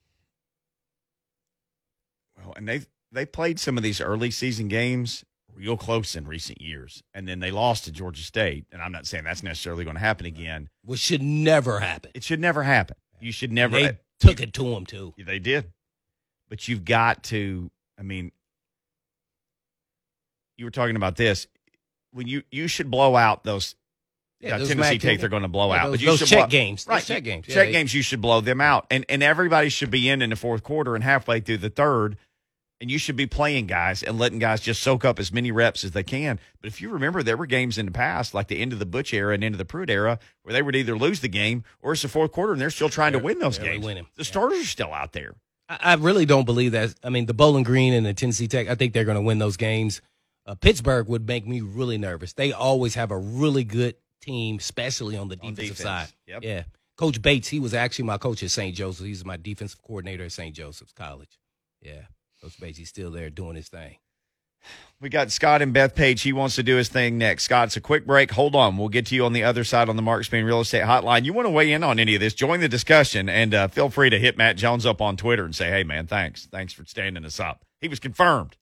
Well, 2.36 2.56
and 2.58 2.68
they 2.68 2.82
they 3.12 3.28
played 3.28 3.60
some 3.60 3.78
of 3.78 3.84
these 3.84 4.02
early 4.02 4.32
season 4.32 4.70
games 4.70 5.24
real 5.54 5.78
close 5.78 6.16
in 6.16 6.26
recent 6.26 6.60
years, 6.60 7.04
and 7.14 7.28
then 7.28 7.40
they 7.40 7.52
lost 7.52 7.86
to 7.86 7.92
Georgia 7.92 8.24
State. 8.24 8.66
And 8.72 8.82
I'm 8.82 8.92
not 8.92 9.06
saying 9.06 9.24
that's 9.24 9.44
necessarily 9.44 9.84
going 9.84 9.98
to 9.98 10.02
happen 10.02 10.26
again. 10.26 10.70
Which 10.84 11.00
should 11.00 11.22
never 11.22 11.80
happen. 11.80 12.10
It 12.16 12.24
should 12.24 12.40
never 12.40 12.64
happen. 12.64 12.98
You 13.22 13.32
should 13.32 13.52
never. 13.52 13.76
They 13.80 14.00
took 14.20 14.42
it 14.42 14.52
to 14.54 14.64
them 14.74 14.88
too. 14.88 15.14
They 15.16 15.38
did, 15.38 15.72
but 16.50 16.68
you've 16.68 16.86
got 16.86 17.22
to. 17.26 17.70
I 18.00 18.02
mean, 18.02 18.32
you 20.58 20.66
were 20.66 20.72
talking 20.72 20.96
about 20.96 21.16
this 21.16 21.48
when 22.12 22.28
you 22.28 22.44
you 22.52 22.68
should 22.68 22.90
blow 22.92 23.16
out 23.16 23.44
those. 23.44 23.76
Yeah, 24.40 24.56
uh, 24.56 24.58
those 24.60 24.68
Tennessee 24.70 24.98
Tech, 25.00 25.20
they're 25.22 25.30
going 25.30 25.44
to 25.44 25.48
blow 25.48 25.74
Yeah, 25.74 25.84
out. 25.84 25.86
those, 25.86 25.92
but 25.94 26.02
you 26.02 26.08
those 26.08 26.20
should 26.20 26.28
check 26.28 26.40
blow- 26.40 26.48
games, 26.48 26.86
right? 26.86 27.02
check 27.02 27.24
games, 27.24 27.48
Yeah, 27.48 27.56
check 27.56 27.68
they- 27.68 27.72
games. 27.72 27.94
You 27.94 28.02
should 28.02 28.20
blow 28.20 28.42
them 28.42 28.60
out, 28.60 28.86
and 28.92 29.06
and 29.08 29.24
everybody 29.24 29.70
should 29.70 29.90
be 29.90 30.10
in 30.10 30.22
in 30.22 30.32
the 30.32 30.36
fourth 30.36 30.64
quarter 30.64 30.96
and 30.96 31.04
halfway 31.04 31.40
through 31.40 31.60
the 31.60 31.70
third, 31.70 32.18
and 32.82 32.92
you 32.92 32.98
should 32.98 33.16
be 33.16 33.26
playing 33.26 33.68
guys 33.68 34.04
and 34.04 34.20
letting 34.20 34.40
guys 34.40 34.60
just 34.60 34.84
soak 34.84 35.06
up 35.06 35.18
as 35.18 35.32
many 35.32 35.50
reps 35.50 35.86
as 35.86 35.92
they 35.92 36.04
can. 36.04 36.42
But 36.60 36.68
if 36.68 36.82
you 36.82 36.90
remember, 36.90 37.24
there 37.24 37.38
were 37.38 37.46
games 37.46 37.78
in 37.78 37.86
the 37.86 37.92
past, 37.94 38.34
like 38.34 38.48
the 38.50 38.60
end 38.60 38.74
of 38.74 38.80
the 38.80 38.86
Butch 38.86 39.14
era 39.14 39.34
and 39.34 39.46
end 39.46 39.56
of 39.56 39.60
the 39.60 39.66
Pruitt 39.66 39.90
era, 39.90 40.20
where 40.42 40.52
they 40.52 40.62
would 40.62 40.76
either 40.76 40.98
lose 40.98 41.22
the 41.22 41.30
game 41.30 41.64
or 41.82 41.94
it's 41.94 42.02
the 42.02 42.10
fourth 42.10 42.34
quarter, 42.34 42.52
and 42.52 42.60
they're 42.62 42.70
still 42.70 42.90
trying 42.90 43.14
to 43.14 43.20
win 43.20 43.40
those 43.40 43.58
games. 43.58 43.86
win. 43.86 44.06
The 44.18 44.26
starters 44.26 44.60
are 44.62 44.66
still 44.66 44.94
out 44.94 45.14
there. 45.14 45.36
I, 45.70 45.78
I 45.82 45.94
really 45.96 46.26
don't 46.26 46.44
believe 46.46 46.74
that. 46.74 46.94
I 47.02 47.10
mean, 47.10 47.28
the 47.28 47.34
Bowling 47.34 47.64
Green 47.64 47.94
and 47.94 48.06
the 48.06 48.14
Tennessee 48.14 48.50
Tech, 48.50 48.68
I 48.68 48.76
think 48.76 48.92
they're 48.92 49.06
going 49.06 49.16
to 49.16 49.22
win 49.22 49.40
those 49.40 49.56
games. 49.56 50.02
Uh, 50.46 50.56
Pittsburgh 50.56 51.08
would 51.08 51.26
make 51.28 51.48
me 51.48 51.62
really 51.62 51.98
nervous. 51.98 52.34
They 52.34 52.52
always 52.52 52.96
have 52.96 53.12
a 53.12 53.18
really 53.18 53.64
good 53.64 53.96
team, 54.22 54.58
especially 54.58 55.16
on 55.18 55.30
the 55.30 55.38
On 55.42 55.54
defensive 55.54 55.78
defense. 55.78 56.10
side. 56.10 56.14
Yep. 56.28 56.44
Yeah. 56.44 56.64
Coach 56.98 57.22
Bates, 57.22 57.48
he 57.48 57.60
was 57.60 57.74
actually 57.74 58.06
my 58.06 58.18
coach 58.18 58.44
at 58.44 58.52
St. 58.52 58.76
Joseph. 58.76 59.06
He's 59.06 59.26
my 59.26 59.38
defensive 59.38 59.82
coordinator 59.82 60.26
at 60.26 60.32
St. 60.32 60.56
Joseph's 60.56 60.92
College. 60.94 61.40
Yeah. 61.82 62.02
Coach 62.42 62.60
Bates, 62.60 62.78
he's 62.78 62.90
still 62.90 63.10
there 63.10 63.30
doing 63.30 63.56
his 63.56 63.70
thing. 63.70 63.98
We 65.02 65.10
got 65.10 65.32
Scott 65.32 65.62
and 65.62 65.74
Bethpage. 65.76 66.22
He 66.22 66.32
wants 66.32 66.56
to 66.56 66.64
do 66.64 66.78
his 66.78 66.88
thing 66.88 67.18
next. 67.18 67.44
Scott, 67.44 67.68
it's 67.68 67.76
a 67.76 67.82
quick 67.82 68.06
break. 68.06 68.32
Hold 68.32 68.56
on. 68.56 68.78
We'll 68.78 68.88
get 68.88 69.08
to 69.08 69.16
you 69.16 69.26
on 69.26 69.34
the 69.34 69.44
other 69.44 69.66
side 69.66 69.90
on 69.90 69.98
the 69.98 70.02
Mark 70.02 70.24
Spain 70.24 70.46
Real 70.46 70.62
Estate 70.62 70.84
Hotline. 70.84 71.26
You 71.26 71.34
want 71.34 71.48
to 71.48 71.50
weigh 71.52 71.74
in 71.74 71.84
on 71.84 72.00
any 72.00 72.16
of 72.16 72.22
this? 72.22 72.34
Join 72.34 72.62
the 72.62 72.70
discussion 72.70 73.28
and 73.28 73.54
uh, 73.54 73.68
feel 73.68 73.90
free 73.90 74.10
to 74.10 74.18
hit 74.20 74.38
Matt 74.38 74.56
Jones 74.56 74.86
up 74.86 75.02
on 75.02 75.18
Twitter 75.18 75.44
and 75.44 75.54
say, 75.54 75.70
hey, 75.70 75.84
man, 75.84 76.08
thanks. 76.08 76.46
Thanks 76.46 76.72
for 76.72 76.86
standing 76.86 77.26
us 77.26 77.42
up. 77.42 77.66
He 77.82 77.90
was 77.90 78.00
confirmed, 78.00 78.56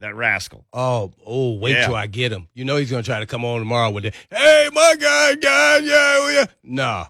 that 0.00 0.14
rascal. 0.14 0.64
Oh, 0.72 1.12
oh, 1.26 1.54
wait 1.58 1.72
Yeah. 1.72 1.86
till 1.86 1.94
I 1.96 2.06
get 2.06 2.32
him. 2.32 2.48
You 2.54 2.64
know 2.64 2.76
he's 2.76 2.90
gonna 2.90 3.02
try 3.02 3.20
to 3.20 3.26
come 3.26 3.44
on 3.44 3.58
tomorrow 3.58 3.90
with 3.90 4.04
it. 4.04 4.14
Hey, 4.30 4.68
my 4.72 4.94
guy, 4.98 5.34
guy, 5.36 5.78
yeah, 5.78 6.30
yeah. 6.32 6.44
Nah. 6.62 7.06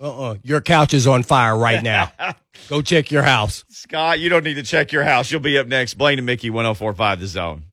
Uh-uh. 0.00 0.36
Your 0.42 0.60
couch 0.62 0.94
is 0.94 1.06
on 1.06 1.22
fire 1.22 1.56
right 1.56 1.82
now. 1.82 2.10
Go 2.68 2.80
check 2.80 3.10
your 3.10 3.22
house. 3.22 3.64
Scott, 3.68 4.18
you 4.18 4.30
don't 4.30 4.44
need 4.44 4.54
to 4.54 4.62
check 4.62 4.92
your 4.92 5.04
house. 5.04 5.30
You'll 5.30 5.40
be 5.40 5.58
up 5.58 5.66
next. 5.66 5.94
Blaine 5.94 6.18
and 6.18 6.24
Mickey, 6.26 6.48
1045 6.48 7.20
The 7.20 7.26
Zone. 7.26 7.64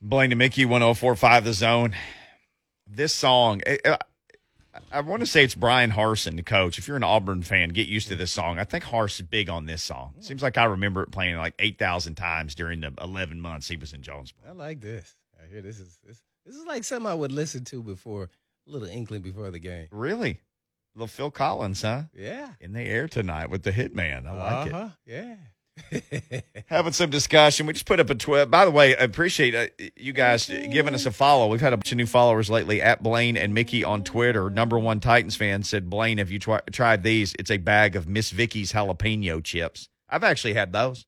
Blaine 0.00 0.32
and 0.32 0.38
Mickey, 0.38 0.64
1045 0.64 1.44
The 1.44 1.52
Zone. 1.52 1.94
This 2.86 3.12
song, 3.12 3.62
I, 3.66 3.98
I, 4.92 5.00
want 5.00 5.20
to 5.20 5.26
say 5.26 5.42
it's 5.42 5.54
Bryan 5.54 5.90
Harsin, 5.90 6.36
the 6.36 6.42
coach. 6.42 6.78
If 6.78 6.86
you're 6.86 6.96
an 6.96 7.02
Auburn 7.02 7.42
fan, 7.42 7.70
get 7.70 7.88
used 7.88 8.08
to 8.08 8.16
this 8.16 8.30
song. 8.30 8.58
I 8.58 8.64
think 8.64 8.84
Harsh 8.84 9.18
is 9.18 9.26
big 9.26 9.48
on 9.48 9.66
this 9.66 9.82
song. 9.82 10.14
Seems 10.20 10.42
like 10.42 10.56
I 10.56 10.64
remember 10.64 11.02
it 11.02 11.10
playing 11.10 11.36
like 11.36 11.54
8,000 11.58 12.14
times 12.14 12.54
during 12.54 12.80
the 12.80 12.92
11 13.00 13.40
months 13.40 13.68
he 13.68 13.76
was 13.76 13.92
in 13.92 14.02
Jonesboro. 14.02 14.50
I 14.50 14.52
like 14.52 14.80
this. 14.80 15.16
I 15.42 15.48
hear 15.50 15.62
this 15.62 15.80
is 15.80 15.98
this, 16.06 16.22
this 16.44 16.54
is 16.54 16.64
like 16.66 16.84
something 16.84 17.10
I 17.10 17.14
would 17.14 17.32
listen 17.32 17.64
to 17.64 17.82
before 17.82 18.24
a 18.24 18.70
little 18.70 18.88
inkling 18.88 19.22
before 19.22 19.50
the 19.50 19.58
game. 19.58 19.88
Really? 19.90 20.40
Little 20.94 21.08
Phil 21.08 21.30
Collins, 21.30 21.82
huh? 21.82 22.04
Yeah. 22.14 22.50
In 22.60 22.72
the 22.72 22.80
air 22.80 23.08
tonight 23.08 23.50
with 23.50 23.62
the 23.62 23.72
Hitman. 23.72 24.26
I 24.26 24.32
like 24.32 24.66
it. 24.68 24.72
uh-huh. 24.74 24.88
Yeah. 25.06 25.36
Having 26.66 26.92
some 26.92 27.10
discussion. 27.10 27.66
We 27.66 27.72
just 27.72 27.86
put 27.86 28.00
up 28.00 28.10
a 28.10 28.14
tweet. 28.14 28.50
By 28.50 28.64
the 28.64 28.70
way, 28.70 28.96
I 28.96 29.02
appreciate 29.02 29.54
uh, 29.54 29.66
you 29.96 30.12
guys 30.12 30.46
giving 30.46 30.94
us 30.94 31.06
a 31.06 31.10
follow. 31.10 31.48
We've 31.48 31.60
had 31.60 31.72
a 31.72 31.76
bunch 31.76 31.92
of 31.92 31.96
new 31.98 32.06
followers 32.06 32.50
lately 32.50 32.80
at 32.82 33.02
Blaine 33.02 33.36
and 33.36 33.54
Mickey 33.54 33.84
on 33.84 34.02
Twitter. 34.04 34.50
Number 34.50 34.78
one 34.78 35.00
Titans 35.00 35.36
fan 35.36 35.62
said, 35.62 35.88
Blaine, 35.90 36.18
have 36.18 36.30
you 36.30 36.38
tried 36.38 37.02
these? 37.02 37.34
It's 37.38 37.50
a 37.50 37.58
bag 37.58 37.94
of 37.96 38.08
Miss 38.08 38.30
Vickie's 38.30 38.72
jalapeno 38.72 39.42
chips. 39.44 39.88
I've 40.08 40.24
actually 40.24 40.54
had 40.54 40.72
those. 40.72 41.06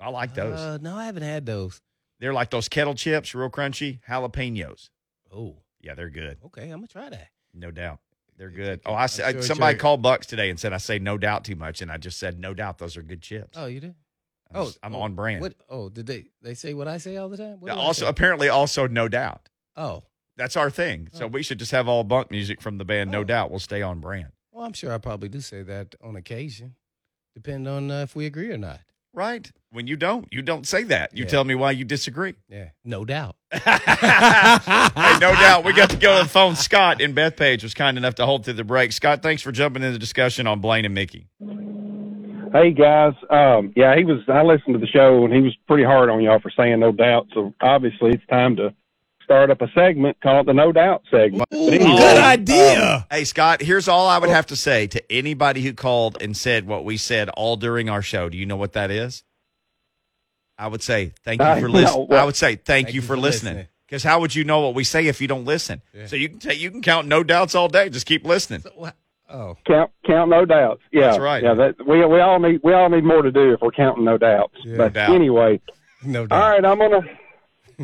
I 0.00 0.10
like 0.10 0.34
those. 0.34 0.58
Uh, 0.58 0.78
no, 0.80 0.96
I 0.96 1.04
haven't 1.06 1.22
had 1.22 1.46
those. 1.46 1.80
they're 2.18 2.32
like 2.32 2.50
those 2.50 2.68
kettle 2.68 2.94
chips, 2.94 3.34
real 3.34 3.50
crunchy, 3.50 4.00
jalapenos. 4.08 4.90
Oh, 5.32 5.56
Yeah, 5.80 5.94
they're 5.94 6.10
good. 6.10 6.38
okay. 6.46 6.64
I'm 6.64 6.78
gonna 6.78 6.88
try 6.88 7.08
that. 7.08 7.28
No 7.54 7.70
doubt. 7.70 8.00
They're 8.38 8.50
good. 8.50 8.80
Oh, 8.86 8.94
I, 8.94 9.06
said 9.06 9.44
somebody 9.44 9.78
called 9.78 10.02
Bucks 10.02 10.26
today 10.26 10.50
and 10.50 10.58
said 10.58 10.72
I 10.72 10.78
say 10.78 10.98
no 10.98 11.18
doubt 11.18 11.44
too 11.44 11.54
much, 11.56 11.82
and 11.82 11.92
I 11.92 11.96
just 11.98 12.18
said 12.18 12.38
no 12.40 12.54
doubt 12.54 12.78
those 12.78 12.96
are 12.96 13.02
good 13.02 13.22
chips. 13.22 13.56
Oh, 13.56 13.66
you 13.66 13.80
did? 13.80 13.94
I'm, 14.50 14.56
Oh, 14.62 14.70
I'm 14.82 14.94
oh, 14.94 15.00
on 15.02 15.14
brand. 15.14 15.40
What? 15.42 15.54
Oh, 15.68 15.88
did 15.88 16.06
they 16.06 16.26
they 16.42 16.54
say 16.54 16.74
what 16.74 16.88
I 16.88 16.98
say 16.98 17.16
all 17.16 17.28
the 17.28 17.36
time? 17.36 17.60
What 17.60 17.72
do 17.72 17.78
I 17.78 17.80
also, 17.80 18.04
say? 18.04 18.08
apparently, 18.08 18.48
also 18.48 18.86
no 18.86 19.08
doubt. 19.08 19.48
oh, 19.76 20.02
That's 20.36 20.56
our 20.56 20.70
thing. 20.70 21.08
So 21.12 21.24
Oh. 21.26 21.28
we 21.28 21.42
should 21.42 21.58
just 21.58 21.72
have 21.72 21.88
all 21.88 22.04
bunk 22.04 22.30
music 22.30 22.60
from 22.62 22.78
the 22.78 22.84
band. 22.84 23.10
No 23.10 23.20
Oh. 23.20 23.24
doubt, 23.24 23.50
we'll 23.50 23.60
stay 23.60 23.82
on 23.82 24.00
brand. 24.00 24.32
well, 24.50 24.64
I'm 24.64 24.72
sure 24.72 24.92
I 24.92 24.98
probably 24.98 25.28
do 25.28 25.40
say 25.40 25.62
that 25.62 25.94
on 26.02 26.16
occasion, 26.16 26.74
depending 27.34 27.66
on 27.72 27.90
uh, 27.90 28.02
if 28.02 28.16
we 28.16 28.26
agree 28.26 28.50
or 28.50 28.58
not. 28.58 28.80
Right? 29.14 29.50
When 29.70 29.86
you 29.86 29.96
don't, 29.96 30.26
you 30.32 30.40
don't 30.42 30.66
say 30.66 30.84
that. 30.84 31.14
You 31.16 31.24
Yeah. 31.24 31.30
tell 31.30 31.44
me 31.44 31.54
why 31.54 31.72
you 31.72 31.84
disagree. 31.84 32.34
Yeah, 32.48 32.70
no 32.84 33.04
doubt. 33.04 33.36
hey, 33.52 33.58
no 35.20 35.32
doubt. 35.34 35.64
We 35.64 35.72
got 35.74 35.90
to 35.90 35.96
go 35.96 36.16
to 36.18 36.24
the 36.24 36.28
phone. 36.28 36.56
Scott 36.68 37.00
in 37.00 37.14
Bethpage 37.14 37.62
was 37.62 37.74
kind 37.74 37.98
enough 37.98 38.14
to 38.16 38.26
hold 38.26 38.44
through 38.44 38.54
the 38.54 38.64
break. 38.64 38.92
Scott, 38.92 39.22
thanks 39.22 39.42
for 39.42 39.52
jumping 39.52 39.82
in 39.82 39.92
the 39.92 39.98
discussion 39.98 40.46
on 40.46 40.60
Blaine 40.60 40.84
and 40.86 40.94
Mickey. 40.94 41.26
Hey 42.54 42.70
guys, 42.72 43.14
um, 43.30 43.72
yeah, 43.76 43.96
he 43.96 44.04
was. 44.04 44.18
I 44.28 44.42
listened 44.42 44.74
to 44.74 44.78
the 44.78 44.86
show 44.86 45.24
and 45.24 45.32
he 45.32 45.40
was 45.40 45.56
pretty 45.66 45.84
hard 45.84 46.10
on 46.10 46.22
y'all 46.22 46.38
for 46.38 46.50
saying 46.54 46.80
no 46.80 46.92
doubt. 46.92 47.28
So 47.32 47.54
obviously 47.62 48.10
it's 48.10 48.26
time 48.26 48.56
to 48.56 48.74
start 49.24 49.50
up 49.50 49.60
a 49.60 49.68
segment 49.72 50.20
called 50.20 50.46
the 50.46 50.52
No 50.54 50.72
Doubt 50.72 51.02
segment. 51.10 51.44
Ooh, 51.54 51.68
anyway, 51.68 51.96
good 51.96 52.16
um, 52.18 52.24
idea. 52.24 53.06
Hey, 53.10 53.24
Scott, 53.24 53.60
here's 53.62 53.88
all 53.88 54.06
I 54.06 54.18
would 54.18 54.30
have 54.30 54.46
to 54.46 54.56
say 54.56 54.86
to 54.88 55.12
anybody 55.12 55.62
who 55.62 55.72
called 55.72 56.20
and 56.20 56.36
said 56.36 56.66
what 56.66 56.84
we 56.84 56.96
said 56.96 57.28
all 57.30 57.56
during 57.56 57.88
our 57.88 58.02
show. 58.02 58.28
Do 58.28 58.36
you 58.36 58.46
know 58.46 58.56
what 58.56 58.72
that 58.72 58.90
is? 58.90 59.24
I 60.58 60.68
would 60.68 60.82
say 60.82 61.12
thank 61.24 61.40
you 61.40 61.60
for 61.60 61.68
listening. 61.68 62.06
what- 62.08 62.18
I 62.18 62.24
would 62.24 62.36
say 62.36 62.56
thank, 62.56 62.94
you 62.94 63.02
for, 63.02 63.16
listening. 63.16 63.54
listening. 63.54 63.68
Because 63.86 64.04
how 64.04 64.20
would 64.20 64.34
you 64.34 64.44
know 64.44 64.60
what 64.60 64.74
we 64.74 64.84
say 64.84 65.06
if 65.06 65.20
you 65.20 65.28
don't 65.28 65.44
listen? 65.44 65.82
Yeah. 65.92 66.06
So 66.06 66.16
you 66.16 66.28
can 66.28 66.38
take 66.38 66.58
you 66.60 66.70
can 66.70 66.82
count 66.82 67.08
no 67.08 67.22
doubts 67.22 67.54
all 67.54 67.68
day. 67.68 67.88
Just 67.90 68.06
keep 68.06 68.24
listening. 68.24 68.62
Oh, 69.28 69.56
count 69.66 69.90
count 70.06 70.30
no 70.30 70.44
doubts. 70.44 70.82
Yeah, 70.92 71.02
That's 71.08 71.18
right. 71.18 71.42
Yeah, 71.42 71.54
that 71.54 71.86
we 71.86 72.04
we 72.06 72.20
all 72.20 72.38
need 72.38 72.60
we 72.62 72.72
all 72.74 72.88
need 72.88 73.04
more 73.04 73.22
to 73.22 73.30
do 73.32 73.52
if 73.54 73.60
we're 73.60 73.70
counting 73.70 74.04
no 74.04 74.18
doubts. 74.18 74.54
Yeah. 74.64 74.76
but 74.76 74.92
doubt. 74.92 75.14
anyway, 75.14 75.60
no 76.04 76.20
all 76.22 76.26
doubt. 76.26 76.50
right, 76.50 76.64
I'm 76.64 76.78
gonna 76.78 77.00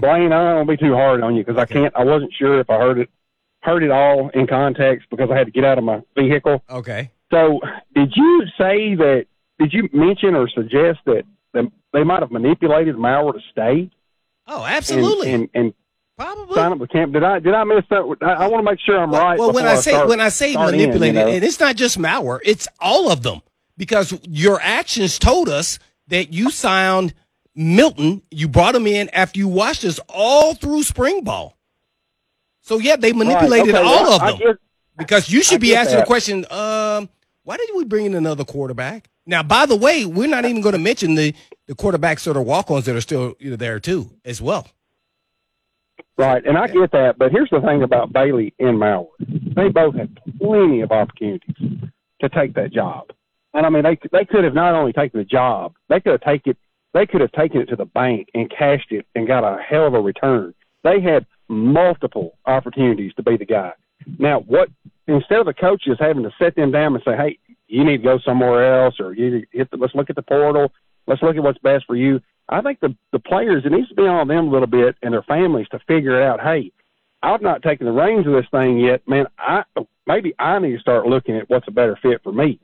Blaine. 0.00 0.32
I 0.32 0.44
don't 0.44 0.66
want 0.66 0.68
to 0.68 0.76
be 0.76 0.88
too 0.88 0.94
hard 0.94 1.22
on 1.22 1.34
you 1.36 1.44
because 1.44 1.60
I 1.60 1.66
can't. 1.66 1.94
I 1.96 2.04
wasn't 2.04 2.32
sure 2.38 2.60
if 2.60 2.70
I 2.70 2.76
heard 2.78 2.98
it 2.98 3.10
heard 3.62 3.82
it 3.82 3.90
all 3.90 4.28
in 4.30 4.46
context 4.46 5.08
because 5.10 5.30
I 5.30 5.36
had 5.36 5.46
to 5.46 5.50
get 5.50 5.64
out 5.64 5.78
of 5.78 5.84
my 5.84 6.00
vehicle. 6.16 6.62
Okay. 6.70 7.10
So, 7.30 7.60
did 7.94 8.12
you 8.14 8.42
say 8.58 8.94
that? 8.94 9.26
Did 9.58 9.72
you 9.72 9.88
mention 9.92 10.34
or 10.34 10.48
suggest 10.48 11.00
that 11.06 11.24
the, 11.52 11.70
they 11.92 12.04
might 12.04 12.20
have 12.20 12.30
manipulated 12.30 12.96
Maurer 12.96 13.32
to 13.32 13.40
stay? 13.50 13.90
Oh, 14.46 14.64
absolutely. 14.64 15.32
And, 15.32 15.48
and, 15.54 15.74
Probably. 16.16 16.54
sign 16.56 16.72
up 16.72 16.78
with 16.78 16.90
camp. 16.90 17.12
Did 17.12 17.22
I 17.22 17.38
did 17.38 17.54
I 17.54 17.62
miss 17.64 17.84
that? 17.90 18.16
I, 18.22 18.44
I 18.44 18.46
want 18.48 18.64
to 18.64 18.70
make 18.70 18.80
sure 18.80 18.98
I'm 18.98 19.10
Well, 19.10 19.22
right. 19.22 19.38
well, 19.38 19.52
when 19.52 19.66
I 19.66 19.76
say 19.76 19.92
start- 19.92 20.08
when 20.08 20.20
I 20.20 20.30
say 20.30 20.52
start 20.52 20.74
in, 20.74 20.80
manipulated, 20.80 21.16
you 21.16 21.24
know? 21.24 21.30
and 21.32 21.44
it's 21.44 21.60
not 21.60 21.76
just 21.76 21.96
Maurer, 21.98 22.42
it's 22.44 22.66
all 22.80 23.10
of 23.12 23.22
them 23.22 23.40
because 23.76 24.18
your 24.28 24.60
actions 24.60 25.18
told 25.18 25.48
us 25.48 25.78
that 26.08 26.32
you 26.32 26.50
signed 26.50 27.14
Milton. 27.58 28.22
You 28.30 28.48
brought 28.48 28.74
him 28.76 28.86
in 28.86 29.08
after 29.10 29.38
you 29.40 29.48
watched 29.48 29.84
us 29.84 29.98
all 30.08 30.54
through 30.54 30.84
spring 30.84 31.24
ball. 31.24 31.58
So 32.62 32.78
yeah, 32.78 32.96
they 32.96 33.12
manipulated 33.12 33.74
Right, 33.74 33.82
okay, 33.82 33.88
all 33.88 34.02
well, 34.04 34.12
of 34.12 34.20
them 34.20 34.38
get- 34.38 34.56
because 34.96 35.28
you 35.28 35.42
should 35.42 35.60
be 35.60 35.74
asking 35.74 35.98
the 35.98 36.04
question. 36.06 36.44
Um, 36.50 37.08
why 37.42 37.56
did 37.56 37.70
we 37.74 37.84
bring 37.84 38.06
in 38.06 38.14
another 38.14 38.44
quarterback? 38.44 39.08
Now, 39.26 39.42
by 39.42 39.66
the 39.66 39.76
way, 39.76 40.04
we're 40.06 40.28
not 40.28 40.44
even 40.44 40.62
going 40.62 40.72
to 40.74 40.78
mention 40.78 41.14
the 41.16 41.34
the 41.66 41.74
quarterbacks 41.74 42.24
that 42.24 42.36
are 42.36 42.42
walk-ons 42.42 42.86
that 42.86 42.96
are 42.96 43.00
still 43.00 43.34
you 43.38 43.50
know, 43.50 43.56
there 43.56 43.78
too 43.80 44.10
as 44.24 44.40
well. 44.40 44.68
Right, 46.16 46.44
and 46.44 46.56
I 46.56 46.66
get 46.66 46.90
that, 46.92 47.18
but 47.18 47.30
here's 47.30 47.50
the 47.50 47.60
thing 47.60 47.82
about 47.82 48.12
Bailey 48.12 48.54
and 48.58 48.78
Maurer. 48.78 49.06
They 49.18 49.68
both 49.68 49.94
had 49.94 50.18
plenty 50.40 50.80
of 50.80 50.90
opportunities 50.92 51.54
to 52.20 52.28
take 52.28 52.54
that 52.54 52.72
job. 52.72 53.10
And 53.54 53.66
I 53.66 53.68
mean 53.70 53.82
they 53.82 53.98
they 54.12 54.24
could 54.24 54.44
have 54.44 54.54
not 54.54 54.74
only 54.74 54.92
taken 54.92 55.18
the 55.18 55.24
job, 55.24 55.74
they 55.88 56.00
could 56.00 56.12
have 56.12 56.20
taken 56.20 56.56
they 56.94 57.06
could 57.06 57.20
have 57.20 57.32
taken 57.32 57.60
it 57.60 57.66
to 57.66 57.76
the 57.76 57.84
bank 57.84 58.28
and 58.34 58.50
cashed 58.50 58.92
it 58.92 59.06
and 59.14 59.26
got 59.26 59.44
a 59.44 59.60
hell 59.62 59.86
of 59.86 59.94
a 59.94 60.00
return. 60.00 60.54
They 60.84 61.00
had 61.00 61.26
multiple 61.48 62.36
opportunities 62.46 63.12
to 63.14 63.22
be 63.22 63.36
the 63.36 63.44
guy. 63.44 63.72
Now, 64.18 64.40
what 64.40 64.68
instead 65.06 65.40
of 65.40 65.46
the 65.46 65.54
coaches 65.54 65.96
having 65.98 66.22
to 66.22 66.30
set 66.38 66.54
them 66.54 66.70
down 66.70 66.94
and 66.94 67.02
say, 67.04 67.16
"Hey, 67.16 67.38
you 67.66 67.84
need 67.84 67.98
to 67.98 68.02
go 68.02 68.18
somewhere 68.18 68.84
else," 68.84 69.00
or 69.00 69.12
"You 69.12 69.44
hit 69.52 69.70
the, 69.70 69.76
let's 69.76 69.94
look 69.94 70.10
at 70.10 70.16
the 70.16 70.22
portal, 70.22 70.72
let's 71.06 71.22
look 71.22 71.36
at 71.36 71.42
what's 71.42 71.58
best 71.58 71.86
for 71.86 71.96
you," 71.96 72.20
I 72.48 72.60
think 72.62 72.80
the 72.80 72.94
the 73.12 73.18
players 73.18 73.64
it 73.64 73.72
needs 73.72 73.88
to 73.88 73.94
be 73.94 74.06
on 74.06 74.28
them 74.28 74.48
a 74.48 74.50
little 74.50 74.66
bit 74.66 74.96
and 75.02 75.12
their 75.12 75.22
families 75.22 75.68
to 75.70 75.78
figure 75.80 76.22
out, 76.22 76.40
"Hey, 76.40 76.72
I've 77.22 77.42
not 77.42 77.62
taken 77.62 77.86
the 77.86 77.92
reins 77.92 78.26
of 78.26 78.32
this 78.32 78.48
thing 78.50 78.78
yet, 78.78 79.06
man. 79.06 79.26
I 79.38 79.64
maybe 80.06 80.34
I 80.38 80.58
need 80.58 80.72
to 80.72 80.80
start 80.80 81.06
looking 81.06 81.36
at 81.36 81.50
what's 81.50 81.68
a 81.68 81.72
better 81.72 81.96
fit 81.96 82.22
for 82.22 82.32
me." 82.32 82.60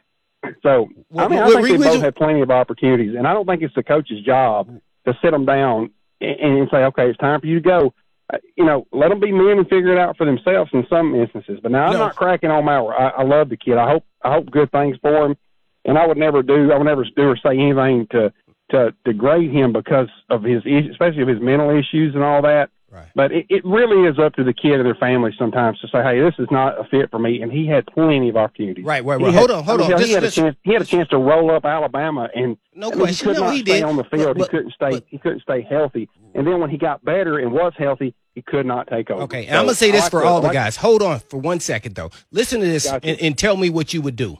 So, 0.62 0.88
Well, 1.10 1.26
I 1.26 1.28
mean, 1.28 1.38
I 1.38 1.46
think 1.48 1.62
re- 1.62 1.76
they 1.76 1.84
both 1.84 2.02
had 2.02 2.16
plenty 2.16 2.40
of 2.40 2.50
opportunities, 2.50 3.14
and 3.16 3.26
I 3.26 3.32
don't 3.32 3.46
think 3.46 3.62
it's 3.62 3.74
the 3.74 3.82
coach's 3.82 4.20
job 4.22 4.68
to 5.06 5.18
sit 5.22 5.30
them 5.30 5.44
down 5.44 5.90
and, 6.20 6.40
and 6.58 6.68
say, 6.70 6.78
"Okay, 6.84 7.08
it's 7.08 7.18
time 7.18 7.40
for 7.40 7.46
you 7.46 7.56
to 7.60 7.60
go." 7.68 7.94
Uh, 8.32 8.38
you 8.56 8.64
know, 8.64 8.86
let 8.92 9.10
them 9.10 9.20
be 9.20 9.30
men 9.32 9.58
and 9.58 9.68
figure 9.68 9.92
it 9.92 9.98
out 9.98 10.16
for 10.16 10.24
themselves 10.24 10.70
in 10.72 10.86
some 10.88 11.14
instances. 11.14 11.60
But 11.62 11.72
now 11.72 11.86
I'm 11.86 11.92
No. 11.92 11.98
not 11.98 12.16
cracking 12.16 12.50
on 12.50 12.64
Maurer. 12.64 12.94
I, 12.98 13.08
I 13.08 13.22
love 13.22 13.50
the 13.50 13.56
kid. 13.56 13.76
I 13.76 13.88
hope 13.90 14.04
I 14.22 14.32
hope 14.32 14.50
good 14.50 14.70
things 14.72 14.96
for 15.02 15.26
him, 15.26 15.36
and 15.84 15.98
I 15.98 16.06
would 16.06 16.16
never 16.16 16.42
do 16.42 16.72
I 16.72 16.78
would 16.78 16.86
never 16.86 17.04
do 17.04 17.22
or 17.28 17.36
say 17.36 17.50
anything 17.58 18.06
to 18.12 18.32
to 18.70 18.94
degrade 19.04 19.50
him 19.52 19.72
because 19.74 20.08
of 20.30 20.42
his 20.42 20.62
especially 20.90 21.20
of 21.22 21.28
his 21.28 21.40
mental 21.40 21.70
issues 21.70 22.14
and 22.14 22.24
all 22.24 22.40
that. 22.42 22.70
Right. 22.94 23.08
But 23.16 23.32
it, 23.32 23.46
it 23.48 23.64
really 23.64 24.08
is 24.08 24.18
up 24.20 24.34
to 24.34 24.44
the 24.44 24.52
kid 24.52 24.74
or 24.78 24.84
their 24.84 24.94
family 24.94 25.32
sometimes 25.36 25.80
to 25.80 25.88
say, 25.88 26.02
"Hey, 26.02 26.20
this 26.20 26.34
is 26.38 26.46
not 26.52 26.78
a 26.78 26.84
fit 26.84 27.10
for 27.10 27.18
me." 27.18 27.42
And 27.42 27.50
he 27.50 27.66
had 27.66 27.86
plenty 27.86 28.28
of 28.28 28.36
opportunities. 28.36 28.84
Right, 28.84 29.04
right, 29.04 29.18
He 29.18 29.24
right. 29.26 29.34
had- 29.34 29.38
Hold 29.40 29.50
on, 29.50 29.64
hold 29.64 29.80
I 29.80 29.84
mean, 29.88 29.92
on. 29.94 30.02
He 30.02 30.12
had, 30.12 30.32
chance, 30.32 30.56
he 30.62 30.72
had 30.72 30.82
a 30.82 30.84
chance 30.84 31.08
to 31.08 31.18
roll 31.18 31.50
up 31.50 31.64
Alabama, 31.64 32.28
and 32.34 32.56
No 32.74 32.86
I 32.86 32.90
mean, 32.90 32.98
question. 33.00 33.28
He 33.28 33.34
could 33.34 33.40
No, 33.40 33.46
not 33.48 33.54
he 33.54 33.60
stay 33.62 33.72
did. 33.74 33.82
on 33.82 33.96
the 33.96 34.04
field. 34.04 34.38
But- 34.38 34.46
he 34.46 34.48
couldn't 34.56 34.72
stay. 34.74 34.90
but- 34.90 35.04
he 35.08 35.18
couldn't 35.18 35.42
stay 35.42 35.62
healthy. 35.68 36.08
And 36.36 36.46
then 36.46 36.60
when 36.60 36.70
he 36.70 36.78
got 36.78 37.04
better 37.04 37.38
and 37.38 37.50
was 37.52 37.72
healthy, 37.76 38.14
he 38.36 38.42
could 38.42 38.64
not 38.66 38.86
take 38.88 39.10
over. 39.10 39.22
Okay, 39.24 39.46
So, 39.48 39.52
I'm 39.56 39.64
gonna 39.64 39.74
say 39.74 39.90
this 39.90 40.02
like 40.02 40.10
for 40.12 40.24
all 40.24 40.40
the 40.40 40.46
like- 40.48 40.54
guys. 40.54 40.76
Hold 40.76 41.02
on 41.02 41.18
for 41.18 41.38
one 41.38 41.58
second 41.60 41.96
though. 41.96 42.10
Listen 42.30 42.60
to 42.60 42.66
this 42.66 42.86
Gotcha. 42.88 43.06
and, 43.08 43.20
and 43.20 43.36
tell 43.38 43.56
me 43.56 43.70
what 43.70 43.92
you 43.92 44.02
would 44.02 44.16
do. 44.16 44.38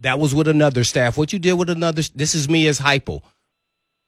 That 0.00 0.18
was 0.18 0.34
with 0.34 0.48
another 0.48 0.84
staff. 0.84 1.18
What 1.18 1.32
you 1.34 1.38
did 1.38 1.52
with 1.54 1.68
another. 1.68 2.00
This 2.14 2.34
is 2.34 2.48
me 2.48 2.66
as 2.66 2.78
hypo. 2.78 3.22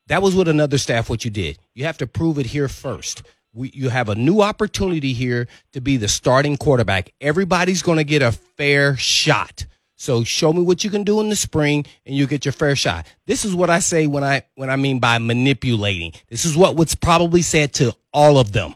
That 0.08 0.20
was 0.22 0.34
with 0.34 0.48
another 0.48 0.78
staff. 0.78 1.08
What 1.08 1.24
you 1.24 1.30
did. 1.30 1.58
You 1.74 1.84
have 1.84 1.98
to 1.98 2.06
prove 2.06 2.38
it 2.38 2.46
here 2.46 2.68
first. 2.68 3.22
We, 3.54 3.70
you 3.74 3.88
have 3.90 4.08
a 4.08 4.14
new 4.14 4.40
opportunity 4.40 5.12
here 5.12 5.46
to 5.72 5.80
be 5.80 5.96
the 5.98 6.08
starting 6.08 6.56
quarterback. 6.56 7.12
Everybody's 7.20 7.82
going 7.82 7.98
to 7.98 8.04
get 8.04 8.22
a 8.22 8.32
fair 8.32 8.96
shot. 8.96 9.66
So 9.96 10.24
show 10.24 10.52
me 10.52 10.62
what 10.62 10.82
you 10.84 10.90
can 10.90 11.04
do 11.04 11.20
in 11.20 11.28
the 11.28 11.36
spring, 11.36 11.84
and 12.06 12.16
you 12.16 12.26
get 12.26 12.44
your 12.44 12.52
fair 12.52 12.74
shot. 12.74 13.06
This 13.26 13.44
is 13.44 13.54
what 13.54 13.70
I 13.70 13.78
say 13.78 14.06
when 14.06 14.24
I 14.24 14.42
when 14.56 14.68
I 14.70 14.76
mean 14.76 14.98
by 14.98 15.18
manipulating. 15.18 16.12
This 16.28 16.44
is 16.44 16.56
what 16.56 16.76
was 16.76 16.94
probably 16.94 17.42
said 17.42 17.72
to 17.74 17.94
all 18.12 18.38
of 18.38 18.52
them 18.52 18.74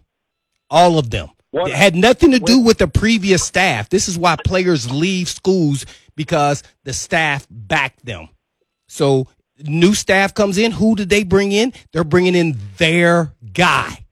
all 0.71 0.99
of 0.99 1.11
them. 1.11 1.29
What- 1.53 1.71
It 1.71 1.77
had 1.77 1.95
nothing 1.95 2.33
to 2.33 2.39
do 2.41 2.59
with 2.59 2.79
the 2.79 2.89
previous 2.89 3.43
staff. 3.45 3.89
This 3.89 4.09
is 4.09 4.19
why 4.19 4.37
players 4.45 4.91
leave 4.91 5.29
schools 5.29 5.87
because 6.17 6.63
the 6.85 6.93
staff 6.93 7.47
backed 7.51 8.05
them. 8.05 8.29
So 8.89 9.29
new 9.63 9.95
staff 9.95 10.35
comes 10.35 10.59
in. 10.59 10.73
Who 10.73 10.97
did 10.97 11.09
they 11.09 11.23
bring 11.25 11.53
in? 11.53 11.73
They're 11.93 12.05
bringing 12.05 12.35
in 12.35 12.59
their 12.79 13.33
guy. 13.53 14.05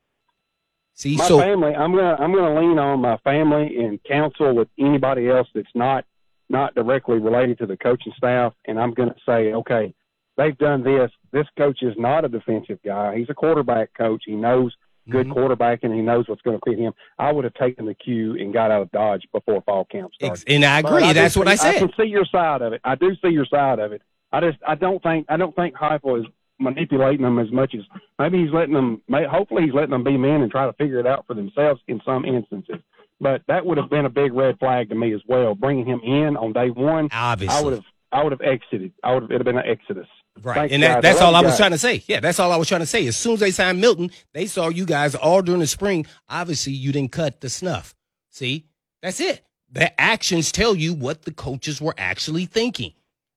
See, 1.04 1.16
my 1.18 1.24
so 1.28 1.38
family. 1.38 1.74
I'm 1.74 1.94
gonna 1.94 2.16
I'm 2.18 2.32
gonna 2.34 2.58
lean 2.58 2.78
on 2.78 3.00
my 3.00 3.18
family 3.18 3.76
and 3.76 4.02
counsel 4.04 4.54
with 4.54 4.68
anybody 4.78 5.28
else 5.28 5.46
that's 5.54 5.68
not 5.74 6.06
not 6.48 6.74
directly 6.74 7.18
related 7.18 7.58
to 7.58 7.66
the 7.66 7.76
coaching 7.76 8.14
staff, 8.16 8.54
and 8.66 8.80
I'm 8.80 8.92
gonna 8.94 9.14
say, 9.26 9.52
okay, 9.52 9.92
they've 10.38 10.56
done 10.56 10.82
this. 10.82 11.10
This 11.30 11.46
coach 11.58 11.82
is 11.82 11.92
not 11.98 12.24
a 12.24 12.28
defensive 12.30 12.78
guy. 12.82 13.18
He's 13.18 13.28
a 13.28 13.34
quarterback 13.34 13.90
coach. 13.92 14.22
He 14.24 14.34
knows 14.34 14.74
good 15.10 15.26
Mhm. 15.26 15.32
quarterback 15.34 15.80
and 15.82 15.92
he 15.94 16.00
knows 16.00 16.26
what's 16.26 16.40
going 16.40 16.58
to 16.58 16.62
fit 16.70 16.78
him. 16.78 16.94
I 17.18 17.30
would 17.30 17.44
have 17.44 17.52
taken 17.52 17.84
the 17.84 17.92
cue 17.92 18.36
and 18.40 18.54
got 18.54 18.70
out 18.70 18.80
of 18.80 18.90
Dodge 18.90 19.28
before 19.34 19.60
fall 19.66 19.84
camp 19.84 20.14
started. 20.14 20.42
and 20.48 20.64
I 20.64 20.78
agree. 20.78 21.06
do 21.06 21.12
That's 21.12 21.36
what 21.36 21.46
I 21.46 21.56
see- 21.56 21.68
I 21.68 21.74
can 21.74 21.92
see 21.94 22.06
your 22.06 22.24
side 22.24 22.62
of 22.62 22.72
it. 22.72 22.80
I 22.84 22.94
do 22.94 23.14
see 23.16 23.28
your 23.28 23.44
side 23.44 23.80
of 23.80 23.92
it. 23.92 24.00
I 24.32 24.40
just 24.40 24.56
I 24.66 24.74
don't 24.76 25.02
think 25.02 25.26
I 25.28 25.36
don't 25.36 25.54
think 25.54 25.74
Heupel 25.76 26.20
is 26.20 26.26
manipulating 26.64 27.22
them 27.22 27.38
as 27.38 27.50
much 27.52 27.74
as 27.74 27.82
maybe 28.18 28.42
he's 28.42 28.52
letting 28.52 28.74
them. 28.74 29.02
May, 29.08 29.24
hopefully, 29.24 29.62
he's 29.64 29.74
letting 29.74 29.90
them 29.90 30.02
be 30.04 30.16
men 30.16 30.42
and 30.42 30.50
try 30.50 30.66
to 30.66 30.72
figure 30.72 30.98
it 30.98 31.06
out 31.06 31.26
for 31.26 31.34
themselves 31.34 31.80
in 31.86 32.00
some 32.04 32.24
instances. 32.24 32.76
But 33.20 33.42
that 33.46 33.64
would 33.64 33.78
have 33.78 33.90
been 33.90 34.06
a 34.06 34.10
big 34.10 34.32
red 34.32 34.58
flag 34.58 34.88
to 34.88 34.94
me 34.94 35.14
as 35.14 35.20
well. 35.28 35.54
Bringing 35.54 35.86
him 35.86 36.00
in 36.02 36.36
on 36.36 36.52
day 36.52 36.70
one, 36.70 37.08
Obviously. 37.12 37.56
I 37.56 37.62
would 37.62 37.72
have 37.74 37.84
I 38.10 38.22
would 38.22 38.32
have 38.32 38.40
exited. 38.42 38.92
I 39.02 39.12
would 39.14 39.22
have 39.24 39.30
it'd 39.30 39.46
have 39.46 39.54
been 39.54 39.62
an 39.62 39.68
exodus. 39.70 40.06
Right. 40.42 40.54
Thanks, 40.54 40.74
and 40.74 40.82
that, 40.82 41.02
that's 41.02 41.20
I 41.20 41.24
all 41.26 41.34
I 41.36 41.40
was 41.42 41.52
guys. 41.52 41.58
trying 41.58 41.70
to 41.72 41.78
say. 41.78 42.02
Yeah, 42.06 42.20
that's 42.20 42.40
all 42.40 42.50
I 42.50 42.56
was 42.56 42.68
trying 42.68 42.80
to 42.80 42.86
say. 42.86 43.06
As 43.06 43.16
soon 43.16 43.34
as 43.34 43.40
they 43.40 43.50
signed 43.52 43.80
Milton, 43.80 44.10
they 44.32 44.46
saw 44.46 44.68
you 44.68 44.84
guys 44.84 45.14
all 45.14 45.42
during 45.42 45.60
the 45.60 45.66
spring. 45.66 46.06
Obviously, 46.28 46.72
you 46.72 46.92
didn't 46.92 47.12
cut 47.12 47.40
the 47.40 47.48
snuff. 47.48 47.94
See, 48.30 48.66
that's 49.02 49.20
it. 49.20 49.44
The 49.70 50.00
actions 50.00 50.52
tell 50.52 50.74
you 50.74 50.92
what 50.94 51.22
the 51.22 51.32
coaches 51.32 51.80
were 51.80 51.94
actually 51.98 52.46
thinking. 52.46 52.92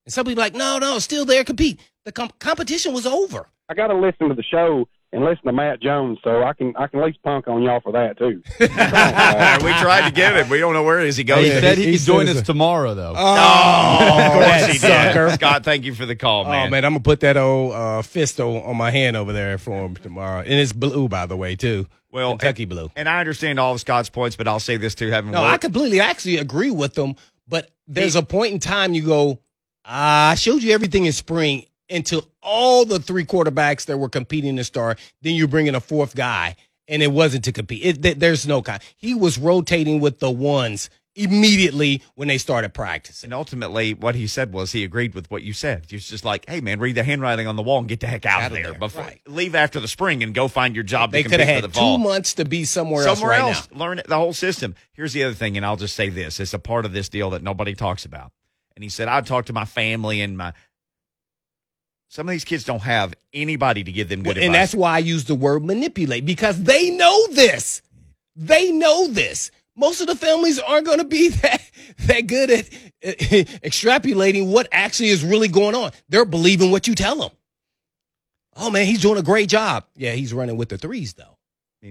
And 0.08 0.14
some 0.14 0.24
people 0.26 0.41
are 0.41 0.45
like, 0.45 0.55
no, 0.55 0.78
no, 0.80 0.99
still 0.99 1.26
there, 1.26 1.43
compete. 1.43 1.82
The 2.05 2.14
com- 2.14 2.32
competition 2.39 2.93
was 2.93 3.05
over. 3.05 3.49
I 3.68 3.74
got 3.74 3.88
to 3.88 3.93
listen 3.93 4.30
to 4.30 4.36
the 4.36 4.41
show 4.43 4.88
and 5.12 5.26
listen 5.26 5.43
to 5.47 5.51
Matt 5.51 5.82
Jones, 5.82 6.18
so 6.24 6.43
I 6.43 6.53
can 6.53 6.74
I 6.78 6.88
can 6.88 6.99
at 7.01 7.08
least 7.08 7.22
punk 7.24 7.49
on 7.49 7.62
y'all 7.62 7.82
for 7.82 7.91
that 7.91 8.18
too. 8.18 8.41
we 8.60 8.68
tried 8.68 10.08
to 10.08 10.12
get 10.16 10.38
him. 10.38 10.47
We 10.47 10.60
don't 10.60 10.74
know 10.74 10.84
where 10.84 11.01
it 11.01 11.08
is. 11.08 11.18
He 11.18 11.26
goes. 11.26 11.43
He 11.43 11.49
said 11.51 11.78
he- 11.78 11.84
he 11.84 11.91
he 11.91 11.97
could 11.97 12.05
join 12.05 12.28
us 12.30 12.41
tomorrow, 12.41 12.93
though. 12.93 13.14
Oh, 13.18 14.20
of 14.26 14.32
course 14.32 14.66
he 14.68 14.78
sucker. 14.78 15.28
did. 15.28 15.34
Scott, 15.36 15.66
thank 15.66 15.84
you 15.84 15.93
for 15.93 16.05
the 16.05 16.16
call, 16.16 16.45
man. 16.45 16.68
Oh 16.68 16.70
man, 16.70 16.86
I'm 16.86 16.91
gonna 16.93 17.03
put 17.03 17.20
that 17.20 17.36
old 17.36 17.74
uh, 17.74 18.01
fist 18.01 18.39
on, 18.39 18.64
on 18.64 18.78
my 18.78 18.91
hand 18.91 19.18
over 19.18 19.34
there 19.34 19.58
for 19.58 19.86
him 19.86 19.95
tomorrow, 19.97 20.39
and 20.39 20.53
it's 20.53 20.72
blue 20.72 21.10
by 21.10 21.26
the 21.26 21.36
way 21.36 21.58
too. 21.58 21.88
Well, 22.12 22.32
Kentucky 22.32 22.64
blue. 22.64 22.89
And 22.95 23.10
I 23.10 23.20
understand 23.20 23.60
all 23.60 23.74
of 23.74 23.82
Scott's 23.82 24.10
points, 24.10 24.38
but 24.38 24.47
I'll 24.47 24.62
say 24.62 24.78
this 24.78 24.95
too: 24.95 25.10
having 25.10 25.32
No, 25.32 25.43
I 25.43 25.58
completely 25.58 25.99
actually 25.99 26.38
agree 26.38 26.72
with 26.72 26.93
them, 26.93 27.16
but 27.47 27.70
there's 27.88 28.16
a 28.16 28.24
point 28.24 28.53
in 28.53 28.60
time 28.60 28.93
you 28.93 29.05
go, 29.05 29.39
I 29.90 30.36
showed 30.36 30.64
you 30.64 30.74
everything 30.74 31.06
in 31.06 31.14
spring 31.14 31.66
until 31.90 32.28
all 32.42 32.84
the 32.86 33.00
three 33.00 33.24
quarterbacks 33.26 33.86
that 33.86 33.98
were 33.98 34.10
competing 34.10 34.58
to 34.58 34.64
start. 34.64 35.00
Then 35.22 35.36
you 35.36 35.48
bring 35.48 35.68
in 35.68 35.76
a 35.76 35.80
fourth 35.80 36.16
guy, 36.16 36.56
and 36.88 37.02
it 37.02 37.12
wasn't 37.12 37.46
to 37.46 37.54
compete. 37.54 37.86
It, 37.86 38.04
th- 38.04 38.18
there's 38.18 38.46
no 38.46 38.62
kind. 38.62 38.82
He 38.98 39.14
was 39.14 39.38
rotating 39.38 40.00
with 40.02 40.20
the 40.20 40.30
ones 40.32 40.90
immediately 41.16 42.02
when 42.16 42.28
they 42.28 42.38
started 42.38 42.74
practicing. 42.74 43.28
And 43.30 43.34
ultimately, 43.34 43.94
what 43.94 44.14
he 44.16 44.28
said 44.28 44.54
was 44.54 44.72
he 44.74 44.84
agreed 44.84 45.16
with 45.16 45.32
what 45.32 45.42
you 45.44 45.52
said. 45.54 45.86
He 45.90 45.96
was 45.96 46.08
just 46.08 46.24
like, 46.26 46.48
"Hey, 46.48 46.60
man, 46.62 46.80
read 46.80 46.96
the 46.96 47.04
handwriting 47.04 47.48
on 47.48 47.56
the 47.56 47.64
wall 47.64 47.80
and 47.80 47.88
get 47.88 48.02
the 48.02 48.08
heck 48.08 48.26
out, 48.26 48.42
Out 48.44 48.52
of 48.52 48.54
there. 48.54 48.64
there, 48.72 48.74
Before 48.80 49.04
right. 49.04 49.22
leave 49.28 49.56
after 49.56 49.80
the 49.80 49.88
spring 49.88 50.22
and 50.22 50.34
go 50.34 50.48
find 50.48 50.76
your 50.76 50.84
job 50.84 51.12
They 51.12 51.24
could 51.24 51.40
have 51.40 51.48
had 51.50 51.64
the 51.64 51.70
fall. 51.70 51.98
two 51.98 52.04
months 52.04 52.34
to 52.36 52.46
be 52.46 52.66
somewhere, 52.66 53.04
somewhere 53.04 53.34
else 53.34 53.40
right 53.48 53.56
else. 53.56 53.70
now. 53.72 53.80
Learn 53.80 54.02
the 54.08 54.16
whole 54.18 54.34
system. 54.34 54.76
Here's 54.94 55.14
the 55.14 55.24
other 55.24 55.34
thing, 55.34 55.58
and 55.58 55.66
I'll 55.66 55.76
just 55.78 55.96
say 55.96 56.10
this: 56.10 56.40
it's 56.40 56.54
a 56.54 56.60
part 56.60 56.86
of 56.86 56.94
this 56.94 57.10
deal 57.10 57.30
that 57.32 57.42
nobody 57.42 57.74
talks 57.74 58.06
about. 58.06 58.32
And 58.78 58.84
he 58.84 58.91
said, 58.91 59.07
"I 59.07 59.21
talked 59.21 59.47
to 59.47 59.53
my 59.53 59.65
family 59.65 60.21
and 60.21 60.38
my." 60.38 60.53
Some 62.09 62.30
of 62.30 62.32
these 62.32 62.45
kids 62.45 62.63
don't 62.63 62.84
have 62.84 63.15
anybody 63.34 63.84
to 63.84 63.91
give 63.91 64.07
them 64.07 64.21
good 64.21 64.38
advice. 64.38 64.45
and 64.45 64.53
advice. 64.53 64.71
that's 64.71 64.75
why 64.75 64.93
I 64.93 64.99
use 64.99 65.25
the 65.25 65.34
word 65.34 65.65
manipulate 65.65 66.28
because 66.28 66.61
they 66.61 66.91
know 66.91 67.28
this. 67.30 67.82
They 68.36 68.71
know 68.71 69.07
this. 69.07 69.49
Most 69.75 69.99
of 69.99 70.05
the 70.05 70.15
families 70.15 70.59
aren't 70.59 70.86
going 70.86 70.99
to 70.99 71.05
be 71.05 71.30
that 71.41 71.61
that 72.05 72.28
good 72.28 72.51
at 72.51 72.67
uh, 72.67 72.67
extrapolating 73.65 74.51
what 74.51 74.67
actually 74.71 75.09
is 75.09 75.23
really 75.23 75.47
going 75.47 75.73
on. 75.73 75.89
They're 76.07 76.23
believing 76.23 76.69
what 76.69 76.88
you 76.88 76.93
tell 76.93 77.17
them. 77.17 77.32
Oh 78.55 78.69
man, 78.69 78.86
he's 78.86 79.01
doing 79.01 79.17
a 79.17 79.23
great 79.23 79.49
job. 79.49 79.86
Yeah, 79.95 80.11
he's 80.11 80.36
running 80.36 80.55
with 80.55 80.69
the 80.69 80.78
threes 80.78 81.15
though. 81.15 81.36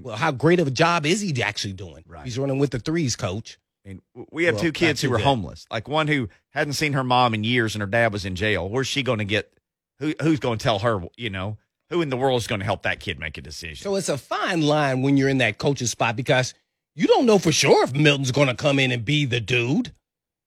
Well, 0.03 0.17
how 0.17 0.31
great 0.31 0.61
of 0.61 0.69
a 0.69 0.71
job 0.71 1.05
is 1.05 1.21
he 1.21 1.43
actually 1.43 1.73
doing? 1.73 2.05
Right. 2.07 2.25
He's 2.25 2.39
running 2.39 2.61
with 2.61 2.71
the 2.71 2.79
threes, 2.79 3.17
coach. 3.17 3.59
I 3.87 3.91
mean, 3.91 4.03
we 4.33 4.45
have 4.45 4.57
Well, 4.57 4.65
two 4.65 4.73
kids 4.73 5.01
who 5.01 5.11
were 5.11 5.19
good. 5.19 5.25
homeless. 5.25 5.65
Like 5.71 5.87
one 5.87 6.09
who 6.09 6.29
hadn't 6.51 6.73
seen 6.73 6.93
her 6.95 7.05
mom 7.05 7.35
in 7.35 7.45
years, 7.45 7.75
and 7.75 7.81
her 7.83 7.87
dad 7.87 8.13
was 8.13 8.25
in 8.25 8.35
jail. 8.35 8.69
Where's 8.69 8.89
she 8.89 9.03
going 9.03 9.19
to 9.21 9.25
get? 9.25 9.53
Who 10.01 10.13
who's 10.21 10.41
going 10.41 10.59
to 10.59 10.63
tell 10.63 10.81
her? 10.81 11.03
You 11.17 11.31
know, 11.31 11.57
who 11.91 12.03
in 12.03 12.11
the 12.11 12.17
world 12.17 12.41
is 12.41 12.47
going 12.49 12.59
to 12.59 12.65
help 12.65 12.83
that 12.83 12.99
kid 13.01 13.19
make 13.21 13.39
a 13.39 13.41
decision? 13.41 13.85
So 13.85 13.95
it's 13.95 14.09
a 14.09 14.19
fine 14.19 14.63
line 14.63 15.03
when 15.03 15.17
you're 15.17 15.29
in 15.29 15.39
that 15.39 15.59
coaching 15.59 15.87
spot 15.87 16.17
because 16.17 16.53
you 16.97 17.07
don't 17.07 17.27
know 17.27 17.39
for 17.39 17.53
sure 17.53 17.85
if 17.85 17.95
Milton's 17.95 18.33
going 18.33 18.49
to 18.49 18.55
come 18.55 18.79
in 18.79 18.91
and 18.91 19.05
be 19.05 19.25
the 19.25 19.41
dude. 19.41 19.93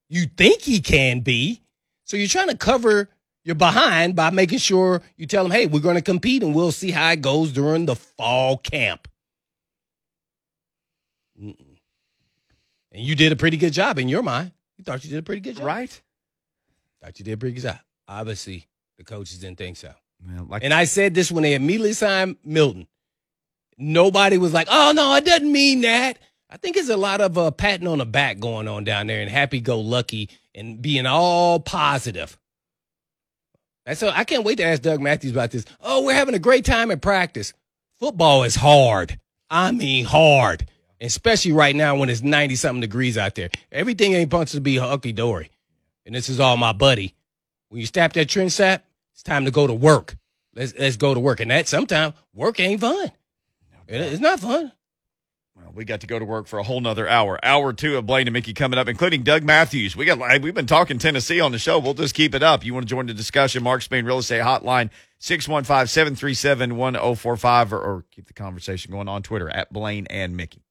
You 0.10 0.26
think 0.26 0.62
he 0.62 0.82
can 0.82 1.22
be. 1.22 1.62
So 2.04 2.18
you're 2.18 2.28
trying 2.28 2.50
to 2.50 2.58
cover 2.58 3.08
your 3.46 3.56
behind 3.56 4.16
by 4.16 4.32
making 4.32 4.58
sure 4.58 5.02
you 5.16 5.26
tell 5.28 5.46
him, 5.46 5.52
hey, 5.52 5.66
we're 5.68 5.80
going 5.80 5.96
to 5.96 6.02
compete 6.02 6.44
and 6.44 6.54
we'll 6.54 6.72
see 6.72 6.92
how 6.92 7.12
it 7.12 7.22
goes 7.22 7.52
during 7.54 7.86
the 7.86 7.96
fall 7.96 8.58
camp. 8.58 9.08
And 13.00 13.08
you 13.08 13.16
did 13.16 13.32
a 13.32 13.38
pretty 13.38 13.56
good 13.56 13.72
job 13.72 13.98
in 13.98 14.10
your 14.10 14.22
mind. 14.22 14.52
You 14.78 14.84
thought 14.84 15.06
you 15.06 15.10
did 15.10 15.20
a 15.20 15.24
pretty 15.24 15.40
good 15.40 15.56
job. 15.56 15.66
right? 15.66 16.02
Thought 17.02 17.18
you 17.18 17.24
did 17.24 17.32
a 17.32 17.38
pretty 17.38 17.56
good 17.56 17.62
job. 17.62 17.80
Obviously, 18.10 18.68
the 18.98 19.06
coaches 19.06 19.38
didn't 19.40 19.58
think 19.58 19.78
so. 19.78 19.94
Well, 20.28 20.48
like 20.50 20.66
And 20.66 20.74
I 20.74 20.84
said 20.84 21.16
this 21.16 21.32
when 21.32 21.44
they 21.44 21.54
immediately 21.54 21.94
signed 21.94 22.36
Milton. 22.44 22.88
Nobody 23.78 24.38
was 24.38 24.52
like, 24.52 24.68
"Oh 24.70 24.92
no, 24.94 25.16
it 25.16 25.24
doesn't 25.24 25.50
mean 25.50 25.80
that." 25.82 26.20
I 26.50 26.58
think 26.58 26.76
it's 26.76 26.90
a 26.90 26.98
lot 26.98 27.22
of 27.22 27.38
uh, 27.38 27.52
patting 27.52 27.88
on 27.88 28.00
the 28.00 28.06
back 28.06 28.40
going 28.40 28.68
on 28.68 28.84
down 28.84 29.08
there 29.08 29.22
and 29.22 29.30
happy 29.30 29.62
go 29.62 29.80
lucky 29.80 30.30
and 30.54 30.82
being 30.82 31.06
all 31.06 31.62
positive. 31.62 32.38
And 33.86 33.98
so 33.98 34.10
I 34.10 34.26
can't 34.26 34.44
wait 34.44 34.58
to 34.58 34.66
ask 34.66 34.82
Doug 34.82 35.00
Matthews 35.00 35.32
about 35.32 35.52
this. 35.52 35.64
Oh, 35.80 36.04
we're 36.04 36.16
having 36.16 36.36
a 36.36 36.40
great 36.40 36.66
time 36.66 36.92
at 36.92 37.02
practice. 37.02 37.54
Football 37.98 38.44
is 38.44 38.56
hard. 38.56 39.22
I 39.50 39.72
mean 39.72 40.04
hard, 40.04 40.70
especially 41.02 41.52
right 41.52 41.76
now 41.76 41.96
when 41.96 42.10
it's 42.10 42.22
ninety 42.22 42.56
something 42.56 42.82
degrees 42.82 43.18
out 43.18 43.36
there. 43.36 43.50
Everything 43.72 44.14
ain't 44.14 44.32
supposed 44.32 44.54
to 44.54 44.62
be 44.62 44.78
hunky 44.78 45.12
dory. 45.12 45.52
And 46.06 46.16
this 46.16 46.30
is 46.30 46.40
all 46.40 46.58
my 46.58 46.74
buddy. 46.74 47.14
When 47.70 47.80
you 47.80 47.86
stop 47.86 48.14
that 48.14 48.30
trend 48.30 48.52
sap, 48.52 48.84
it's 49.14 49.24
time 49.24 49.46
to 49.46 49.52
go 49.52 49.68
to 49.68 49.74
work. 49.74 50.18
Let's 50.56 50.74
let's 50.78 50.98
go 50.98 51.14
to 51.14 51.20
work. 51.20 51.40
And 51.40 51.52
that 51.52 51.68
sometimes 51.68 52.16
work 52.34 52.60
ain't 52.60 52.82
fun. 52.82 53.12
It- 53.88 54.02
it's 54.02 54.22
not 54.22 54.40
fun. 54.40 54.72
Well, 55.56 55.72
we 55.76 55.84
got 55.84 56.02
to 56.02 56.08
go 56.08 56.18
to 56.18 56.26
work 56.26 56.48
for 56.48 56.58
a 56.58 56.64
whole 56.64 56.80
nother 56.80 57.08
hour. 57.08 57.38
Hour 57.44 57.74
two 57.74 57.98
of 57.98 58.06
Blaine 58.06 58.28
and 58.28 58.34
Mickey 58.34 58.54
coming 58.54 58.80
up, 58.80 58.88
including 58.88 59.24
Doug 59.24 59.44
Matthews. 59.44 59.96
We 59.96 60.06
got 60.06 60.42
we've 60.42 60.54
been 60.54 60.66
talking 60.68 60.98
Tennessee 61.00 61.40
on 61.42 61.52
the 61.52 61.60
show. 61.60 61.78
We'll 61.80 61.94
just 61.94 62.16
keep 62.16 62.34
it 62.34 62.42
up. 62.42 62.64
You 62.66 62.74
want 62.74 62.88
to 62.88 62.90
join 62.90 63.08
the 63.08 63.14
discussion? 63.14 63.62
Mark 63.62 63.82
Spain 63.82 64.06
Real 64.06 64.20
Estate 64.20 64.42
Hotline 64.42 64.90
615-737-1045 65.22 67.72
or, 67.72 67.80
or 67.80 68.06
keep 68.12 68.28
the 68.28 68.34
conversation 68.34 68.92
going 68.92 69.10
on 69.10 69.22
Twitter 69.22 69.50
at 69.50 69.72
Blaine 69.72 70.08
and 70.08 70.36
Mickey. 70.38 70.64